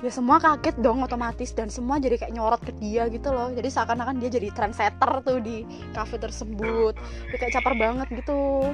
ya 0.00 0.08
semua 0.08 0.40
kaget 0.40 0.80
dong 0.80 1.04
otomatis 1.04 1.52
dan 1.52 1.68
semua 1.68 2.00
jadi 2.00 2.16
kayak 2.16 2.32
nyorot 2.32 2.62
ke 2.64 2.72
dia 2.80 3.10
gitu 3.12 3.28
loh. 3.32 3.52
Jadi 3.52 3.68
seakan-akan 3.68 4.16
dia 4.22 4.30
jadi 4.32 4.48
trendsetter 4.52 5.12
tuh 5.24 5.38
di 5.44 5.64
kafe 5.92 6.16
tersebut. 6.16 6.96
Dia 7.32 7.36
kayak 7.36 7.52
caper 7.60 7.74
banget 7.76 8.08
gitu 8.16 8.72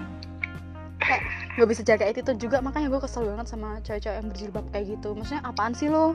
kayak 1.06 1.22
nggak 1.54 1.68
bisa 1.68 1.82
jaga 1.82 2.04
attitude 2.04 2.38
juga 2.38 2.58
makanya 2.58 2.88
gue 2.88 3.00
kesel 3.00 3.24
banget 3.24 3.46
sama 3.46 3.68
cewek-cewek 3.80 4.16
yang 4.16 4.26
berjilbab 4.26 4.64
kayak 4.70 4.86
gitu. 4.90 5.08
Maksudnya 5.12 5.42
apaan 5.42 5.72
sih 5.72 5.86
lo? 5.86 6.12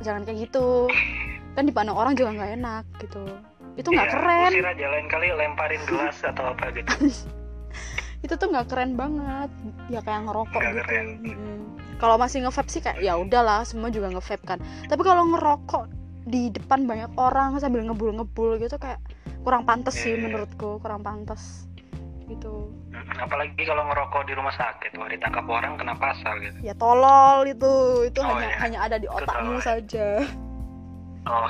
Jangan 0.00 0.22
kayak 0.22 0.38
gitu. 0.44 0.86
Kan 1.52 1.64
dipandang 1.64 1.94
orang 1.94 2.12
juga 2.12 2.30
nggak 2.32 2.50
enak 2.54 2.84
gitu. 3.00 3.22
Itu 3.74 3.88
nggak 3.88 4.06
Iya, 4.06 4.14
keren. 4.14 4.50
Usir 4.52 4.66
aja 4.66 4.86
lain 4.88 5.06
kali 5.08 5.26
lemparin 5.30 5.82
gelas 5.84 6.18
atau 6.20 6.44
apa 6.46 6.64
gitu. 6.70 6.90
itu 8.24 8.34
tuh 8.34 8.48
nggak 8.48 8.66
keren 8.68 8.94
banget. 8.94 9.50
Ya 9.88 10.00
kayak 10.00 10.24
ngerokok 10.24 10.54
Nggak 10.54 10.72
gitu. 10.72 10.84
keren. 10.84 11.06
Mm-mm. 11.20 11.58
kalau 11.94 12.18
masih 12.18 12.42
nge-vape 12.42 12.68
sih 12.68 12.82
kayak 12.82 12.98
ya 13.00 13.14
udahlah 13.14 13.62
semua 13.62 13.86
juga 13.86 14.10
nge-vape 14.10 14.44
kan. 14.44 14.58
Tapi 14.84 15.00
kalau 15.00 15.24
ngerokok 15.30 15.88
di 16.24 16.48
depan 16.48 16.84
banyak 16.84 17.12
orang 17.14 17.54
sambil 17.58 17.80
ngebul-ngebul 17.82 18.56
gitu 18.56 18.76
kayak 18.76 18.98
kurang 19.44 19.62
pantas 19.62 19.94
sih 19.94 20.12
Iya. 20.12 20.24
menurutku 20.24 20.80
kurang 20.80 21.00
pantas 21.00 21.68
gitu. 22.26 22.72
Apalagi 23.14 23.62
kalau 23.62 23.84
ngerokok 23.84 24.22
di 24.24 24.32
rumah 24.32 24.50
sakit 24.50 24.94
wah 24.94 25.06
ditangkap 25.06 25.44
orang 25.44 25.74
kena 25.74 25.94
pasal 25.94 26.38
gitu. 26.38 26.56
Ya 26.60 26.74
tolol 26.74 27.44
itu. 27.44 27.74
Itu 28.04 28.20
Oh, 28.20 28.28
hanya 28.32 28.48
iya. 28.48 28.58
hanya 28.60 28.78
ada 28.82 28.96
di 28.96 29.06
otakmu 29.06 29.30
tolol, 29.50 29.58
ya. 29.58 29.64
saja. 29.64 30.06
Oh. 31.24 31.48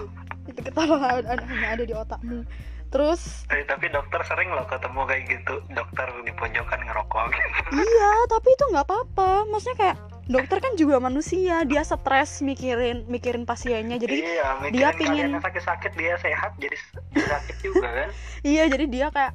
Itu 0.50 0.60
ketololan 0.60 1.24
hanya 1.40 1.68
ada 1.72 1.84
di 1.84 1.94
otakmu. 1.94 2.44
Terus? 2.90 3.48
Eh, 3.48 3.64
tapi 3.64 3.88
dokter 3.88 4.20
sering 4.22 4.46
loh 4.48 4.62
ketemu 4.64 5.00
kayak 5.02 5.22
gitu. 5.26 5.54
Dokter 5.68 6.06
di 6.20 6.30
pojokan 6.30 6.80
ngerokok. 6.84 7.26
Gitu. 7.26 7.48
iya 7.82 8.12
tapi 8.28 8.48
itu 8.50 8.64
nggak 8.70 8.84
apa-apa. 8.84 9.30
Maksudnya 9.48 9.76
kayak 9.76 9.96
dokter 10.26 10.58
kan 10.60 10.72
juga 10.74 11.00
manusia. 11.00 11.64
Dia 11.64 11.82
stres 11.82 12.38
mikirin 12.38 13.08
mikirin 13.08 13.42
pasiennya. 13.42 13.96
Jadi 13.96 14.20
iya 14.20 14.60
mikirin 14.60 14.74
dia 14.74 14.88
pingin- 14.92 15.08
kalian 15.10 15.30
yang 15.32 15.42
sakit-sakit 15.42 15.92
dia 15.96 16.14
sehat 16.20 16.54
jadi 16.54 16.76
sakit 17.18 17.56
juga 17.62 17.88
kan? 17.88 18.08
Iya 18.44 18.68
jadi 18.68 18.84
dia 18.86 19.06
kayak 19.08 19.32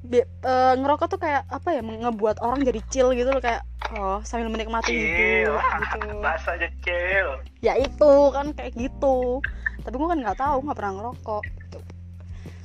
bi- 0.00 0.24
eh, 0.24 0.74
ngerokok 0.80 1.06
tuh 1.12 1.20
kayak 1.20 1.44
apa 1.48 1.68
ya 1.76 1.80
ngebuat 1.84 2.40
orang 2.40 2.64
jadi 2.64 2.80
chill 2.88 3.12
gitu 3.12 3.28
loh 3.28 3.42
kayak 3.42 3.62
oh 3.92 4.24
sambil 4.24 4.48
menikmati 4.48 4.88
chill. 4.88 5.52
hidup 5.52 5.60
gitu. 5.60 6.00
bahasa 6.24 6.56
aja 6.56 6.68
chill. 6.80 7.28
Ya 7.60 7.76
itu 7.76 8.12
kan 8.32 8.56
kayak 8.56 8.72
gitu. 8.76 9.44
Tapi 9.84 9.94
gue 9.96 10.08
kan 10.08 10.18
nggak 10.20 10.38
tahu 10.40 10.56
nggak 10.64 10.76
pernah 10.76 10.92
ngerokok 10.96 11.42
gitu. 11.44 11.78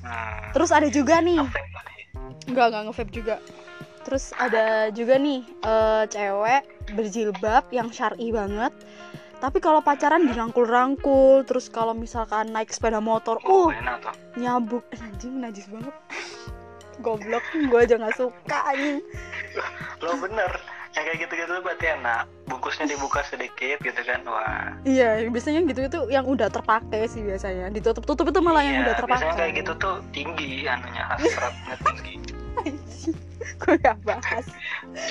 nah, 0.03 0.51
terus 0.55 0.69
ada 0.71 0.87
juga 0.87 1.19
nih. 1.19 1.43
efek 1.43 1.65
kali. 1.71 1.93
nggak 2.51 2.65
nggak 2.71 2.81
nge 2.87 3.05
juga. 3.11 3.35
Terus 4.05 4.25
ada 4.37 4.93
juga 4.93 5.15
nih 5.19 5.41
eh, 5.43 6.03
cewek 6.07 6.63
berjilbab 6.95 7.63
yang 7.75 7.91
syari 7.91 8.31
banget. 8.31 8.71
Tapi 9.35 9.59
kalau 9.59 9.83
pacaran 9.83 10.25
dirangkul-rangkul 10.25 11.43
terus 11.43 11.67
kalau 11.67 11.91
misalkan 11.91 12.55
naik 12.55 12.71
sepeda 12.71 13.03
motor 13.03 13.43
oh, 13.43 13.67
uh 13.67 13.99
nyabuk. 14.39 14.87
Eh, 14.95 14.99
anjing 15.03 15.43
najis 15.43 15.67
banget 15.67 15.91
goblok 16.99 17.43
gue 17.53 17.79
aja 17.79 17.95
nggak 17.99 18.15
suka 18.15 18.57
anjing. 18.71 19.01
Lo 20.03 20.13
bener 20.19 20.51
yang 20.95 21.03
kayak 21.11 21.19
gitu-gitu 21.27 21.53
berarti 21.59 21.85
enak. 21.91 22.23
Bungkusnya 22.47 22.85
dibuka 22.87 23.19
sedikit 23.27 23.77
gitu 23.83 24.01
kan 24.07 24.23
wah. 24.23 24.71
Iya 24.87 25.27
biasanya 25.27 25.67
gitu 25.67 25.81
itu 25.91 25.99
yang 26.07 26.23
udah 26.23 26.47
terpakai 26.47 27.11
sih 27.11 27.19
biasanya. 27.19 27.67
Ditutup-tutup 27.71 28.31
itu 28.31 28.39
malah 28.39 28.63
yang 28.63 28.79
iya, 28.79 28.83
udah 28.87 28.95
terpakai. 29.03 29.19
biasanya 29.19 29.35
kayak 29.35 29.53
gitu 29.59 29.71
tuh 29.75 29.95
tinggi 30.15 30.67
anunya 30.67 31.03
hasratnya 31.11 31.75
tinggi. 31.83 32.15
Gue 33.61 33.75
gak 33.77 33.99
bahas. 34.07 34.45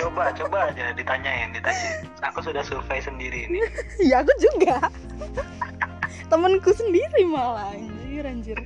Coba 0.01 0.35
coba 0.35 0.73
aja 0.73 0.90
ditanyain 0.97 1.55
ditanyain. 1.55 2.09
Aku 2.33 2.42
sudah 2.42 2.64
survei 2.66 2.99
sendiri 2.99 3.47
ini. 3.47 3.61
Ya 4.11 4.25
aku 4.25 4.33
juga. 4.40 4.88
Temenku 6.33 6.73
sendiri 6.73 7.29
malah 7.29 7.77
anjir 7.77 8.25
anjir 8.25 8.59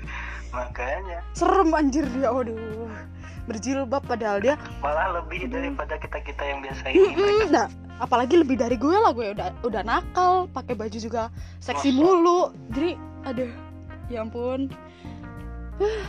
makanya. 0.59 1.19
Serem 1.39 1.71
anjir 1.71 2.05
dia 2.11 2.35
aduh 2.35 2.91
berjilbab 3.49 4.05
padahal 4.05 4.39
dia. 4.45 4.55
Malah 4.85 5.23
lebih 5.23 5.49
daripada 5.49 5.97
kita 5.97 6.21
kita 6.21 6.43
yang 6.45 6.61
biasa 6.61 6.85
ini 6.93 7.49
nah, 7.49 7.67
apalagi 7.97 8.37
lebih 8.37 8.61
dari 8.61 8.77
gue 8.77 8.93
lah 8.93 9.17
gue 9.17 9.33
udah 9.33 9.49
udah 9.65 9.83
nakal 9.83 10.47
pakai 10.53 10.77
baju 10.77 10.99
juga 11.01 11.33
seksi 11.65 11.97
Masa? 11.97 11.99
mulu. 11.99 12.41
Jadi 12.77 12.91
aduh 13.25 13.53
ya 14.13 14.21
ampun. 14.27 14.69
Huh, 15.81 16.05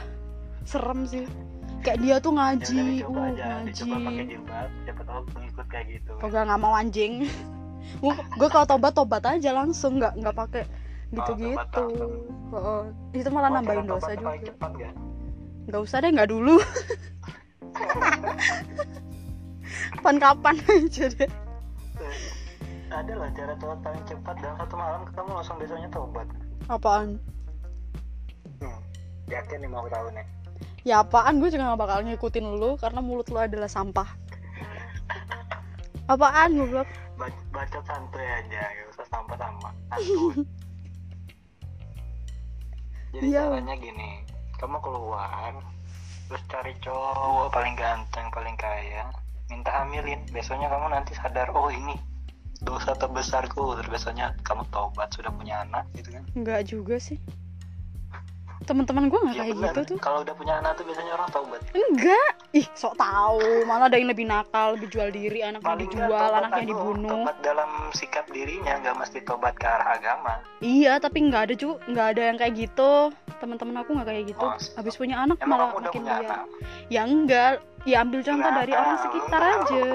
serem 0.68 1.08
sih. 1.08 1.26
Kayak 1.80 2.00
dia 2.04 2.16
tuh 2.20 2.36
Ya 2.36 2.38
ngaji 2.44 2.76
dicoba 3.00 3.20
uh 3.24 3.30
aja 3.32 3.48
dicoba 3.64 3.96
pakai 4.04 4.12
ngaji 4.12 4.24
jilbab 4.36 4.70
siapa 4.84 5.02
tahu 5.08 5.22
pengikut 5.32 5.66
kayak 5.72 5.86
gitu. 5.96 6.12
Nggak 6.20 6.60
mau 6.60 6.74
anjing? 6.76 7.14
Gue 8.04 8.14
gue 8.14 8.50
kalau 8.52 8.68
tobat 8.70 8.94
tobat 8.94 9.24
aja 9.26 9.50
langsung 9.56 9.98
nggak 9.98 10.14
nggak 10.20 10.36
pakai 10.36 10.64
gitu 11.10 11.32
gitu 11.36 11.50
tobat 11.52 11.67
langsung. 11.74 12.86
itu 13.12 13.30
malah 13.30 13.50
Oh, 13.50 13.56
nambahin 13.56 13.86
dosa 13.86 14.12
juga. 14.13 14.38
cepat 14.39 14.72
ya. 14.78 14.89
Nggak 15.65 15.82
usah 15.82 15.98
deh 16.00 16.12
nggak 16.12 16.30
dulu. 16.30 16.56
Kapan 19.91 20.15
kapan 20.17 20.56
aja 20.62 21.06
deh. 21.12 21.30
Ada 22.89 23.13
lah 23.13 23.30
cara 23.32 23.54
tobat 23.56 23.80
paling 23.82 24.04
cepat. 24.04 24.36
Dalam 24.39 24.56
satu 24.58 24.76
malam 24.76 25.02
kamu 25.08 25.30
langsung 25.32 25.58
besoknya 25.58 25.89
tobat. 25.89 26.28
Apaan? 26.67 27.17
Hmm. 28.60 28.80
yakin 29.28 29.62
nih 29.62 29.69
mau 29.69 29.86
tahu 29.86 30.10
nih. 30.12 30.26
Ya 30.84 31.02
apaan? 31.02 31.38
Gue 31.38 31.50
juga 31.50 31.69
gak 31.69 31.80
bakal 31.80 32.00
ngikutin 32.02 32.45
lu 32.56 32.76
karena 32.76 33.00
mulut 33.00 33.30
lu 33.30 33.38
adalah 33.38 33.67
sampah. 33.67 34.10
Apaan 36.12 36.56
goblok? 36.56 36.89
Bac- 37.13 37.45
bacot 37.52 37.84
santuy 37.84 38.24
aja 38.24 38.62
gak 38.63 38.88
usah 38.89 39.06
sampah-sampah 39.12 39.74
jadi 43.15 43.26
Iya. 43.26 43.41
caranya 43.50 43.76
gini 43.80 44.10
kamu 44.60 44.78
keluar 44.84 45.54
terus 46.30 46.43
cari 46.45 46.74
cowok 46.84 47.50
paling 47.50 47.74
ganteng 47.74 48.28
paling 48.30 48.54
kaya 48.54 49.10
minta 49.50 49.74
hamilin. 49.82 50.22
Besoknya 50.30 50.69
kamu 50.69 50.93
nanti 50.93 51.17
sadar 51.17 51.50
oh 51.58 51.74
ini 51.74 51.98
dosa 52.62 52.93
terbesarku. 52.93 53.76
Terus 53.82 53.89
besoknya 53.89 54.38
kamu 54.45 54.62
tobat 54.69 55.10
sudah 55.10 55.34
punya 55.34 55.65
anak 55.65 55.89
gitu 55.98 56.13
kan? 56.13 56.24
Enggak 56.38 56.62
juga 56.69 56.95
sih 57.02 57.17
teman-teman 58.67 59.08
gue 59.08 59.19
nggak 59.19 59.36
Iya 59.36 59.43
kayak 59.43 59.58
gitu 59.58 59.80
tuh. 59.95 59.98
Kalau 60.04 60.19
udah 60.24 60.36
punya 60.36 60.54
anak 60.60 60.76
tuh 60.76 60.84
biasanya 60.88 61.12
orang 61.15 61.30
tobat 61.32 61.62
enggak. 61.72 62.32
Ih 62.52 62.67
sok 62.76 62.93
tahu. 63.00 63.63
Malah 63.63 63.88
ada 63.88 63.98
yang 63.98 64.10
lebih 64.12 64.26
nakal 64.28 64.76
lebih 64.76 64.89
jual 64.91 65.10
diri 65.13 65.39
anaknya 65.45 65.63
paling 65.63 65.88
nggak 65.88 65.95
dijual 65.95 66.30
anaknya 66.34 66.63
anu, 66.63 66.72
dibunuh. 66.72 67.12
Tobat 67.24 67.38
dalam 67.45 67.72
sikap 67.95 68.26
dirinya 68.30 68.74
nggak 68.84 68.95
mesti 69.00 69.19
tobat 69.24 69.54
ke 69.56 69.67
arah 69.67 69.89
agama. 69.95 70.34
Iya 70.60 71.00
tapi 71.00 71.17
nggak 71.30 71.41
ada 71.50 71.54
juga 71.56 71.76
nggak 71.88 72.08
ada 72.15 72.22
yang 72.22 72.38
kayak 72.38 72.54
gitu. 72.58 72.91
Teman-teman 73.39 73.76
aku 73.80 73.89
nggak 73.95 74.08
kayak 74.12 74.26
gitu. 74.36 74.45
Masa? 74.45 74.76
habis 74.76 74.93
punya 75.00 75.15
anak 75.24 75.38
malah 75.48 75.72
makin 75.76 76.04
liar 76.04 76.24
anak? 76.28 76.48
Ya 76.91 77.02
enggak. 77.08 77.63
Ya 77.88 78.04
ambil 78.04 78.19
contoh 78.19 78.43
Nggak 78.43 78.60
dari 78.60 78.74
orang 78.76 78.98
sekitar 79.00 79.41
aja. 79.41 79.86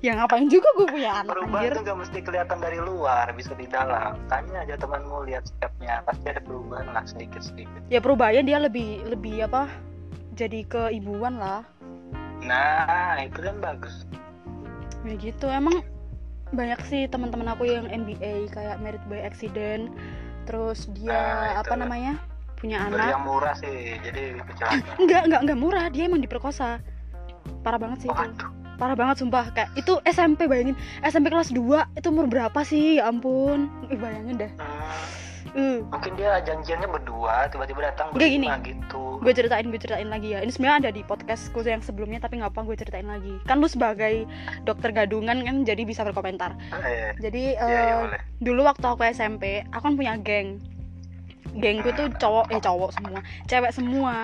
Ya 0.00 0.16
ngapain 0.16 0.48
juga 0.48 0.64
gue 0.76 0.86
punya 0.88 1.20
anak 1.20 1.28
perubahan 1.28 1.60
anjir? 1.60 1.76
tuh 1.76 1.82
nggak 1.84 1.98
mesti 2.00 2.18
kelihatan 2.24 2.58
dari 2.58 2.78
luar 2.80 3.26
bisa 3.36 3.52
di 3.52 3.68
dalam 3.68 4.16
tanya 4.26 4.64
aja 4.64 4.80
temanmu 4.80 5.28
lihat 5.28 5.44
sikapnya 5.44 6.00
pasti 6.08 6.24
ada 6.32 6.40
perubahan 6.40 6.88
lah 6.88 7.04
sedikit 7.04 7.44
sedikit 7.44 7.80
ya 7.92 8.00
perubahannya 8.00 8.42
dia 8.48 8.58
lebih 8.58 9.04
lebih 9.04 9.44
apa 9.44 9.68
jadi 10.30 10.64
keibuan 10.64 11.36
lah. 11.36 11.60
Nah 12.40 13.20
itu 13.20 13.44
kan 13.44 13.60
bagus. 13.60 14.08
Ya 15.04 15.12
gitu 15.20 15.52
emang 15.52 15.84
banyak 16.56 16.80
sih 16.88 17.04
teman-teman 17.04 17.52
aku 17.52 17.68
yang 17.68 17.84
MBA 17.84 18.48
kayak 18.48 18.80
Merit 18.80 19.04
by 19.04 19.20
Accident 19.20 19.92
terus 20.48 20.88
dia 20.96 21.12
Nah, 21.12 21.60
apa 21.60 21.76
itu. 21.76 21.82
namanya 21.84 22.12
punya 22.56 22.88
beli 22.88 23.04
anak. 23.04 23.12
yang 23.20 23.24
murah 23.28 23.52
sih 23.52 24.00
jadi 24.00 24.22
kecelakaan. 24.48 24.96
Enggak 24.96 25.22
enggak 25.28 25.40
enggak 25.44 25.58
murah 25.60 25.84
dia 25.92 26.08
emang 26.08 26.24
diperkosa. 26.24 26.80
Parah 27.60 27.76
banget 27.76 28.04
sih 28.04 28.08
itu. 28.08 28.16
Waduh 28.16 28.59
parah 28.80 28.96
banget 28.96 29.20
sumpah. 29.20 29.52
Kayak 29.52 29.76
itu 29.76 29.92
SMP 30.08 30.48
bayangin. 30.48 30.72
SMP 31.04 31.28
kelas 31.28 31.52
2 31.52 32.00
itu 32.00 32.06
umur 32.08 32.24
berapa 32.24 32.60
sih? 32.64 32.96
Ya 32.96 33.12
ampun. 33.12 33.68
Ih, 33.92 34.00
bayangin 34.00 34.40
deh. 34.40 34.52
Hmm, 35.50 35.82
uh, 35.82 35.92
mungkin 35.92 36.14
dia 36.14 36.38
janjiannya 36.46 36.86
berdua 36.86 37.50
tiba-tiba 37.50 37.90
datang 37.90 38.14
Nggak, 38.14 38.30
gini. 38.30 38.46
gitu. 38.62 39.18
gue 39.20 39.32
ceritain 39.34 39.66
gue 39.68 39.80
ceritain 39.82 40.08
lagi 40.08 40.32
ya. 40.32 40.40
Ini 40.40 40.52
sebenarnya 40.54 40.88
ada 40.88 40.90
di 40.94 41.02
podcastku 41.04 41.60
yang 41.66 41.84
sebelumnya 41.84 42.22
tapi 42.22 42.40
nggak 42.40 42.56
apa 42.56 42.60
gue 42.64 42.76
ceritain 42.78 43.04
lagi. 43.04 43.34
Kan 43.44 43.60
lu 43.60 43.68
sebagai 43.68 44.24
dokter 44.64 44.94
gadungan 44.96 45.44
kan 45.44 45.66
jadi 45.66 45.82
bisa 45.84 46.06
berkomentar. 46.06 46.56
Jadi 47.20 47.58
iya 47.58 47.66
iya 47.68 47.82
eh, 47.84 48.00
boleh. 48.00 48.20
dulu 48.40 48.60
waktu 48.64 48.86
aku 48.86 49.02
SMP 49.12 49.66
aku 49.74 49.82
kan 49.90 49.94
punya 49.98 50.14
geng. 50.22 50.62
Gengku 51.58 51.90
tuh 51.98 52.06
cowok 52.14 52.54
eh 52.54 52.60
cowok 52.62 52.90
semua. 52.94 53.20
Cewek 53.50 53.72
semua 53.74 54.14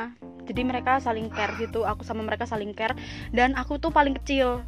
jadi 0.46 0.62
mereka 0.62 1.02
saling 1.02 1.28
care 1.34 1.52
gitu 1.58 1.82
aku 1.82 2.06
sama 2.06 2.22
mereka 2.22 2.46
saling 2.46 2.72
care. 2.72 2.94
Dan 3.34 3.58
aku 3.58 3.82
tuh 3.82 3.90
paling 3.90 4.14
kecil 4.22 4.62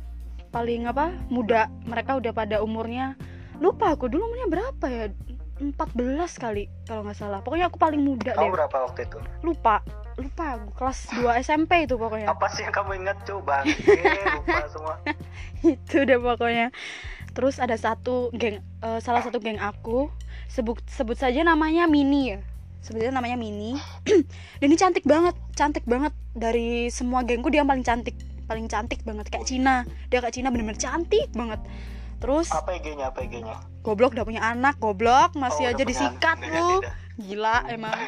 paling 0.51 0.91
apa 0.91 1.15
muda. 1.31 1.71
Mereka 1.87 2.19
udah 2.19 2.33
pada 2.35 2.61
umurnya 2.61 3.15
lupa 3.59 3.91
aku 3.91 4.07
dulu 4.07 4.31
umurnya 4.31 4.49
berapa 4.51 4.87
ya 4.87 5.07
14 5.59 5.75
kali 6.39 6.71
kalau 6.87 7.03
nggak 7.07 7.19
salah. 7.19 7.39
Pokoknya 7.43 7.71
aku 7.71 7.79
paling 7.79 8.03
muda 8.03 8.35
kamu 8.35 8.51
deh. 8.51 8.55
berapa 8.55 8.77
waktu 8.91 9.01
itu? 9.07 9.19
Lupa 9.43 9.83
lupa 10.19 10.59
kelas 10.75 11.15
2 11.15 11.43
SMP 11.47 11.87
itu 11.87 11.95
pokoknya. 11.95 12.31
Apa 12.31 12.51
sih 12.51 12.67
yang 12.67 12.75
kamu 12.75 13.07
ingat? 13.07 13.23
Coba 13.23 13.63
lupa 14.39 14.59
semua. 14.71 14.95
Itu 15.63 16.03
deh 16.03 16.19
pokoknya. 16.19 16.75
Terus 17.35 17.63
ada 17.63 17.79
satu 17.79 18.35
geng 18.35 18.59
eh, 18.63 18.99
salah 19.03 19.23
satu 19.23 19.39
geng 19.39 19.63
aku 19.63 20.11
sebut 20.51 20.83
sebut 20.91 21.15
saja 21.15 21.45
namanya 21.47 21.87
Mini 21.87 22.35
ya 22.35 22.41
sebetulnya 22.83 23.19
namanya 23.19 23.37
Mini. 23.39 23.77
Dan 24.61 24.67
ini 24.71 24.77
cantik 24.79 25.05
banget 25.05 25.35
cantik 25.55 25.85
banget. 25.85 26.13
Dari 26.35 26.89
semua 26.89 27.27
gengku 27.27 27.51
dia 27.51 27.63
yang 27.63 27.71
paling 27.71 27.87
cantik 27.87 28.15
paling 28.49 28.67
cantik 28.67 29.03
banget. 29.05 29.29
Kayak 29.29 29.47
Cina. 29.47 29.77
Dia 30.09 30.19
kayak 30.25 30.35
Cina 30.35 30.49
bener-bener 30.49 30.81
cantik 30.81 31.29
banget. 31.35 31.61
Terus 32.19 32.51
apa 32.51 32.75
IG-nya 32.75 33.15
apa 33.15 33.23
IG-nya? 33.23 33.57
Goblok 33.87 34.15
udah 34.19 34.27
punya 34.27 34.43
anak 34.43 34.79
goblok. 34.83 35.35
Masih 35.39 35.69
Oh, 35.69 35.71
aja 35.71 35.83
punya 35.83 35.91
disikat 35.91 36.39
lu 36.43 36.83
gila 37.19 37.67
emang. 37.71 37.99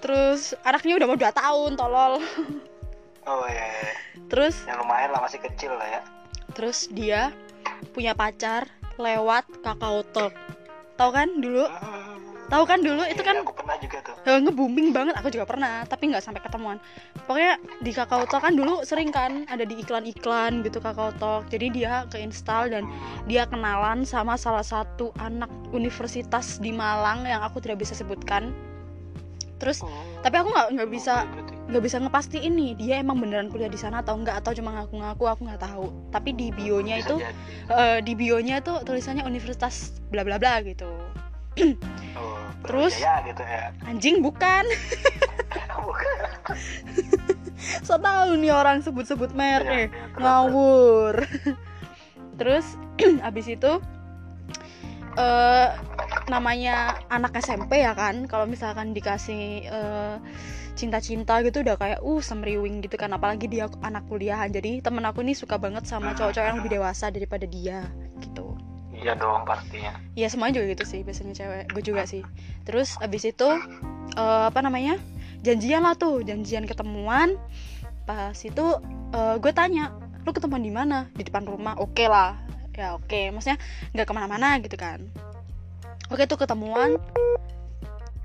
Terus 0.00 0.56
anaknya 0.64 0.96
udah 0.96 1.06
mau 1.08 1.18
2 1.18 1.28
tahun 1.32 1.70
tolol. 1.76 2.14
Oh 3.28 3.44
iya, 3.46 3.62
iya. 3.68 3.92
terus 4.32 4.64
yang 4.64 4.80
lumayan 4.80 5.12
lah 5.12 5.20
masih 5.20 5.44
kecil 5.44 5.76
lah 5.76 5.84
ya. 5.86 6.00
Terus 6.56 6.88
dia 6.88 7.30
punya 7.92 8.16
pacar 8.16 8.64
lewat 8.96 9.44
kakao 9.60 10.00
talk. 10.08 10.32
Tau 10.96 11.12
kan 11.12 11.28
dulu? 11.38 11.68
Hmm, 11.68 12.09
tahu 12.50 12.64
kan 12.66 12.82
dulu 12.82 13.06
itu 13.06 13.22
Iya, 13.22 13.28
kan 13.30 13.36
aku 13.46 13.52
pernah 13.54 13.76
juga 13.78 13.98
tuh. 14.02 14.14
Eh, 14.26 14.38
nge-booming 14.42 14.88
banget. 14.90 15.14
Aku 15.22 15.28
juga 15.30 15.46
pernah 15.46 15.86
tapi 15.86 16.10
nggak 16.10 16.24
sampai 16.24 16.42
ketemuan. 16.42 16.76
Pokoknya 17.24 17.56
di 17.78 17.90
Kakao 17.94 18.26
Talk 18.26 18.42
kan 18.42 18.58
dulu 18.58 18.82
sering 18.82 19.14
kan 19.14 19.46
ada 19.46 19.62
di 19.62 19.78
iklan-iklan 19.78 20.66
gitu 20.66 20.82
Kakao 20.82 21.14
Talk. 21.16 21.46
Jadi 21.48 21.70
dia 21.70 22.04
keinstall 22.10 22.74
dan 22.74 22.84
dia 23.30 23.46
kenalan 23.46 24.02
sama 24.02 24.34
salah 24.34 24.66
satu 24.66 25.14
anak 25.22 25.48
universitas 25.70 26.58
di 26.58 26.74
Malang 26.74 27.24
yang 27.24 27.40
aku 27.46 27.62
tidak 27.62 27.86
bisa 27.86 27.94
sebutkan. 27.94 28.50
Terus 29.60 29.84
Oh, 29.84 29.92
tapi 30.24 30.40
aku 30.40 30.50
nggak 30.50 30.68
nggak 30.72 30.90
bisa 30.90 31.28
nggak 31.70 31.84
bisa 31.84 31.96
ngepastiin 32.02 32.52
nih 32.56 32.70
dia 32.74 32.94
emang 32.98 33.20
beneran 33.20 33.52
kuliah 33.52 33.70
di 33.70 33.78
sana 33.78 34.00
atau 34.02 34.16
enggak 34.18 34.40
atau 34.42 34.56
cuma 34.56 34.74
ngaku-ngaku 34.74 35.24
aku 35.28 35.40
nggak 35.46 35.62
tahu. 35.62 35.86
Tapi 36.10 36.34
di 36.34 36.48
bionya 36.50 36.98
Bisa 36.98 37.06
itu 37.06 37.16
eh, 37.70 37.98
di 38.02 38.12
bionya 38.16 38.58
itu 38.58 38.74
tulisannya 38.82 39.22
universitas 39.22 39.94
bla 40.10 40.26
bla 40.26 40.40
bla 40.40 40.58
gitu 40.66 40.88
Oh, 42.16 42.38
terus- 42.66 42.98
ya 42.98 43.22
gitu 43.24 43.42
ya. 43.42 43.72
Anjing 43.86 44.20
bukan. 44.20 44.64
Bukan. 45.80 46.22
So 47.82 47.98
tahu 47.98 48.36
nih 48.38 48.52
orang 48.54 48.84
sebut-sebut 48.84 49.32
merek. 49.34 49.90
Iya, 49.90 50.06
terus, 50.14 50.20
ngawur. 50.22 51.14
Terus 52.38 52.66
abis 53.28 53.46
itu 53.50 53.72
eh 55.18 55.68
namanya 56.30 57.00
anak 57.10 57.34
SMP 57.42 57.82
ya 57.82 57.96
kan? 57.96 58.28
Kalau 58.30 58.46
misalkan 58.46 58.94
dikasih 58.94 59.66
eh, 59.66 60.16
cinta-cinta 60.78 61.42
gitu 61.42 61.66
udah 61.66 61.74
kayak 61.74 62.00
uh 62.04 62.20
semriwing 62.22 62.84
gitu 62.86 62.94
kan. 62.94 63.10
Apalagi 63.10 63.50
dia 63.50 63.66
anak 63.82 64.06
kuliahan. 64.06 64.52
Jadi 64.54 64.78
temen 64.84 65.02
aku 65.02 65.24
nih 65.26 65.34
suka 65.34 65.58
banget 65.58 65.88
sama 65.90 66.14
cowok-cowok 66.14 66.46
yang 66.46 66.58
lebih 66.62 66.78
dewasa 66.78 67.10
daripada 67.10 67.44
dia 67.50 67.88
iya 69.00 69.16
dong 69.16 69.48
pastinya. 69.48 69.96
Ya 70.14 70.28
semuanya 70.28 70.60
juga 70.60 70.66
gitu 70.76 70.84
sih 70.84 71.00
biasanya 71.00 71.34
cewek. 71.34 71.64
Gue 71.72 71.82
juga 71.82 72.02
sih. 72.04 72.22
Terus 72.68 73.00
abis 73.00 73.32
itu 73.32 73.48
eh, 74.14 74.44
apa 74.46 74.60
namanya? 74.60 75.00
Janjian 75.40 75.80
lah 75.80 75.96
tuh 75.96 76.20
janjian 76.20 76.68
ketemuan. 76.68 77.40
Pas 78.04 78.36
itu 78.36 78.66
eh, 79.16 79.34
gue 79.40 79.52
tanya 79.56 79.96
lu 80.22 80.30
ketemuan 80.36 80.60
di 80.60 80.72
mana? 80.72 81.08
Di 81.16 81.24
depan 81.24 81.48
rumah. 81.48 81.80
Oke 81.80 82.06
lah. 82.06 82.36
Ya 82.76 82.96
oke. 82.96 83.32
Maksudnya 83.32 83.58
nggak 83.96 84.06
ke 84.06 84.12
mana-mana 84.12 84.60
gitu 84.60 84.76
kan. 84.76 85.00
Oke 86.12 86.28
tuh 86.28 86.36
ketemuan. 86.36 87.00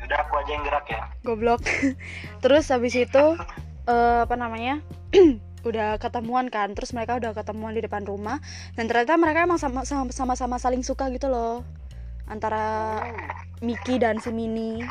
Udah 0.05 0.17
aku 0.21 0.33
aja 0.37 0.51
yang 0.53 0.63
gerak 0.67 0.85
ya. 0.91 1.03
Goblok. 1.23 1.63
Terus 2.43 2.67
habis 2.69 2.93
itu 2.93 3.25
eh, 3.87 4.19
apa 4.27 4.35
namanya 4.35 4.83
udah 5.65 5.97
ketemuan 5.97 6.47
kan 6.47 6.71
terus 6.71 6.93
mereka 6.93 7.17
udah 7.17 7.33
ketemuan 7.33 7.73
di 7.73 7.81
depan 7.81 8.05
rumah 8.05 8.37
dan 8.77 8.85
ternyata 8.85 9.17
mereka 9.17 9.43
emang 9.43 9.57
sama 9.57 9.81
sama 9.83 10.33
sama 10.37 10.57
saling 10.57 10.81
suka 10.81 11.09
gitu 11.09 11.25
loh 11.27 11.65
antara 12.25 13.01
Miki 13.61 13.97
dan 13.97 14.17
si 14.17 14.29
Mini 14.29 14.81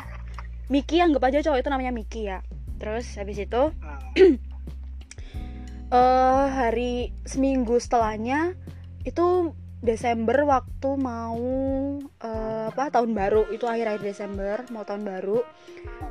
Miki 0.65 0.97
anggap 0.97 1.29
aja 1.29 1.45
cowok 1.45 1.61
itu 1.61 1.69
namanya 1.69 1.93
Miki 1.93 2.25
ya. 2.25 2.41
Terus 2.81 3.05
habis 3.15 3.37
itu 3.37 3.69
eh 5.93 6.45
hari 6.49 7.13
seminggu 7.23 7.77
setelahnya 7.77 8.57
itu 9.05 9.53
Desember 9.85 10.33
waktu 10.41 10.89
mau 10.97 11.37
eh, 12.01 12.65
apa 12.73 12.89
tahun 12.89 13.13
baru. 13.13 13.45
Itu 13.53 13.69
akhir-akhir 13.69 14.01
Desember 14.01 14.65
mau 14.73 14.81
tahun 14.81 15.05
baru 15.05 15.45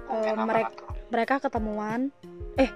Eh, 0.04 0.30
Enak 0.30 0.46
mereka- 0.46 0.84
mereka 1.10 1.34
ketemuan. 1.42 2.14
Eh 2.54 2.70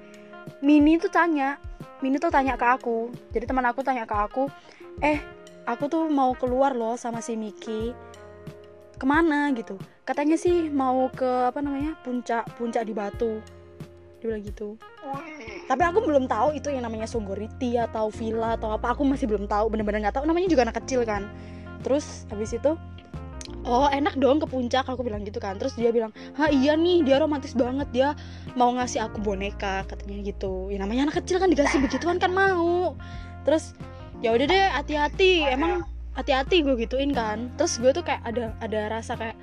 Mini 0.59 0.99
tuh 0.99 1.15
tanya 1.15 1.63
Mini 1.99 2.17
tuh 2.23 2.31
tanya 2.31 2.55
ke 2.55 2.67
aku. 2.67 3.11
Jadi 3.35 3.45
teman 3.47 3.67
aku 3.67 3.83
tanya 3.83 4.07
ke 4.07 4.15
aku 4.15 4.47
eh 5.03 5.19
aku 5.67 5.87
tuh 5.87 6.11
mau 6.11 6.35
keluar 6.35 6.75
loh 6.75 6.99
sama 6.99 7.23
si 7.23 7.35
Miki 7.35 7.95
ke 8.99 9.07
mana? 9.07 9.51
Gitu. 9.55 9.79
Katanya 10.03 10.35
sih 10.35 10.67
mau 10.71 11.07
ke 11.15 11.51
apa 11.51 11.63
namanya 11.63 11.95
puncak 12.03 12.47
puncak 12.59 12.83
di 12.83 12.95
Batu. 12.95 13.39
Dia 14.19 14.35
bilang 14.35 14.43
gitu. 14.43 14.75
Tapi 15.71 15.83
aku 15.87 16.03
belum 16.03 16.27
tahu 16.27 16.59
itu 16.59 16.75
yang 16.75 16.83
namanya 16.83 17.07
Songgoriti 17.07 17.79
atau 17.79 18.11
villa 18.11 18.59
atau 18.59 18.75
apa. 18.75 18.97
Aku 18.97 19.07
masih 19.07 19.31
belum 19.31 19.47
tahu 19.47 19.71
bener-bener 19.71 20.03
nggak 20.09 20.19
tahu. 20.19 20.27
Namanya 20.27 20.51
juga 20.51 20.67
anak 20.67 20.83
kecil 20.83 21.07
kan. 21.07 21.31
Terus 21.87 22.27
habis 22.27 22.51
itu 22.51 22.75
oh 23.69 23.87
enak 23.93 24.17
dong 24.17 24.41
ke 24.41 24.49
puncak 24.49 24.89
aku 24.89 25.05
bilang 25.05 25.23
gitu 25.29 25.37
kan. 25.39 25.61
Terus 25.61 25.77
dia 25.77 25.93
bilang 25.93 26.11
ah 26.41 26.49
iya 26.49 26.73
nih 26.75 27.05
dia 27.05 27.21
romantis 27.21 27.53
banget. 27.53 27.87
Dia 27.93 28.09
mau 28.57 28.73
ngasih 28.73 29.05
aku 29.05 29.21
boneka 29.21 29.85
katanya 29.85 30.25
gitu. 30.25 30.73
Ya 30.73 30.81
namanya 30.81 31.13
anak 31.13 31.21
kecil 31.23 31.37
kan 31.37 31.53
dikasih 31.53 31.85
begituan 31.85 32.17
kan 32.17 32.33
mau. 32.33 32.97
Terus 33.45 33.77
ya 34.25 34.33
udah 34.33 34.47
deh 34.49 34.65
hati-hati. 34.73 35.45
Emang 35.45 35.85
hati-hati 36.17 36.65
gue 36.65 36.75
gituin 36.81 37.13
kan. 37.13 37.53
Terus 37.61 37.77
gue 37.77 37.93
tuh 37.93 38.03
kayak 38.03 38.25
ada 38.25 38.57
ada 38.65 38.89
rasa 38.89 39.15
kayak 39.15 39.37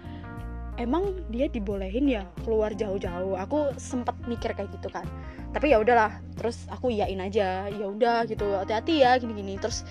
emang 0.75 1.15
dia 1.31 1.47
dibolehin 1.47 2.09
ya 2.09 2.25
keluar 2.43 2.73
jauh-jauh? 2.73 3.37
Aku 3.37 3.77
sempet 3.77 4.17
mikir 4.25 4.57
kayak 4.57 4.73
gitu 4.73 4.89
kan. 4.89 5.05
Tapi 5.53 5.71
ya 5.71 5.79
udahlah 5.79 6.19
terus 6.35 6.65
aku 6.67 6.89
iyain 6.89 7.21
aja. 7.21 7.69
Ya 7.69 7.85
udah 7.85 8.25
gitu 8.25 8.57
hati-hati 8.57 9.05
ya 9.05 9.21
gini-gini. 9.21 9.61
Terus 9.61 9.85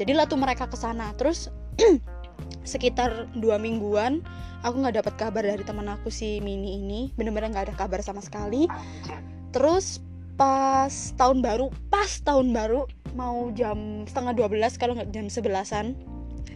jadilah 0.00 0.24
tuh 0.24 0.40
mereka 0.40 0.64
ke 0.64 0.80
sana. 0.80 1.12
Terus 1.14 1.52
sekitar 2.64 3.30
dua 3.36 3.56
mingguan 3.56 4.20
aku 4.60 4.76
nggak 4.84 5.00
dapat 5.00 5.14
kabar 5.16 5.42
dari 5.44 5.64
teman 5.64 5.88
aku 5.88 6.12
si 6.12 6.38
Mini 6.44 6.76
ini. 6.76 7.00
Bener-bener 7.16 7.52
nggak 7.52 7.72
ada 7.72 7.76
kabar 7.76 8.00
sama 8.04 8.20
sekali. 8.20 8.68
Terus 9.52 10.00
pas 10.36 10.92
tahun 11.20 11.44
baru 11.44 11.68
pas 11.92 12.08
tahun 12.24 12.52
baru 12.56 12.88
mau 13.12 13.50
jam 13.52 14.08
setengah 14.08 14.32
12 14.32 14.80
kalau 14.80 14.96
nggak 14.96 15.10
jam 15.12 15.26
sebelasan 15.28 15.98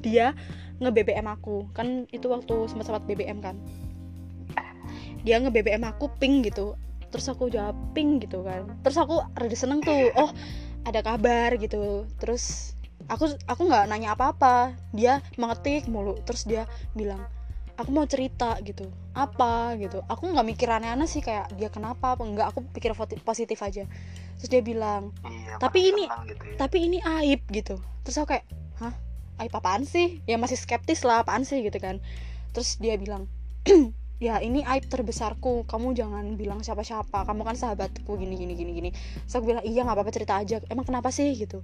dia 0.01 0.33
nge 0.81 0.91
BBM 0.93 1.27
aku. 1.29 1.69
Kan 1.73 2.05
itu 2.13 2.29
waktu 2.29 2.69
sempat 2.69 2.87
sempat 2.89 3.05
BBM 3.09 3.41
kan. 3.41 3.57
Dia 5.25 5.41
nge 5.41 5.51
BBM 5.53 5.85
aku 5.89 6.13
ping 6.21 6.45
gitu. 6.45 6.77
Terus 7.09 7.27
aku 7.31 7.49
jawab 7.49 7.77
ping 7.97 8.21
gitu 8.21 8.45
kan. 8.45 8.69
Terus 8.85 9.01
aku 9.01 9.25
rada 9.35 9.57
seneng 9.57 9.81
tuh 9.81 10.13
oh 10.19 10.31
ada 10.85 11.01
kabar 11.01 11.57
gitu. 11.57 12.05
Terus 12.21 12.74
aku 13.07 13.25
aku 13.45 13.63
nggak 13.65 13.85
nanya 13.89 14.15
apa-apa. 14.15 14.73
Dia 14.91 15.21
mengetik 15.37 15.87
mulu. 15.87 16.17
Terus 16.23 16.45
dia 16.45 16.65
bilang 16.93 17.21
aku 17.75 17.91
mau 17.91 18.07
cerita 18.07 18.57
gitu. 18.63 18.87
Apa? 19.15 19.75
gitu. 19.79 20.03
Aku 20.07 20.31
nggak 20.31 20.47
mikir 20.47 20.69
aneh-aneh 20.69 21.07
sih 21.07 21.21
kayak 21.21 21.55
dia 21.55 21.71
kenapa 21.71 22.15
apa 22.15 22.23
enggak 22.23 22.51
aku 22.51 22.63
pikir 22.73 22.95
positif 23.21 23.59
aja. 23.61 23.87
Terus 24.39 24.51
dia 24.51 24.63
bilang 24.63 25.15
Iya, 25.25 25.59
Tapi 25.59 25.79
ini- 25.91 26.09
gitu 26.27 26.45
ya. 26.45 26.57
tapi 26.59 26.77
ini 26.83 26.99
aib 27.01 27.41
gitu. 27.51 27.79
Terus 28.03 28.17
aku 28.19 28.35
kayak 28.35 28.45
hah? 28.79 28.95
Aib 29.39 29.51
apaan 29.51 29.83
sih? 29.83 30.23
Ya 30.27 30.39
masih 30.39 30.55
skeptis 30.55 31.03
lah 31.03 31.23
apaan 31.23 31.43
sih? 31.43 31.63
gitu 31.63 31.79
kan. 31.79 31.99
Terus 32.55 32.79
dia 32.79 32.95
bilang 32.95 33.27
ya 34.23 34.39
ini 34.39 34.63
aib 34.63 34.87
terbesarku. 34.87 35.67
Kamu 35.67 35.95
jangan 35.95 36.39
bilang 36.39 36.63
siapa-siapa. 36.63 37.27
Kamu 37.27 37.43
kan 37.43 37.59
sahabatku 37.59 38.15
gini 38.15 38.39
gini 38.39 38.55
gini 38.55 38.73
gini. 38.73 38.91
Terus 38.91 39.35
aku 39.35 39.47
bilang 39.51 39.65
iya 39.67 39.83
nggak 39.83 39.97
apa-apa 39.99 40.13
cerita 40.15 40.39
aja. 40.39 40.63
Emang 40.71 40.87
kenapa 40.87 41.11
sih? 41.11 41.31
gitu 41.35 41.63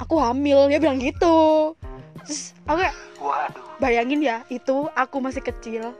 aku 0.00 0.16
hamil 0.16 0.72
dia 0.72 0.80
bilang 0.80 0.96
gitu. 0.96 1.76
Terus 2.24 2.56
aku 2.64 2.80
waduh. 3.20 3.64
bayangin 3.76 4.24
ya 4.24 4.42
itu 4.48 4.88
aku 4.96 5.20
masih 5.20 5.44
kecil. 5.44 5.92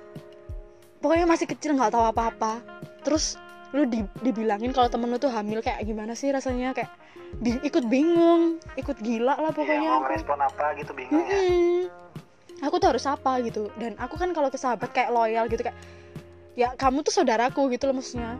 Pokoknya 1.00 1.28
masih 1.28 1.48
kecil 1.48 1.76
nggak 1.76 1.92
tahu 1.92 2.04
apa-apa. 2.08 2.60
Terus 3.04 3.36
lu 3.70 3.86
di- 3.86 4.08
dibilangin 4.20 4.72
kalau 4.74 4.88
temen 4.90 5.08
lu 5.12 5.20
tuh 5.20 5.30
hamil 5.30 5.60
kayak 5.60 5.84
gimana 5.84 6.16
sih 6.16 6.32
rasanya? 6.32 6.72
Kayak 6.72 6.90
bi- 7.40 7.62
ikut 7.62 7.84
bingung 7.86 8.58
ikut 8.74 8.98
gila 9.00 9.36
lah 9.38 9.52
pokoknya 9.52 9.80
mau 9.86 10.02
aku. 10.02 10.04
ngerespon 10.08 10.38
apa 10.40 10.64
gitu 10.80 10.92
bingung 10.96 11.24
ya? 11.24 11.40
Mm-mm. 11.40 11.78
aku 12.60 12.74
tuh 12.76 12.88
harus 12.92 13.04
apa 13.08 13.40
gitu. 13.44 13.72
Dan 13.80 13.96
aku 13.96 14.20
kan 14.20 14.32
kalau 14.36 14.52
ke 14.52 14.60
sahabat 14.60 14.92
kayak 14.92 15.12
loyal 15.12 15.48
gitu 15.48 15.64
kayak 15.64 15.76
ya 16.58 16.74
kamu 16.76 17.00
tuh 17.00 17.12
saudaraku 17.14 17.72
gitu 17.72 17.88
loh 17.88 17.96
maksudnya. 17.96 18.36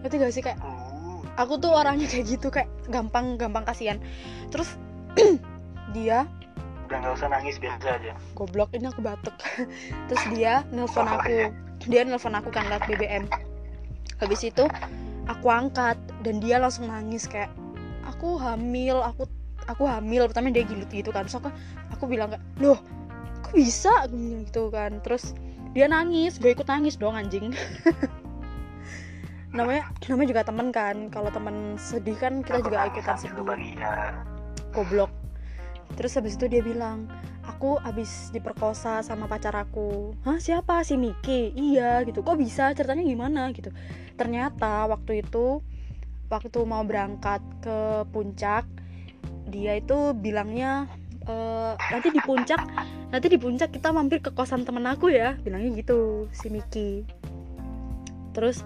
Ngerti 0.00 0.14
gak 0.16 0.32
sih? 0.32 0.42
Kayak 0.44 0.58
Uh, 0.64 1.20
aku 1.36 1.60
tuh 1.60 1.74
orangnya 1.74 2.08
kayak 2.08 2.24
gitu 2.24 2.48
kayak 2.48 2.70
gampang 2.88 3.36
gampang 3.36 3.68
kasihan. 3.68 4.00
Terus 4.48 4.72
dia 5.96 6.28
udah 6.88 7.04
nggak 7.04 7.14
usah 7.20 7.28
nangis 7.28 7.60
biasa 7.60 8.00
aja. 8.00 8.12
Goblok 8.32 8.72
ini 8.72 8.88
aku 8.88 9.04
batuk. 9.04 9.36
Terus 10.08 10.24
dia 10.32 10.64
nelpon 10.72 11.04
aku. 11.04 11.28
iya. 11.28 11.52
dia 11.84 12.00
nelpon 12.08 12.32
aku 12.32 12.48
kan 12.48 12.64
lewat 12.72 12.88
BBM 12.88 13.28
habis 14.18 14.42
itu 14.42 14.66
aku 15.30 15.46
angkat 15.46 15.94
dan 16.26 16.42
dia 16.42 16.58
langsung 16.58 16.90
nangis 16.90 17.30
kayak 17.30 17.54
aku 18.08 18.40
hamil 18.40 19.04
aku 19.04 19.28
aku 19.68 19.84
hamil. 19.84 20.26
Pertama 20.32 20.48
dia 20.48 20.64
gilut 20.64 20.88
gitu 20.88 21.12
kan. 21.12 21.28
Terus 21.28 21.38
aku 21.38 21.52
aku 21.92 22.08
bilang 22.08 22.32
kayak 22.32 22.42
loh 22.58 22.80
kok 23.44 23.52
bisa? 23.52 24.08
Gitu 24.08 24.72
kan. 24.72 25.04
Terus 25.04 25.36
dia 25.76 25.86
nangis 25.86 26.40
gue 26.40 26.56
ikut 26.56 26.66
nangis 26.66 26.96
dong 26.96 27.14
anjing. 27.14 27.52
Namanya 29.56 29.92
namanya 30.08 30.28
juga 30.32 30.42
temen 30.48 30.72
kan. 30.72 30.96
Kalau 31.12 31.28
temen 31.28 31.76
sedih 31.76 32.16
kan 32.16 32.40
kita 32.40 32.64
Aku 32.64 32.72
juga 32.72 32.88
ikutan 32.88 33.16
sedih. 33.20 33.44
Goblok. 34.72 35.12
Terus 35.96 36.14
habis 36.20 36.36
itu 36.36 36.46
dia 36.46 36.60
bilang 36.60 37.08
aku 37.48 37.80
habis 37.80 38.28
diperkosa 38.30 39.00
sama 39.00 39.24
pacar 39.24 39.56
aku. 39.56 40.12
Hah 40.22 40.36
siapa? 40.36 40.84
Si 40.84 41.00
Miki 41.00 41.56
iya 41.56 42.04
gitu. 42.04 42.20
Kok 42.20 42.36
bisa? 42.36 42.70
Ceritanya 42.76 43.02
gimana? 43.02 43.50
gitu. 43.56 43.72
Ternyata 44.14 44.84
waktu 44.90 45.24
itu 45.24 45.64
waktu 46.28 46.58
mau 46.68 46.84
berangkat 46.84 47.40
ke 47.64 48.04
puncak 48.12 48.68
dia 49.48 49.80
itu 49.80 50.12
bilangnya 50.12 50.84
"Eh, 51.24 51.72
nanti 51.76 52.08
di 52.12 52.20
puncak 52.20 52.60
nanti 53.08 53.26
di 53.32 53.40
puncak 53.40 53.72
kita 53.72 53.88
mampir 53.92 54.20
ke 54.20 54.32
kosan 54.36 54.68
temen 54.68 54.84
aku 54.84 55.08
ya 55.08 55.40
bilangnya 55.40 55.72
gitu 55.80 56.28
si 56.36 56.52
Miki 56.52 57.08
terus 58.36 58.60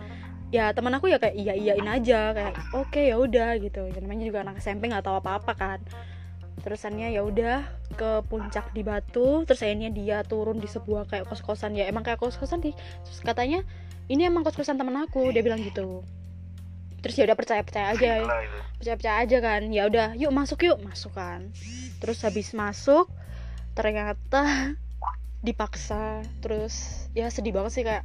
ya 0.52 0.68
teman 0.76 0.92
aku 0.92 1.08
ya 1.08 1.16
kayak 1.16 1.32
iya 1.32 1.56
iyain 1.56 1.88
aja 1.88 2.36
kayak 2.36 2.54
oke 2.76 3.00
ya 3.00 3.16
udah 3.16 3.56
gitu. 3.56 3.88
Ya, 3.88 3.98
namanya 4.04 4.28
juga 4.28 4.38
anak 4.44 4.60
SMP 4.60 4.92
nggak 4.92 5.08
tahu 5.08 5.16
apa 5.24 5.40
apa 5.40 5.52
kan. 5.56 5.80
Terusannya 6.60 7.08
ya 7.16 7.24
udah 7.24 7.64
ke 7.96 8.20
puncak 8.28 8.70
di 8.76 8.84
Batu 8.84 9.48
terus 9.48 9.64
akhirnya 9.64 9.88
dia 9.88 10.20
turun 10.22 10.60
di 10.60 10.68
sebuah 10.68 11.08
kayak 11.08 11.24
kos 11.26 11.40
kosan 11.40 11.72
ya 11.72 11.88
emang 11.88 12.04
kayak 12.04 12.20
kos 12.20 12.36
kosan 12.36 12.60
di 12.60 12.76
terus 12.76 13.20
katanya 13.24 13.64
ini 14.12 14.28
emang 14.28 14.44
kos 14.44 14.54
kosan 14.54 14.76
temen 14.76 14.94
aku 15.00 15.32
dia 15.32 15.40
bilang 15.40 15.58
gitu. 15.64 16.04
Terus 17.02 17.18
ya 17.18 17.24
udah 17.26 17.38
percaya 17.40 17.62
percaya 17.66 17.96
aja 17.96 18.10
itu. 18.22 18.58
percaya 18.78 18.96
percaya 19.00 19.16
aja 19.26 19.38
kan. 19.42 19.62
Ya 19.72 19.82
udah 19.88 20.14
yuk 20.14 20.30
masuk 20.30 20.60
yuk. 20.68 20.78
Masuk 20.84 21.16
kan. 21.16 21.50
Terus 21.98 22.22
habis 22.22 22.52
masuk 22.54 23.08
ternyata 23.72 24.76
dipaksa. 25.46 26.22
Terus 26.44 27.08
ya 27.16 27.32
sedih 27.32 27.56
banget 27.56 27.72
sih 27.74 27.82
kayak 27.82 28.04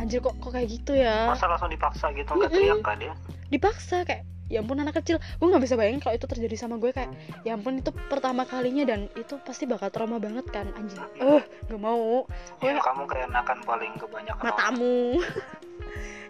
anjir 0.00 0.18
kok 0.18 0.34
kok 0.40 0.50
kayak 0.50 0.68
gitu 0.70 0.96
ya? 0.96 1.28
Masa 1.28 1.44
langsung 1.46 1.68
dipaksa 1.68 2.08
gitu 2.10 2.32
nggak 2.32 2.50
teriak 2.50 2.80
kan 2.80 2.96
dia? 2.96 3.14
dipaksa 3.50 4.06
kayak 4.06 4.22
ya 4.46 4.62
ampun 4.62 4.78
anak 4.78 4.98
kecil. 4.98 5.18
Gue 5.38 5.46
nggak 5.46 5.62
bisa 5.62 5.74
bayangin 5.76 6.00
kalau 6.00 6.14
itu 6.16 6.26
terjadi 6.26 6.56
sama 6.56 6.78
gue 6.78 6.90
kayak 6.90 7.10
ya 7.42 7.54
ampun 7.54 7.78
itu 7.78 7.90
pertama 8.08 8.42
kalinya 8.42 8.82
dan 8.82 9.06
itu 9.14 9.38
pasti 9.42 9.66
bakal 9.66 9.90
trauma 9.90 10.18
banget 10.18 10.46
kan 10.50 10.66
anjing. 10.74 10.98
Oh 11.20 11.38
gak 11.68 11.78
mau. 11.78 12.24
Ya, 12.58 12.74
Gue- 12.74 12.82
kamu 12.82 13.02
kayak 13.06 13.26
anak 13.30 13.46
paling 13.62 13.92
kebanyakan 13.94 14.42
matamu 14.42 15.18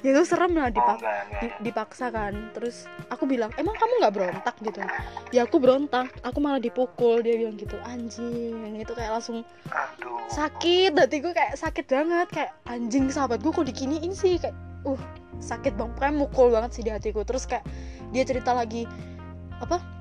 ya 0.00 0.10
itu 0.10 0.22
serem 0.24 0.52
lah 0.56 0.68
Oh 0.68 0.72
dipak 0.72 0.96
enggak 0.96 1.16
enggak. 1.20 1.40
di- 1.40 1.58
dipaksa 1.68 2.06
kan. 2.08 2.32
Terus 2.56 2.88
aku 3.06 3.24
bilang 3.24 3.52
emang 3.54 3.76
kamu 3.76 3.92
nggak 4.00 4.14
berontak? 4.14 4.56
Gitu. 4.60 4.80
Ya 5.30 5.44
aku 5.44 5.60
berontak. 5.60 6.08
Aku 6.24 6.38
malah 6.40 6.58
dipukul. 6.58 7.20
Dia 7.20 7.36
bilang 7.36 7.56
gitu 7.56 7.76
anjing. 7.84 8.76
Itu 8.76 8.96
kayak 8.96 9.20
langsung 9.20 9.44
Aduh. 9.68 10.24
sakit 10.28 10.96
hati 10.96 11.20
gue 11.20 11.32
kayak 11.32 11.54
sakit 11.54 11.84
banget. 11.84 12.28
Kayak 12.32 12.50
anjing 12.64 13.12
sahabat 13.12 13.40
gue 13.40 13.52
kok 13.52 13.66
dikiniin 13.66 14.12
sih? 14.12 14.40
Kayak 14.40 14.56
uh 14.88 15.00
sakit 15.40 15.76
banget 15.76 15.96
kayak 16.00 16.16
mukul 16.16 16.48
banget 16.48 16.70
sih 16.74 16.82
di 16.82 16.90
hatiku. 16.90 17.20
Terus 17.22 17.44
kayak 17.44 17.64
dia 18.10 18.24
cerita 18.24 18.56
lagi 18.56 18.88
apa 19.60 19.99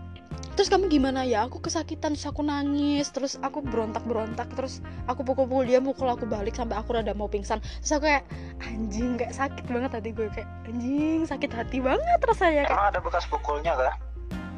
terus 0.59 0.67
kamu 0.67 0.91
gimana 0.91 1.23
ya? 1.23 1.47
Aku 1.47 1.63
kesakitan 1.63 2.19
terus 2.19 2.27
aku 2.27 2.43
nangis 2.43 3.07
terus 3.15 3.39
aku 3.39 3.63
berontak 3.63 4.03
berontak 4.03 4.51
terus 4.59 4.83
aku 5.07 5.23
pukul-pukul 5.23 5.63
dia 5.63 5.79
mukul 5.79 6.11
aku 6.11 6.27
balik 6.27 6.51
sampai 6.51 6.75
aku 6.75 6.99
rada 6.99 7.15
mau 7.15 7.31
pingsan. 7.31 7.63
Terus 7.63 7.95
aku 7.95 8.11
kayak 8.11 8.27
anjing 8.67 9.15
kayak 9.15 9.31
sakit 9.39 9.63
banget 9.71 9.95
hati 9.95 10.11
gue 10.11 10.27
kayak 10.27 10.51
anjing 10.67 11.23
sakit 11.23 11.47
hati 11.55 11.79
banget 11.79 12.19
rasanya. 12.27 12.67
Kayak 12.67 12.75
Emang 12.75 12.87
ada 12.91 12.99
bekas 12.99 13.23
pukulnya 13.31 13.71
kah? 13.71 13.95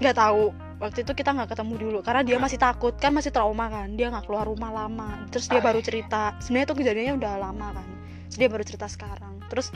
nggak 0.02 0.18
tahu. 0.18 0.50
Waktu 0.82 1.06
itu 1.06 1.14
kita 1.14 1.38
nggak 1.38 1.54
ketemu 1.54 1.74
dulu 1.78 2.00
karena 2.02 2.26
dia 2.26 2.42
masih 2.42 2.58
takut 2.58 2.98
kan 2.98 3.14
masih 3.14 3.30
trauma 3.30 3.70
kan. 3.70 3.94
Dia 3.94 4.10
nggak 4.10 4.26
keluar 4.26 4.50
rumah 4.50 4.74
lama. 4.74 5.30
Terus 5.30 5.46
dia 5.54 5.62
baru 5.62 5.86
cerita. 5.86 6.34
Sebenarnya 6.42 6.66
itu 6.66 6.76
kejadiannya 6.82 7.14
udah 7.22 7.34
lama 7.38 7.68
kan. 7.78 7.88
Terus 8.26 8.38
dia 8.42 8.50
baru 8.50 8.64
cerita 8.66 8.90
sekarang. 8.90 9.38
Terus 9.54 9.70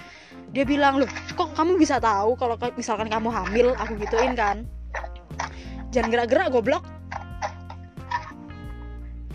dia 0.50 0.66
bilang 0.66 0.98
loh 0.98 1.06
kok 1.38 1.54
kamu 1.54 1.78
bisa 1.78 2.02
tahu 2.02 2.34
kalau 2.34 2.58
ka- 2.58 2.74
misalkan 2.74 3.14
kamu 3.14 3.30
hamil 3.30 3.78
aku 3.78 3.94
gituin 4.02 4.34
kan 4.34 4.66
jangan 5.94 6.10
gerak-gerak 6.14 6.50
goblok. 6.54 6.84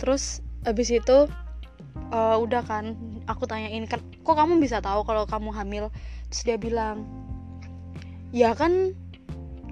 Terus 0.01 0.41
abis 0.65 0.89
itu 0.91 1.19
eh, 2.11 2.37
udah 2.41 2.63
kan 2.65 2.97
aku 3.29 3.45
tanyain 3.47 3.85
kan 3.85 4.01
kok 4.01 4.37
kamu 4.37 4.59
bisa 4.59 4.81
tahu 4.81 5.05
kalau 5.05 5.29
kamu 5.29 5.51
hamil? 5.53 5.85
Terus 6.33 6.43
dia 6.47 6.57
bilang 6.57 7.07
ya 8.35 8.55
kan 8.57 8.95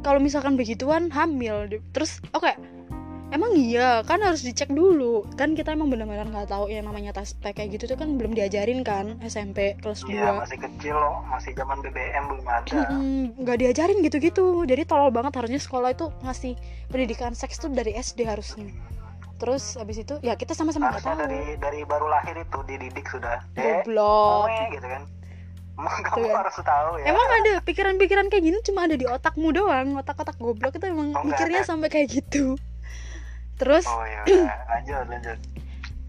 kalau 0.04 0.22
misalkan 0.22 0.54
begituan 0.54 1.10
hamil. 1.10 1.66
Terus 1.90 2.22
oke 2.36 2.77
emang 3.28 3.52
iya 3.52 4.00
kan 4.08 4.24
harus 4.24 4.40
dicek 4.40 4.72
dulu 4.72 5.28
kan 5.36 5.52
kita 5.52 5.76
emang 5.76 5.92
benar-benar 5.92 6.24
nggak 6.32 6.48
tahu 6.48 6.72
yang 6.72 6.88
namanya 6.88 7.12
tes 7.12 7.36
pack 7.36 7.60
kayak 7.60 7.76
gitu 7.76 7.84
tuh 7.92 7.98
kan 8.00 8.16
belum 8.16 8.32
diajarin 8.32 8.80
kan 8.80 9.20
SMP 9.20 9.76
kelas 9.84 10.00
2 10.08 10.16
Iya 10.16 10.32
masih 10.32 10.58
kecil 10.64 10.96
loh, 10.96 11.20
masih 11.28 11.52
zaman 11.52 11.76
BBM 11.84 12.24
belum 12.24 12.46
ada. 12.48 12.80
Nggak 13.36 13.56
diajarin 13.60 13.98
gitu-gitu 14.00 14.64
jadi 14.64 14.82
tolol 14.88 15.12
banget 15.12 15.36
harusnya 15.36 15.60
sekolah 15.60 15.92
itu 15.92 16.08
ngasih 16.24 16.56
pendidikan 16.88 17.36
seks 17.36 17.60
tuh 17.60 17.68
dari 17.68 17.92
SD 17.94 18.24
harusnya 18.24 18.72
terus 19.38 19.78
abis 19.78 20.02
itu 20.02 20.18
ya 20.18 20.34
kita 20.34 20.50
sama-sama 20.50 20.90
nggak 20.90 20.98
Harusnya 20.98 21.14
tahu 21.14 21.22
dari 21.30 21.40
dari 21.62 21.80
baru 21.86 22.10
lahir 22.10 22.34
itu 22.42 22.58
dididik 22.66 23.06
sudah. 23.06 23.38
Dek, 23.54 23.86
goblok 23.86 24.50
oe 24.50 24.62
gitu 24.74 24.82
kan. 24.82 25.02
Emang 25.78 25.96
kamu 26.02 26.26
kan. 26.26 26.36
harus 26.42 26.58
tahu 26.58 26.90
ya. 26.98 27.04
Emang 27.14 27.28
ada 27.38 27.52
pikiran-pikiran 27.62 28.26
kayak 28.34 28.42
gini 28.42 28.58
cuma 28.66 28.90
ada 28.90 28.98
di 28.98 29.06
otakmu 29.06 29.54
doang 29.54 29.94
otak-otak 29.94 30.34
goblok 30.42 30.74
itu 30.74 30.90
emang 30.90 31.14
Oh, 31.14 31.22
mikirnya 31.22 31.62
sampai 31.62 31.86
kayak 31.86 32.18
gitu 32.18 32.58
terus 33.58 33.84
Oh 33.84 34.06
iya, 34.06 34.22
udah. 34.24 34.56
lanjut 34.70 35.04
lanjut. 35.10 35.38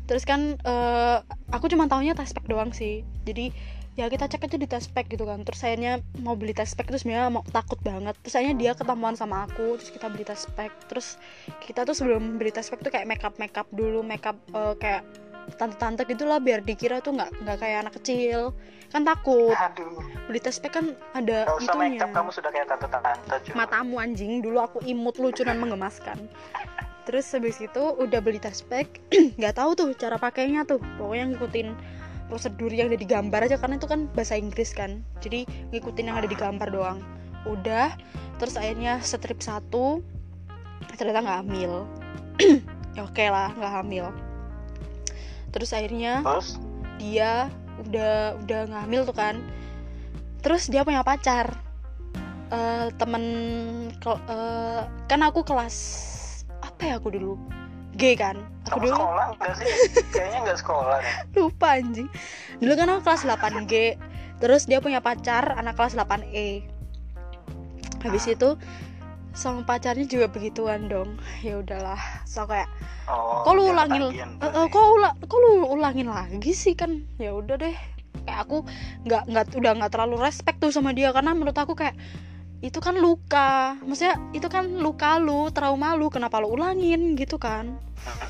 terus 0.06 0.26
kan 0.26 0.58
eh, 0.58 1.18
aku 1.54 1.70
cuma 1.70 1.86
taunya 1.86 2.18
tes 2.18 2.34
pack 2.34 2.50
doang 2.50 2.74
sih. 2.74 3.06
Jadi 3.26 3.54
ya 3.94 4.08
kita 4.08 4.26
cek 4.26 4.48
aja 4.48 4.58
di 4.58 4.66
tes 4.66 4.90
pack 4.90 5.06
gitu 5.10 5.22
kan. 5.26 5.46
Terus 5.46 5.62
sayanya 5.62 6.02
mau 6.22 6.34
beli 6.34 6.54
tes 6.54 6.74
pack 6.74 6.90
terus 6.90 7.06
sebenarnya 7.06 7.30
mau 7.30 7.46
takut 7.46 7.78
banget. 7.86 8.18
Terus 8.26 8.34
sayanya 8.34 8.56
dia 8.58 8.72
ketemuan 8.74 9.14
sama 9.14 9.46
aku 9.46 9.78
terus 9.78 9.94
kita 9.94 10.10
beli 10.10 10.26
tes 10.26 10.50
pack 10.58 10.74
terus 10.90 11.22
kita 11.62 11.86
tuh 11.86 11.94
sebelum 11.94 12.42
beli 12.42 12.50
tes 12.50 12.66
pack 12.66 12.82
tuh 12.82 12.90
kayak 12.90 13.06
makeup 13.06 13.38
makeup 13.38 13.70
dulu 13.70 14.02
makeup 14.02 14.38
eh, 14.50 14.74
kayak 14.82 15.06
tante-tante 15.58 16.06
gitulah 16.06 16.38
biar 16.38 16.62
dikira 16.62 17.02
tuh 17.02 17.14
nggak 17.18 17.30
nggak 17.46 17.58
kayak 17.62 17.78
anak 17.86 17.94
kecil. 18.02 18.54
Kan 18.90 19.06
takut. 19.06 19.54
Aduh, 19.54 20.02
beli 20.26 20.42
tes 20.42 20.58
pack 20.58 20.74
kan 20.74 20.98
ada 21.14 21.46
gak 21.46 21.62
usah 21.62 21.74
make 21.78 21.98
itunya 22.02 22.10
kamu 22.10 22.30
sudah 22.34 22.50
kayak 22.50 22.66
tante-tante 22.66 23.54
matamu 23.54 24.02
anjing 24.02 24.42
dulu 24.42 24.58
aku 24.58 24.82
imut 24.86 25.22
lucu 25.22 25.46
dan 25.46 25.62
menggemaskan 25.62 26.18
terus 27.10 27.26
habis 27.34 27.58
itu 27.58 27.82
udah 27.98 28.22
beli 28.22 28.38
tes 28.38 28.62
pack 28.62 29.02
nggak 29.42 29.58
tahu 29.58 29.74
tuh 29.74 29.90
cara 29.98 30.22
pakainya 30.22 30.62
tuh. 30.62 30.78
Pokoknya 31.02 31.34
ngikutin 31.34 31.74
prosedur 32.30 32.70
yang 32.70 32.94
ada 32.94 33.02
di 33.02 33.10
gambar 33.10 33.50
aja 33.50 33.58
karena 33.58 33.82
itu 33.82 33.90
kan 33.90 34.06
bahasa 34.14 34.38
Inggris 34.38 34.78
kan. 34.78 35.02
Jadi 35.18 35.50
ngikutin 35.74 36.06
yang 36.06 36.22
ada 36.22 36.30
di 36.30 36.38
gambar 36.38 36.70
doang. 36.70 37.02
Udah 37.50 37.98
terus 38.38 38.54
akhirnya 38.62 39.02
strip 39.02 39.42
satu 39.42 40.06
ternyata 41.02 41.26
nggak 41.26 41.40
hamil. 41.42 41.90
Ya 42.98 43.06
oke 43.06 43.22
lah 43.22 43.54
nggak 43.58 43.74
hamil. 43.82 44.06
Terus 45.50 45.74
akhirnya 45.74 46.22
Terus 46.22 46.62
dia 47.02 47.50
udah 47.90 48.38
udah 48.46 48.62
ngambil 48.70 49.02
tuh 49.10 49.18
kan. 49.18 49.36
Terus 50.46 50.70
dia 50.70 50.86
punya 50.86 51.02
pacar. 51.02 51.58
Eh 52.54 52.90
temen 53.02 53.24
eh, 53.98 54.82
kan 55.10 55.22
aku 55.26 55.42
kelas 55.46 56.10
apa 56.80 56.88
ya 56.88 56.96
aku 56.96 57.12
dulu? 57.12 57.36
G 58.00 58.16
kan? 58.16 58.40
Aku 58.72 58.80
kamu 58.80 58.88
dulu 58.88 58.96
sekolah 58.96 59.26
enggak 59.36 59.54
sih? 59.60 59.68
Kayaknya 60.16 60.40
enggak 60.48 60.60
sekolah 60.64 60.96
deh. 61.04 61.16
lupa 61.36 61.68
anjing. 61.76 62.08
Dulu 62.64 62.74
kan 62.80 62.88
aku 62.88 63.02
kelas 63.04 63.22
8 63.28 63.68
G. 63.68 63.74
Terus 64.40 64.64
dia 64.64 64.80
punya 64.80 65.04
pacar 65.04 65.60
anak 65.60 65.76
kelas 65.76 66.00
8 66.00 66.24
E. 66.32 66.64
Habis 68.00 68.32
itu 68.32 68.56
sama 69.36 69.68
pacarnya 69.68 70.08
juga 70.08 70.32
begituan 70.32 70.88
dong. 70.88 71.20
Ya 71.44 71.60
udahlah. 71.60 72.00
So 72.24 72.48
kayak 72.48 72.72
Oh, 73.12 73.44
kok 73.44 73.60
lu 73.60 73.76
ulangin 73.76 74.16
berarti. 74.40 74.72
kok 74.72 74.86
ula, 74.88 75.10
kok 75.20 75.40
lu 75.44 75.52
ulangin 75.68 76.08
lagi 76.08 76.56
sih 76.56 76.80
kan? 76.80 77.04
Ya 77.20 77.36
udah 77.36 77.60
deh. 77.60 77.76
Kayak 78.24 78.40
aku 78.48 78.64
nggak 79.04 79.28
nggak 79.28 79.46
udah 79.60 79.72
nggak 79.84 79.92
terlalu 79.92 80.16
respect 80.24 80.64
tuh 80.64 80.72
sama 80.72 80.96
dia. 80.96 81.12
Karena 81.12 81.36
menurut 81.36 81.60
aku 81.60 81.76
kayak 81.76 82.00
itu 82.60 82.80
kan 82.84 82.96
luka. 83.00 83.80
Maksudnya 83.88 84.20
itu 84.36 84.48
kan 84.52 84.68
luka 84.68 85.16
lu 85.20 85.48
trauma 85.56 85.96
lu 85.96 86.12
kenapa 86.12 86.44
lu 86.44 86.52
ulangin 86.52 87.16
gitu 87.16 87.40
kan? 87.40 87.80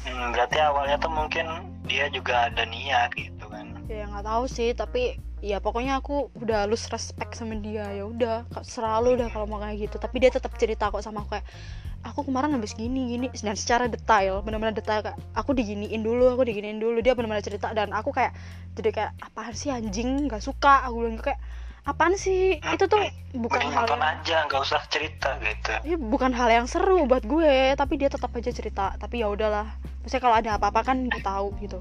Hmm, 0.06 0.34
berarti 0.34 0.58
awalnya 0.62 1.02
tuh 1.02 1.10
mungkin 1.10 1.46
dia 1.90 2.10
juga 2.14 2.50
ada 2.50 2.66
niat 2.66 3.14
gitu 3.18 3.46
kan. 3.50 3.74
ya 3.90 4.06
nggak 4.06 4.22
tahu 4.22 4.46
sih 4.46 4.70
tapi 4.78 5.18
ya 5.42 5.58
pokoknya 5.58 5.98
aku 5.98 6.30
udah 6.38 6.70
lose 6.70 6.86
respect 6.94 7.34
sama 7.34 7.58
dia 7.58 7.90
ya 7.90 8.06
udah. 8.06 8.46
Selalu 8.62 9.18
udah 9.18 9.28
kalau 9.34 9.50
mau 9.50 9.58
kayak 9.58 9.90
gitu. 9.90 9.98
Tapi 9.98 10.16
dia 10.22 10.30
tetap 10.30 10.54
cerita 10.62 10.94
kok 10.94 11.02
sama 11.02 11.26
aku 11.26 11.34
kayak 11.38 11.48
aku 12.06 12.30
kemarin 12.30 12.54
habis 12.54 12.78
gini 12.78 13.18
gini. 13.18 13.28
Dan 13.34 13.58
secara 13.58 13.90
detail 13.90 14.46
benar-benar 14.46 14.78
detail 14.78 15.02
kak 15.02 15.18
aku 15.34 15.58
diginiin 15.58 16.06
dulu 16.06 16.30
aku 16.38 16.46
diginiin 16.46 16.78
dulu. 16.78 17.02
Dia 17.02 17.18
benar-benar 17.18 17.42
cerita 17.42 17.74
dan 17.74 17.90
aku 17.98 18.14
kayak 18.14 18.38
jadi 18.78 18.90
kayak 18.94 19.12
apaan 19.26 19.58
sih 19.58 19.74
anjing? 19.74 20.30
Nggak 20.30 20.46
suka. 20.46 20.86
Aku 20.86 21.02
bilang 21.02 21.18
kayak 21.18 21.42
apaan 21.88 22.16
sih? 22.16 22.60
Itu 22.60 22.86
tuh 22.88 23.00
bukan 23.36 23.60
Mending 23.62 23.76
hal 23.76 23.86
yang, 23.88 24.02
aja, 24.04 24.38
nggak 24.50 24.62
usah 24.62 24.82
cerita 24.90 25.38
gitu. 25.40 25.74
ya, 25.86 25.98
bukan 25.98 26.32
hal 26.36 26.50
yang 26.50 26.66
seru 26.68 27.06
buat 27.06 27.24
gue 27.24 27.76
tapi 27.78 28.00
dia 28.00 28.10
tetap 28.12 28.34
aja 28.36 28.52
cerita. 28.52 28.96
Tapi 28.98 29.22
ya 29.24 29.28
udahlah. 29.32 29.68
Maksudnya 30.04 30.24
kalau 30.24 30.36
ada 30.36 30.50
apa-apa 30.58 30.82
kan 30.84 31.08
gue 31.08 31.22
tahu 31.24 31.56
gitu. 31.64 31.80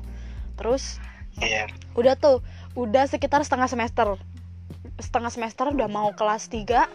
Terus 0.59 0.99
Iya. 1.39 1.71
udah 1.95 2.19
tuh 2.19 2.43
udah 2.75 3.07
sekitar 3.07 3.43
setengah 3.47 3.71
semester. 3.71 4.19
Setengah 4.99 5.31
semester 5.31 5.71
udah 5.71 5.87
mau 5.87 6.11
kelas 6.15 6.51
3 6.51 6.87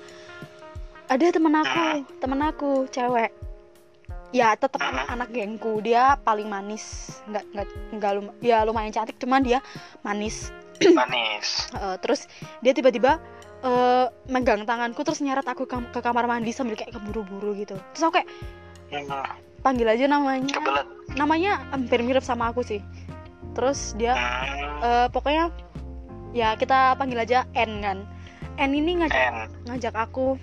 ada 1.07 1.25
temen 1.29 1.53
aku 1.55 1.83
temen 2.19 2.39
aku 2.43 2.69
cewek. 2.91 3.31
Ya 4.33 4.57
tetap 4.57 4.81
anak 4.81 5.07
anak 5.13 5.29
gengku. 5.29 5.79
Dia 5.79 6.17
paling 6.19 6.49
manis. 6.49 7.15
Nggak 7.29 7.45
nggak 7.53 7.67
nggak 7.99 8.11
lum 8.17 8.27
ya 8.41 8.65
lumayan 8.65 8.91
cantik 8.91 9.15
cuman 9.21 9.45
dia 9.45 9.59
manis 10.01 10.51
Manis. 10.99 11.69
Eh, 11.71 11.95
terus 11.99 12.27
dia 12.59 12.73
tiba-tiba 12.73 13.21
eh, 13.61 14.05
megang 14.27 14.63
tanganku 14.63 15.01
terus 15.01 15.19
nyeret 15.19 15.45
aku 15.45 15.63
ke, 15.63 15.77
ke 15.91 15.99
kamar 15.99 16.27
mandi 16.27 16.51
sambil 16.51 16.75
kayak 16.75 16.93
keburu-buru 16.93 17.55
gitu. 17.55 17.75
Terus 17.95 18.03
aku 18.03 18.13
kayak 18.19 18.29
Hmm, 18.93 19.09
panggil 19.65 19.89
aja 19.89 20.05
namanya. 20.05 20.53
Kebelet. 20.53 20.85
namanya 21.17 21.65
hampir 21.73 22.05
mirip 22.05 22.21
sama 22.21 22.53
aku 22.53 22.61
sih. 22.61 22.77
Terus 23.57 23.97
dia 23.97 24.13
eh, 24.79 25.07
pokoknya 25.09 25.49
ya 26.33 26.53
kita 26.53 26.93
panggil 26.93 27.17
aja 27.17 27.49
N 27.53 27.81
kan. 27.81 27.97
N 28.53 28.71
ini 28.71 29.01
ngajak 29.01 29.17
N. 29.17 29.37
ngajak 29.65 29.95
aku 29.97 30.37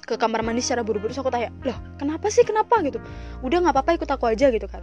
ke 0.00 0.16
kamar 0.16 0.40
mandi 0.40 0.64
secara 0.64 0.80
buru-buru. 0.80 1.12
Terus 1.12 1.20
aku 1.20 1.28
tanya 1.28 1.52
loh 1.62 1.76
kenapa 2.00 2.32
sih? 2.32 2.42
Kenapa? 2.42 2.80
Gitu. 2.80 2.96
Udah 3.44 3.60
nggak 3.60 3.76
apa-apa 3.76 4.00
ikut 4.00 4.08
aku 4.08 4.32
aja 4.32 4.48
gitu 4.48 4.64
kan 4.64 4.80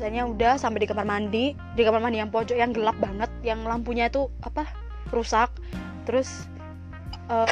akhirnya 0.00 0.26
udah 0.26 0.52
sampai 0.58 0.82
di 0.82 0.88
kamar 0.90 1.06
mandi 1.06 1.54
di 1.78 1.82
kamar 1.86 2.02
mandi 2.02 2.18
yang 2.18 2.30
pojok 2.32 2.56
yang 2.58 2.74
gelap 2.74 2.96
banget 2.98 3.30
yang 3.46 3.62
lampunya 3.62 4.10
itu 4.10 4.26
apa 4.42 4.66
rusak 5.14 5.50
terus 6.04 6.50
eh, 7.30 7.48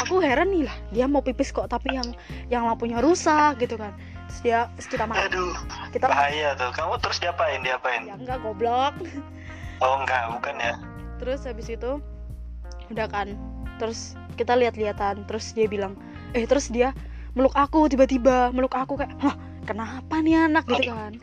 aku 0.00 0.24
heran 0.24 0.48
nih 0.50 0.64
lah 0.64 0.76
dia 0.90 1.04
mau 1.04 1.20
pipis 1.20 1.52
kok 1.52 1.68
tapi 1.68 1.92
yang 1.94 2.08
yang 2.48 2.64
lampunya 2.64 2.98
rusak 3.04 3.60
gitu 3.60 3.76
kan 3.76 3.92
terus 4.28 4.40
dia 4.40 4.58
terus 4.74 4.88
kita 4.88 5.04
makan 5.04 5.28
Aduh, 5.30 5.54
kita 5.92 6.06
bahaya 6.10 6.56
tuh. 6.58 6.70
Kamu 6.74 6.96
terus 6.98 7.20
diapain? 7.20 7.60
Diapain? 7.62 8.08
ya 8.08 8.16
enggak 8.16 8.40
goblok 8.40 8.94
Oh 9.82 10.00
enggak, 10.00 10.30
bukan 10.32 10.54
ya. 10.62 10.74
terus 11.20 11.44
habis 11.44 11.68
itu 11.68 12.00
udah 12.90 13.06
kan 13.08 13.36
terus 13.78 14.14
kita 14.34 14.54
lihat-lihatan 14.54 15.24
terus 15.26 15.54
dia 15.54 15.66
bilang 15.70 15.94
eh 16.34 16.44
terus 16.44 16.68
dia 16.68 16.90
meluk 17.34 17.54
aku 17.54 17.86
tiba-tiba 17.90 18.50
meluk 18.54 18.74
aku 18.74 18.98
kayak 18.98 19.14
hah 19.22 19.34
kenapa 19.66 20.20
nih 20.20 20.46
anak 20.46 20.64
gitu 20.68 20.92
kan 20.94 21.16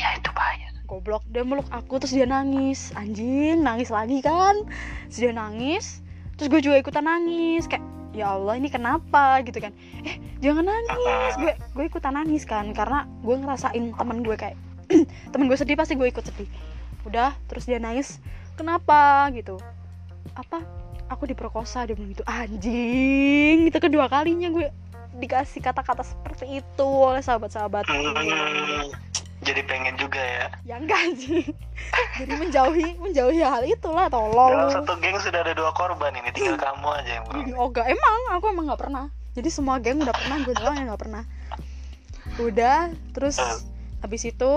Bahaya 0.00 0.16
itu 0.16 0.32
bahaya. 0.32 0.68
goblok. 0.88 1.22
Dia 1.28 1.44
meluk 1.44 1.68
aku 1.68 2.00
terus 2.00 2.16
dia 2.16 2.24
nangis. 2.24 2.88
Anjing 2.96 3.60
nangis 3.60 3.92
lagi 3.92 4.24
kan? 4.24 4.64
Terus 5.12 5.18
dia 5.20 5.32
nangis 5.36 6.00
terus 6.40 6.48
gue 6.48 6.60
juga 6.64 6.80
ikutan 6.80 7.04
nangis. 7.04 7.68
Kayak 7.68 7.84
ya 8.16 8.32
Allah 8.32 8.56
ini 8.56 8.72
kenapa? 8.72 9.44
Gitu 9.44 9.60
kan. 9.60 9.76
Eh 10.08 10.16
jangan 10.40 10.64
nangis. 10.64 11.36
Gue 11.36 11.52
gue 11.52 11.84
ikutan 11.84 12.16
nangis 12.16 12.48
kan 12.48 12.72
karena 12.72 13.04
gue 13.20 13.36
ngerasain 13.44 13.92
temen 13.92 14.24
gue 14.24 14.36
kayak 14.40 14.56
temen 15.36 15.52
gue 15.52 15.58
sedih 15.60 15.76
pasti 15.76 16.00
gue 16.00 16.08
ikut 16.08 16.24
sedih. 16.24 16.48
Udah 17.04 17.36
terus 17.44 17.68
dia 17.68 17.76
nangis. 17.76 18.16
Kenapa? 18.56 19.28
Gitu. 19.36 19.60
Apa? 20.32 20.64
Aku 21.12 21.28
diperkosa 21.28 21.84
dia 21.84 21.92
bilang 21.92 22.16
gitu. 22.16 22.24
Anjing 22.24 23.68
itu 23.68 23.76
kedua 23.76 24.08
kalinya 24.08 24.48
gue 24.48 24.72
dikasih 25.20 25.60
kata-kata 25.60 26.08
seperti 26.08 26.64
itu 26.64 26.88
oleh 26.88 27.20
sahabat-sahabat 27.20 27.84
jadi 29.40 29.64
pengen 29.64 29.96
juga 29.96 30.20
ya. 30.20 30.46
ya 30.68 30.74
enggak 30.76 31.16
sih. 31.16 31.48
Jadi 32.20 32.32
menjauhi 32.36 33.00
menjauhi 33.00 33.40
hal 33.40 33.64
itulah 33.64 34.12
Dalam 34.12 34.36
tolong 34.36 34.68
satu 34.68 34.92
geng 35.00 35.16
sudah 35.16 35.40
ada 35.40 35.56
dua 35.56 35.72
korban 35.72 36.12
ini, 36.12 36.28
tinggal 36.36 36.60
kamu 36.60 36.88
aja 36.92 37.10
yang 37.16 37.24
belum. 37.24 37.44
oh 37.56 37.68
enggak. 37.72 37.86
Emang 37.88 38.20
aku 38.36 38.44
emang 38.52 38.64
nggak 38.68 38.80
pernah. 38.84 39.04
Jadi 39.32 39.48
semua 39.48 39.80
geng 39.80 40.04
udah 40.04 40.12
pernah 40.12 40.36
gue 40.44 40.54
doang 40.60 40.76
yang 40.76 40.88
nggak 40.92 41.02
pernah. 41.02 41.24
Udah 42.36 42.92
terus 43.16 43.40
habis 44.04 44.22
itu 44.28 44.50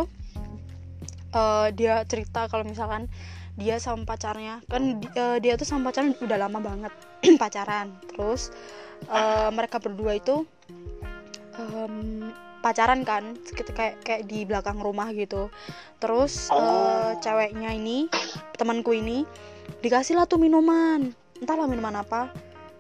eh, 1.32 1.68
dia 1.72 2.04
cerita 2.04 2.52
kalau 2.52 2.68
misalkan 2.68 3.08
dia 3.54 3.78
sama 3.78 4.04
pacarnya 4.04 4.66
kan 4.66 5.00
eh, 5.00 5.38
dia 5.40 5.54
tuh 5.56 5.68
sama 5.70 5.94
pacaran 5.94 6.12
udah 6.18 6.38
lama 6.42 6.60
banget 6.60 6.94
pacaran. 7.42 7.96
Terus 8.12 8.52
eh, 9.08 9.50
mereka 9.56 9.80
berdua 9.80 10.20
itu 10.20 10.44
em, 11.56 12.34
pacaran 12.64 13.04
kan 13.04 13.36
kayak 13.76 14.00
kayak 14.08 14.24
di 14.24 14.48
belakang 14.48 14.80
rumah 14.80 15.12
gitu. 15.12 15.52
Terus 16.00 16.48
Oh. 16.48 17.12
ceweknya 17.20 17.76
ini 17.76 18.08
temanku 18.56 18.96
ini 18.96 19.28
dikasih 19.84 20.16
lah 20.16 20.24
tuh 20.24 20.40
minuman. 20.40 21.12
Entahlah 21.44 21.68
minuman 21.68 22.00
apa. 22.00 22.32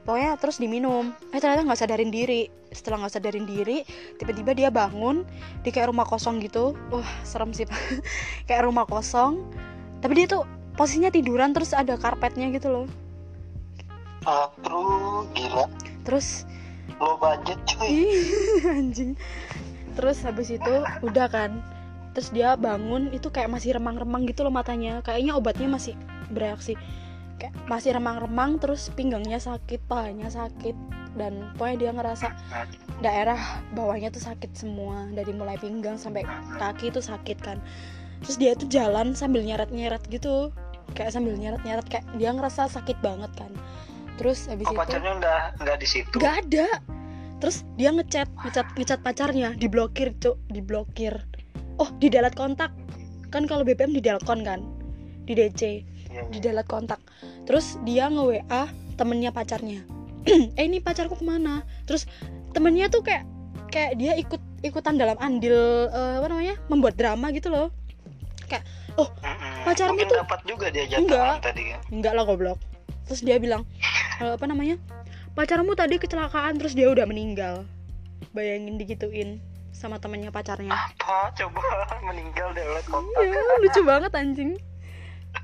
Pokoknya 0.07 0.39
terus 0.39 0.63
diminum. 0.63 1.11
Eh 1.35 1.39
ternyata 1.43 1.67
nggak 1.67 1.79
sadarin 1.83 2.11
diri. 2.11 2.47
Setelah 2.71 3.05
nggak 3.05 3.13
sadarin 3.19 3.43
diri 3.43 3.83
tiba-tiba 4.17 4.55
dia 4.55 4.69
bangun 4.71 5.27
di 5.61 5.69
kayak 5.69 5.91
rumah 5.91 6.07
kosong 6.07 6.39
gitu. 6.39 6.79
Wah 6.87 7.07
serem 7.27 7.51
sih 7.51 7.67
Pak. 7.67 7.79
kayak 8.47 8.63
rumah 8.63 8.87
kosong. 8.87 9.43
Tapi 9.99 10.23
dia 10.23 10.27
tuh 10.39 10.43
posisinya 10.79 11.11
tiduran 11.11 11.51
terus 11.51 11.75
ada 11.75 11.99
karpetnya 11.99 12.47
gitu 12.55 12.71
loh. 12.71 12.87
Aduh, 14.23 15.27
gila. 15.35 15.67
terus 16.07 16.47
Low 16.99 17.15
budget 17.19 17.59
cuy. 17.67 18.15
Anjing 18.79 19.15
terus 19.93 20.21
habis 20.25 20.49
itu 20.53 20.73
udah 21.01 21.27
kan. 21.29 21.61
Terus 22.13 22.29
dia 22.29 22.53
bangun 22.53 23.09
itu 23.09 23.33
kayak 23.33 23.49
masih 23.49 23.73
remang-remang 23.73 24.29
gitu 24.29 24.45
loh 24.45 24.53
matanya. 24.53 25.01
Kayaknya 25.01 25.33
obatnya 25.33 25.67
masih 25.69 25.97
bereaksi 26.29 26.77
kayak 27.41 27.53
masih 27.65 27.97
remang-remang 27.97 28.61
terus 28.61 28.93
pinggangnya 28.93 29.41
sakit 29.41 29.81
pahanya 29.89 30.29
sakit. 30.29 30.77
Dan 31.13 31.53
pokoknya 31.57 31.77
dia 31.77 31.91
ngerasa 31.93 32.27
daerah 33.01 33.37
bawahnya 33.73 34.13
tuh 34.13 34.21
sakit 34.21 34.53
semua. 34.53 35.09
Dari 35.09 35.33
mulai 35.33 35.57
pinggang 35.57 35.97
sampai 35.97 36.25
kaki 36.61 36.93
itu 36.93 37.01
sakit 37.01 37.37
kan. 37.41 37.57
Terus 38.23 38.37
dia 38.37 38.53
tuh 38.53 38.69
jalan 38.69 39.17
sambil 39.17 39.41
nyeret-nyeret 39.41 40.05
gitu. 40.09 40.53
Kayak 40.93 41.17
sambil 41.17 41.33
nyeret-nyeret 41.33 41.85
kayak 41.89 42.05
dia 42.21 42.29
ngerasa 42.29 42.69
sakit 42.69 43.01
banget 43.01 43.33
kan. 43.33 43.49
Terus 44.21 44.45
habis 44.45 44.69
Oh, 44.69 44.77
itu 44.77 44.79
pacarnya 44.79 45.17
udah 45.17 45.39
nggak 45.57 45.77
di 45.81 45.87
situ. 45.89 46.15
nggak 46.21 46.35
ada 46.45 46.69
terus 47.43 47.67
dia 47.75 47.91
ngechat 47.91 48.31
ngechat 48.47 48.67
ngechat 48.79 48.99
pacarnya 49.03 49.51
diblokir 49.59 50.15
cuk 50.15 50.39
diblokir. 50.47 51.19
Oh 51.75 51.91
di 51.99 52.07
delete 52.07 52.39
kontak. 52.39 52.71
Kan 53.27 53.43
kalau 53.43 53.67
BBM 53.67 53.91
di 53.91 53.99
delkon 53.99 54.47
kan 54.47 54.63
di 55.27 55.35
DC 55.35 55.83
Iya, 56.07 56.23
di 56.31 56.39
delete 56.39 56.69
kontak. 56.71 57.03
Terus 57.43 57.75
dia 57.83 58.07
nge 58.07 58.23
WA 58.23 58.61
temennya 58.95 59.35
pacarnya. 59.35 59.83
Eh 60.55 60.63
ini 60.63 60.79
pacarku 60.79 61.19
ke 61.19 61.25
mana? 61.27 61.67
Terus 61.83 62.07
temennya 62.55 62.87
tuh 62.87 63.03
kayak 63.03 63.27
kayak 63.67 63.99
dia 63.99 64.15
ikut 64.15 64.39
ikutan 64.63 64.95
dalam 64.95 65.19
andil 65.19 65.91
eh, 65.91 66.13
apa 66.23 66.31
namanya 66.31 66.55
membuat 66.71 66.95
drama 66.95 67.27
gitu 67.35 67.51
loh. 67.51 67.67
Mm-mm. 68.93 69.65
pacarmu 69.65 69.97
Mungkin 69.97 70.07
tuh- 70.07 70.19
dapat 70.21 70.39
juga 70.45 70.65
dia 70.69 70.85
Enggak. 70.85 71.01
jatuhan 71.09 71.41
tadi 71.41 71.61
kan. 71.73 71.79
enggak 71.89 72.13
lah 72.13 72.23
goblok. 72.23 72.59
Terus 73.09 73.21
dia 73.25 73.35
bilang 73.41 73.65
"Eh, 74.21 74.31
apa 74.37 74.45
namanya 74.45 74.77
pacarmu 75.33 75.73
tadi 75.73 75.97
kecelakaan 75.97 76.57
terus 76.57 76.73
dia 76.73 76.87
udah 76.87 77.03
meninggal 77.03 77.65
bayangin 78.31 78.77
digituin 78.77 79.29
sama 79.73 79.97
temennya 79.97 80.29
pacarnya 80.29 80.69
Apa? 80.69 81.33
Coba 81.33 81.61
meninggal 82.07 82.53
lewat 82.53 82.85
kontak. 82.85 83.19
iya 83.19 83.41
lucu 83.59 83.81
banget 83.81 84.11
anjing 84.13 84.51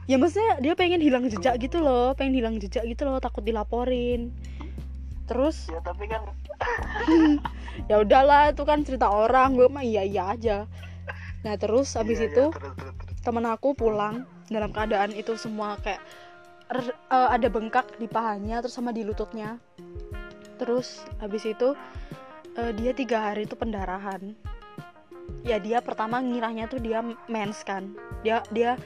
ya 0.05 0.15
maksudnya 0.15 0.61
dia 0.61 0.73
pengen 0.73 1.01
hilang 1.01 1.25
jejak 1.25 1.57
gitu 1.57 1.81
loh 1.81 2.13
pengen 2.13 2.37
hilang 2.37 2.55
jejak 2.57 2.85
gitu 2.85 3.03
loh 3.03 3.17
takut 3.17 3.41
dilaporin 3.41 4.29
terus 5.25 5.65
Ya 5.67 5.81
tapi 5.81 6.05
kan 6.05 6.21
ya 7.89 7.97
udahlah 7.97 8.53
itu 8.53 8.61
kan 8.63 8.81
cerita 8.81 9.09
orang 9.09 9.53
gue 9.55 9.65
mah 9.65 9.81
iya 9.81 10.01
iya 10.01 10.23
aja 10.29 10.57
nah 11.39 11.55
terus 11.55 11.95
habis 11.95 12.19
Iya, 12.19 12.29
itu 12.29 12.45
iya, 12.45 12.53
terus, 12.53 12.73
terus, 12.75 12.93
terus. 12.93 13.17
temen 13.21 13.45
aku 13.45 13.73
pulang 13.73 14.15
dalam 14.45 14.69
keadaan 14.69 15.09
itu 15.11 15.33
semua 15.35 15.77
kayak 15.79 16.01
eh, 16.70 17.30
ada 17.34 17.47
bengkak 17.49 17.97
di 17.97 18.05
pahanya 18.05 18.61
terus 18.61 18.78
sama 18.78 18.93
di 18.93 19.01
lututnya. 19.01 19.57
Terus 20.61 21.03
habis 21.17 21.43
itu 21.45 21.74
eh, 22.57 22.72
dia 22.78 22.91
tiga 22.93 23.32
hari 23.32 23.49
itu 23.49 23.57
pendarahan. 23.57 24.34
Ya 25.45 25.57
dia 25.57 25.80
pertama 25.80 26.20
ngiranya 26.20 26.70
tuh 26.70 26.82
dia 26.82 27.01
mens 27.30 27.65
kan. 27.65 27.93
Dia 28.22 28.43
dia 28.53 28.78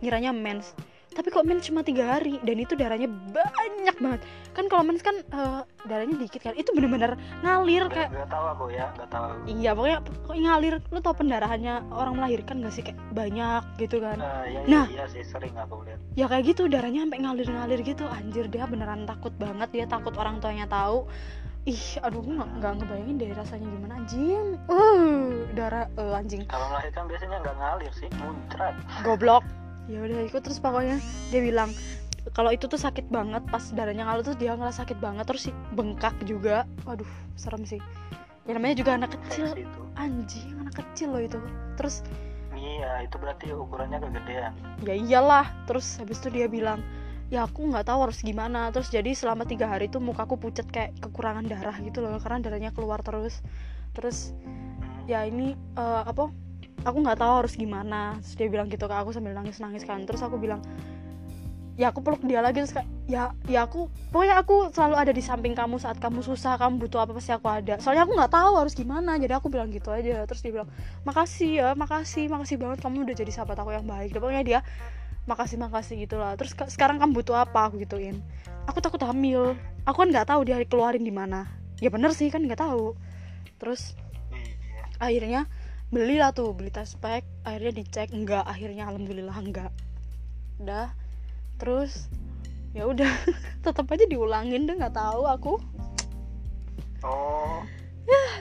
ngiranya 0.00 0.32
mens 0.32 0.76
tapi 1.16 1.32
kok 1.32 1.48
mens 1.48 1.64
cuma 1.64 1.80
tiga 1.80 2.20
hari? 2.20 2.36
Dan 2.44 2.60
itu 2.60 2.76
darahnya 2.76 3.08
banyak 3.08 3.96
banget. 3.96 4.20
Kan 4.52 4.68
kalau 4.68 4.84
mens 4.84 5.00
kan 5.00 5.16
eh, 5.24 5.60
darahnya 5.88 6.20
dikit 6.20 6.44
kan. 6.44 6.52
Itu 6.52 6.76
bener-bener 6.76 7.16
ngalir 7.40 7.88
kayak 7.88 8.12
nggak 8.12 8.28
tahu 8.28 8.44
aku 8.52 8.64
ya 8.76 8.92
nggak 8.92 9.08
tahu. 9.08 9.26
Iya 9.48 9.70
pokoknya 9.72 9.98
kok 10.04 10.36
ngalir. 10.36 10.74
Lu 10.92 10.98
tau 11.00 11.16
pendarahannya 11.16 11.74
orang 11.88 12.14
melahirkan 12.20 12.60
gak 12.60 12.74
sih? 12.76 12.84
Kayak 12.84 13.00
banyak 13.16 13.62
gitu 13.80 13.96
kan. 14.04 14.20
Nah, 14.20 14.44
ya, 14.44 14.60
Nah. 14.68 14.84
iya, 14.92 15.00
iya 15.00 15.04
sih 15.08 15.24
sering 15.24 15.56
aku 15.56 15.80
lihat. 15.88 16.00
Ya 16.20 16.28
kayak 16.28 16.44
gitu 16.52 16.68
darahnya 16.68 17.08
sampai 17.08 17.20
ngalir-ngalir 17.24 17.80
gitu. 17.80 18.04
Anjir 18.04 18.44
dia 18.52 18.68
beneran 18.68 19.08
takut 19.08 19.32
banget. 19.40 19.72
Dia 19.72 19.86
takut 19.88 20.12
orang 20.20 20.44
tuanya 20.44 20.68
tahu. 20.68 21.08
Ih 21.66 21.98
aduh 21.98 22.22
gue 22.22 22.36
nggak 22.38 22.72
ngebayangin 22.78 23.16
deh 23.18 23.30
rasanya 23.32 23.66
gimana. 23.66 23.92
Anjing. 24.04 24.46
Uh 24.68 25.48
darah 25.56 25.88
eh, 25.96 26.18
anjing. 26.20 26.44
Kalau 26.46 26.68
melahirkan 26.70 27.08
biasanya 27.08 27.40
nggak 27.40 27.56
ngalir 27.56 27.92
sih 27.96 28.08
muncrat. 28.20 28.76
Goblok 29.00 29.42
ya 29.86 29.98
udah 30.02 30.26
ikut. 30.26 30.42
Terus 30.42 30.58
pokoknya 30.58 30.98
dia 31.30 31.40
bilang 31.42 31.70
kalau 32.34 32.50
itu 32.50 32.66
tuh 32.66 32.78
sakit 32.78 33.06
banget 33.06 33.42
pas 33.46 33.62
darahnya 33.70 34.02
ngalir 34.02 34.26
tuh 34.26 34.34
dia 34.34 34.58
ngerasa 34.58 34.82
sakit 34.82 34.98
banget 34.98 35.24
terus 35.30 35.48
si 35.48 35.52
bengkak 35.74 36.14
juga. 36.26 36.66
Waduh 36.82 37.08
serem 37.38 37.62
sih. 37.62 37.78
Ya 38.46 38.54
namanya 38.54 38.78
juga 38.78 38.98
anak 38.98 39.14
kecil. 39.14 39.50
Infeksi 39.50 39.62
itu. 39.66 39.82
Anjing 39.94 40.46
anak 40.58 40.74
kecil 40.74 41.08
loh 41.14 41.22
itu. 41.22 41.38
Terus 41.78 42.02
iya 42.56 43.02
itu 43.06 43.16
berarti 43.18 43.54
ukurannya 43.54 43.98
kegedean. 44.02 44.52
Ya 44.82 44.94
iyalah. 44.94 45.46
Terus 45.70 45.98
habis 46.02 46.18
itu 46.22 46.28
dia 46.34 46.46
bilang 46.50 46.82
ya 47.26 47.42
aku 47.46 47.70
nggak 47.70 47.86
tahu 47.86 48.10
harus 48.10 48.18
gimana. 48.22 48.70
Terus 48.74 48.90
jadi 48.90 49.14
selama 49.14 49.46
tiga 49.46 49.70
hari 49.70 49.86
itu 49.86 50.02
mukaku 50.02 50.34
pucat 50.38 50.66
kayak 50.70 50.98
kekurangan 50.98 51.46
darah 51.46 51.78
gitu 51.78 52.02
loh 52.02 52.18
karena 52.18 52.42
darahnya 52.42 52.70
keluar 52.74 53.02
terus. 53.06 53.38
Terus 53.94 54.34
Hmm. 54.42 55.06
ya 55.06 55.22
ini 55.22 55.54
eh, 55.78 56.02
apa 56.02 56.30
aku 56.86 57.02
nggak 57.02 57.18
tahu 57.18 57.32
harus 57.42 57.54
gimana. 57.58 58.14
Terus 58.22 58.34
dia 58.38 58.48
bilang 58.48 58.70
gitu 58.70 58.86
ke 58.86 58.94
aku 58.94 59.10
sambil 59.10 59.34
nangis 59.34 59.58
nangis 59.58 59.82
kan 59.82 60.06
terus 60.06 60.22
aku 60.22 60.38
bilang 60.38 60.62
ya 61.76 61.90
aku 61.90 62.00
peluk 62.00 62.22
dia 62.22 62.38
lagi. 62.38 62.62
Terus 62.62 62.72
kayak 62.72 62.88
ya 63.10 63.34
ya 63.50 63.66
aku 63.66 63.90
pokoknya 64.14 64.38
aku 64.38 64.70
selalu 64.70 64.94
ada 64.96 65.12
di 65.12 65.20
samping 65.20 65.52
kamu 65.58 65.82
saat 65.82 65.98
kamu 65.98 66.22
susah 66.22 66.54
kamu 66.56 66.86
butuh 66.86 67.02
apa 67.02 67.12
pasti 67.18 67.34
aku 67.34 67.50
ada. 67.50 67.82
Soalnya 67.82 68.06
aku 68.06 68.14
nggak 68.14 68.32
tahu 68.32 68.52
harus 68.54 68.72
gimana 68.78 69.18
jadi 69.18 69.34
aku 69.42 69.50
bilang 69.50 69.68
gitu 69.74 69.90
aja. 69.90 70.22
Terus 70.30 70.40
dia 70.46 70.52
bilang 70.54 70.70
makasih 71.02 71.50
ya 71.58 71.68
makasih 71.74 72.30
makasih 72.30 72.56
banget 72.56 72.78
kamu 72.80 73.02
udah 73.02 73.16
jadi 73.18 73.30
sahabat 73.34 73.58
aku 73.58 73.74
yang 73.74 73.84
baik. 73.84 74.14
Dan 74.14 74.20
pokoknya 74.22 74.44
dia 74.46 74.60
makasih 75.26 75.58
makasih 75.58 75.94
gitulah. 76.06 76.38
Terus 76.38 76.54
sekarang 76.70 77.02
kamu 77.02 77.18
butuh 77.18 77.42
apa? 77.42 77.68
Aku 77.68 77.82
gituin. 77.82 78.22
Aku 78.70 78.78
takut 78.78 79.02
hamil. 79.02 79.58
Aku 79.82 80.06
kan 80.06 80.08
nggak 80.14 80.30
tahu 80.30 80.46
dia 80.46 80.62
keluarin 80.62 81.02
di 81.02 81.10
mana. 81.10 81.50
Ya 81.82 81.90
bener 81.90 82.14
sih 82.14 82.30
kan 82.30 82.46
nggak 82.46 82.62
tahu. 82.62 82.94
Terus 83.58 83.98
iya. 84.32 84.86
akhirnya 85.02 85.40
belilah 85.94 86.34
tuh 86.34 86.50
beli 86.50 86.74
tes 86.74 86.98
pack 86.98 87.22
akhirnya 87.46 87.82
dicek 87.82 88.10
enggak 88.10 88.42
akhirnya 88.42 88.90
alhamdulillah 88.90 89.36
enggak. 89.38 89.72
Udah 90.58 90.90
terus 91.56 92.10
ya 92.76 92.84
udah 92.84 93.08
tetap 93.64 93.88
aja 93.88 94.04
diulangin 94.04 94.66
deh 94.66 94.76
nggak 94.76 94.96
tahu 94.96 95.24
aku. 95.24 95.54
Oh 97.06 97.62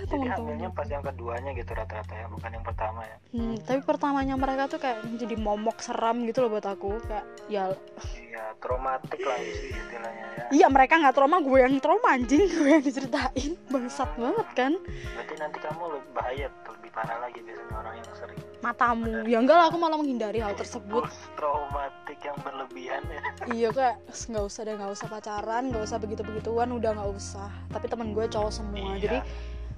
jadi 0.06 0.28
hamilnya 0.32 0.70
pas 0.70 0.86
yang 0.86 1.02
keduanya 1.02 1.52
gitu 1.52 1.72
rata-rata 1.72 2.14
ya 2.14 2.28
bukan 2.28 2.50
yang 2.52 2.62
pertama 2.62 3.02
ya. 3.02 3.18
Hmm, 3.32 3.56
tapi 3.58 3.80
pertamanya 3.82 4.36
mereka 4.36 4.68
tuh 4.68 4.78
kayak 4.78 5.02
jadi 5.18 5.36
momok 5.36 5.78
seram 5.80 6.24
gitu 6.24 6.42
loh 6.42 6.52
buat 6.52 6.64
aku 6.64 7.02
kayak 7.02 7.26
ya 7.48 7.74
iya 8.06 8.54
traumatik 8.58 9.20
lah 9.20 9.36
sih 9.36 9.72
istilahnya 9.72 10.26
ya. 10.32 10.44
Iya 10.54 10.68
mereka 10.70 11.00
nggak 11.00 11.14
trauma 11.14 11.38
gue 11.40 11.58
yang 11.58 11.74
trauma 11.80 12.14
anjing 12.14 12.46
gue 12.54 12.70
yang 12.70 12.82
diceritain. 12.82 13.52
Bangsat 13.68 14.10
banget 14.16 14.48
kan. 14.54 14.72
Berarti 14.78 15.34
nanti 15.36 15.58
kamu 15.58 15.84
lebih 15.92 16.12
bahaya 16.14 16.48
lebih 16.70 16.90
parah 16.92 17.18
lagi 17.20 17.40
biasanya 17.42 17.74
orang 17.76 17.94
yang 17.98 18.10
sering. 18.14 18.40
Matamu. 18.62 19.14
Ya 19.26 19.38
enggak 19.38 19.58
lah 19.58 19.66
aku 19.68 19.78
malah 19.78 19.98
menghindari 19.98 20.40
hal 20.40 20.54
tersebut. 20.54 21.06
Traumatik 21.36 22.20
yang 22.22 22.38
berlebihan 22.40 23.02
ya. 23.06 23.22
Iya 23.56 23.70
kayak 23.72 23.96
"S, 24.10 24.26
nggak 24.26 24.46
usah 24.46 24.62
deh 24.64 24.76
nggak 24.76 24.92
usah 24.92 25.08
pacaran 25.08 25.64
nggak 25.70 25.84
usah 25.84 25.98
begitu 25.98 26.22
begituan 26.22 26.70
udah 26.70 26.92
nggak 26.94 27.12
usah. 27.12 27.50
Tapi 27.70 27.86
teman 27.86 28.12
gue 28.12 28.26
cowok 28.26 28.52
semua 28.52 28.96
Iya. 28.96 29.02
jadi 29.02 29.18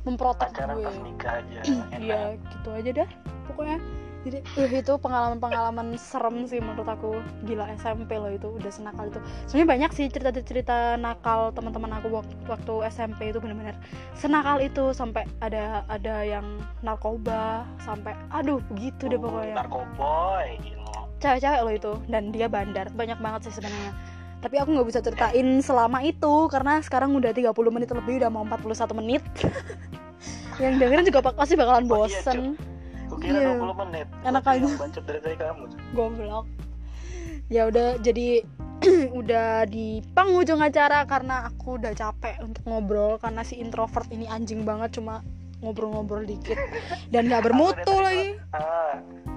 memprotek 0.07 0.55
pacaran 0.55 0.79
gue. 0.79 0.87
pas 0.87 0.97
nikah 1.03 1.33
aja 1.43 1.59
iya 1.99 2.39
gitu 2.39 2.69
aja 2.71 2.91
dah 3.03 3.09
pokoknya. 3.51 3.79
Jadi 4.27 4.43
uh, 4.59 4.67
itu 4.67 4.93
pengalaman-pengalaman 4.99 5.95
serem 5.95 6.43
sih 6.51 6.59
menurut 6.59 6.83
aku. 6.83 7.23
Gila 7.47 7.63
SMP 7.79 8.19
loh 8.19 8.27
itu 8.27 8.51
udah 8.59 8.71
senakal 8.73 9.07
itu. 9.07 9.19
Sebenarnya 9.47 9.69
banyak 9.71 9.91
sih 9.95 10.05
cerita-cerita 10.11 10.99
nakal 10.99 11.55
teman-teman 11.55 11.95
aku 11.95 12.11
waktu, 12.11 12.35
waktu 12.51 12.73
SMP 12.91 13.31
itu 13.31 13.39
benar-benar 13.39 13.79
senakal 14.19 14.59
itu. 14.59 14.91
Sampai 14.91 15.23
ada 15.39 15.87
ada 15.87 16.27
yang 16.27 16.59
narkoba 16.83 17.63
sampai 17.79 18.11
aduh 18.35 18.59
begitu 18.67 19.07
deh 19.07 19.15
pokoknya. 19.21 19.63
narkoboy 19.63 20.59
gila. 20.59 21.07
Cewek-cewek 21.23 21.61
loh 21.63 21.73
itu 21.73 21.93
dan 22.11 22.23
dia 22.35 22.51
bandar. 22.51 22.91
Banyak 22.91 23.23
banget 23.23 23.47
sih 23.47 23.53
sebenarnya 23.55 23.95
tapi 24.37 24.55
aku 24.61 24.69
nggak 24.69 24.87
bisa 24.87 24.99
ceritain 25.01 25.59
selama 25.65 26.05
itu 26.05 26.45
karena 26.47 26.77
sekarang 26.85 27.13
udah 27.17 27.33
30 27.33 27.51
menit 27.73 27.89
lebih 27.89 28.21
udah 28.21 28.29
mau 28.29 28.45
41 28.45 28.99
menit. 29.01 29.23
Yang 30.61 30.73
dengerin 30.81 31.05
juga 31.05 31.19
pasti 31.33 31.53
bakalan 31.53 31.85
Oh, 31.85 32.05
iya, 32.05 32.21
bosen. 32.21 32.39
Kira 33.17 33.39
Iya. 33.39 33.57
20 33.57 33.81
menit. 33.81 34.07
Enak 34.25 34.43
aja. 34.45 34.67
dari 35.01 35.19
tadi 35.21 35.35
kamu 35.41 35.63
goblok. 35.97 36.45
Ya 37.49 37.65
udah 37.65 37.97
jadi 38.03 38.45
udah 39.19 39.65
di 39.65 40.05
penghujung 40.13 40.61
acara 40.61 41.01
karena 41.09 41.49
aku 41.49 41.81
udah 41.81 41.97
capek 41.97 42.37
untuk 42.45 42.61
ngobrol 42.69 43.17
karena 43.17 43.41
si 43.41 43.57
introvert 43.57 44.05
ini 44.13 44.29
anjing 44.29 44.61
banget 44.61 45.01
cuma 45.01 45.25
ngobrol-ngobrol 45.57 46.21
dikit 46.23 46.57
dan 47.09 47.25
nggak 47.25 47.41
bermutu 47.43 47.81
Aku 47.83 47.99
lagi 47.99 48.37
Ah, 48.53 48.61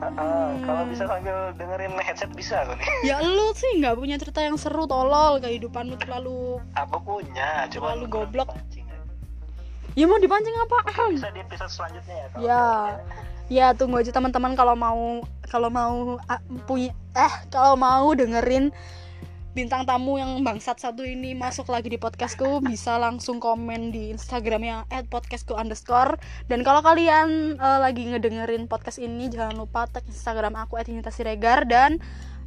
ah, 0.00 0.04
ah. 0.04 0.12
Hmm. 0.12 0.60
Kalau 0.62 0.82
bisa 0.86 1.04
sambil 1.04 1.52
dengerin 1.56 1.92
headset 1.98 2.30
bisa 2.32 2.60
kok 2.62 2.76
nih 2.76 2.88
ya 3.08 3.16
lu 3.18 3.52
sih 3.52 3.80
nggak 3.80 3.96
punya 3.96 4.16
cerita 4.16 4.40
yang 4.40 4.56
seru 4.56 4.84
tolol 4.84 5.40
kehidupan 5.40 5.88
lu 5.88 5.96
terlalu 5.96 6.60
Aku 6.74 6.96
punya 7.00 7.64
Cuma 7.68 7.96
Terlalu 7.96 8.06
goblok. 8.06 8.48
pancing 8.48 8.84
ya 9.92 10.06
mau 10.06 10.16
dipancing 10.16 10.54
apa 10.54 10.76
Bisa 11.10 11.28
di 11.30 11.40
episode 11.40 11.72
selanjutnya 11.72 12.14
ya 12.14 12.26
kalau 12.28 12.44
Ya. 12.44 12.64
ya 13.50 13.66
tunggu 13.74 13.98
aja 13.98 14.14
teman-teman 14.14 14.54
kalau 14.54 14.72
mau 14.72 15.18
kalau 15.42 15.66
mau 15.66 15.96
ah, 16.24 16.38
punya 16.62 16.94
eh 17.10 17.34
kalau 17.50 17.74
mau 17.74 18.14
dengerin 18.14 18.70
bintang 19.60 19.84
tamu 19.84 20.16
yang 20.16 20.40
bangsat 20.40 20.80
satu 20.80 21.04
ini 21.04 21.36
masuk 21.36 21.68
lagi 21.68 21.92
di 21.92 22.00
podcastku 22.00 22.64
bisa 22.64 22.96
langsung 22.96 23.44
komen 23.44 23.92
di 23.92 24.08
instagramnya 24.08 24.88
@podcastku 25.12 25.52
underscore. 25.52 26.16
Dan 26.48 26.64
kalau 26.64 26.80
kalian 26.80 27.60
eh, 27.60 27.78
lagi 27.84 28.08
ngedengerin 28.08 28.64
podcast 28.72 28.96
ini 28.96 29.28
jangan 29.28 29.60
lupa 29.60 29.84
tag 29.84 30.08
instagram 30.08 30.56
aku 30.56 30.80
@yunitasiregar 30.80 31.68
dan 31.68 32.00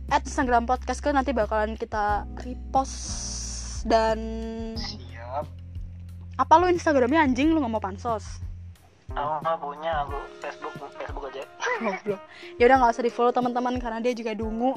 at 0.09 0.25
instagram 0.25 0.65
podcastku 0.65 1.13
nanti 1.13 1.37
bakalan 1.37 1.77
kita 1.77 2.25
repost. 2.41 3.85
Dan 3.85 4.17
Siap. 4.73 5.45
apa 6.41 6.53
lu 6.57 6.65
instagramnya 6.73 7.29
anjing? 7.29 7.53
Lu 7.53 7.61
nggak 7.61 7.73
mau 7.77 7.83
pansos? 7.83 8.41
Nggak 9.13 9.57
punya 9.61 10.01
aku? 10.01 10.17
Facebook 10.41 10.73
Facebook 10.97 11.23
aja. 11.29 11.45
Goblok. 11.85 12.21
Ya 12.57 12.63
udah 12.65 12.77
nggak 12.81 12.91
usah 12.97 13.05
di 13.05 13.13
follow 13.13 13.29
teman-teman 13.29 13.77
karena 13.77 14.01
dia 14.01 14.17
juga 14.17 14.33
dungu 14.33 14.73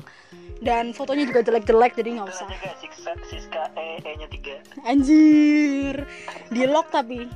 dan 0.64 0.96
fotonya 0.96 1.28
juga 1.28 1.44
jelek-jelek 1.44 1.92
jadi 1.96 2.08
nggak 2.20 2.28
usah. 2.32 2.48
Siska, 3.28 3.62
E 3.76 4.00
E 4.00 4.12
nya 4.16 4.28
3 4.30 4.88
anjir. 4.88 5.94
Di 6.48 6.62
lock 6.64 6.88
tapi. 6.92 7.28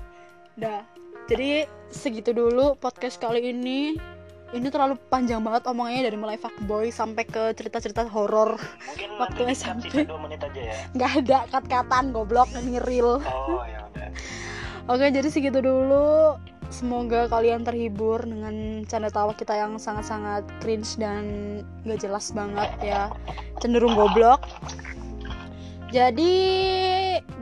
Dah. 0.56 0.84
Jadi 1.28 1.64
segitu 1.90 2.32
dulu 2.32 2.74
podcast 2.80 3.20
kali 3.20 3.52
ini. 3.52 3.96
Ini 4.50 4.66
terlalu 4.66 4.98
panjang 5.06 5.38
banget 5.46 5.62
omongannya 5.70 6.10
dari 6.10 6.18
mulai 6.18 6.34
fuckboy 6.34 6.90
sampai 6.90 7.22
ke 7.22 7.54
cerita-cerita 7.54 8.02
horor. 8.10 8.58
Mungkin 8.58 9.10
Waktu 9.22 9.40
nanti 9.46 9.54
SMP. 9.54 9.84
sisa 9.94 10.10
2 10.10 10.24
menit 10.26 10.40
aja 10.42 10.60
ya. 10.60 10.74
Nggak 10.98 11.10
ada 11.22 11.38
kat-katan 11.54 12.04
goblok 12.10 12.50
ini 12.58 12.82
real 12.82 13.22
Oh 13.22 13.62
ya 13.62 13.86
Oke, 14.90 15.06
jadi 15.14 15.30
segitu 15.30 15.62
dulu. 15.62 16.34
Semoga 16.70 17.26
kalian 17.26 17.66
terhibur 17.66 18.22
dengan 18.22 18.86
canda 18.86 19.10
tawa 19.10 19.34
kita 19.34 19.58
yang 19.58 19.74
sangat-sangat 19.76 20.46
cringe 20.62 20.94
dan 20.96 21.22
gak 21.82 21.98
jelas 22.06 22.30
banget 22.30 22.70
ya. 22.78 23.10
Cenderung 23.58 23.98
goblok. 23.98 24.46
Jadi, 25.90 26.32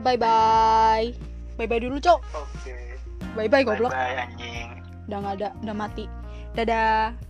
bye-bye. 0.01 1.13
Bye-bye 1.61 1.81
dulu, 1.85 2.01
Cok. 2.01 2.19
Oke 2.33 2.73
Bye-bye 3.37 3.63
goblok. 3.69 3.93
Bye 3.93 4.17
bye 4.17 4.23
anjing 4.25 4.69
Udah 5.05 5.17
gak 5.21 5.35
ada, 5.37 5.49
udah 5.61 5.75
mati. 5.77 6.05
Dadah. 6.57 7.28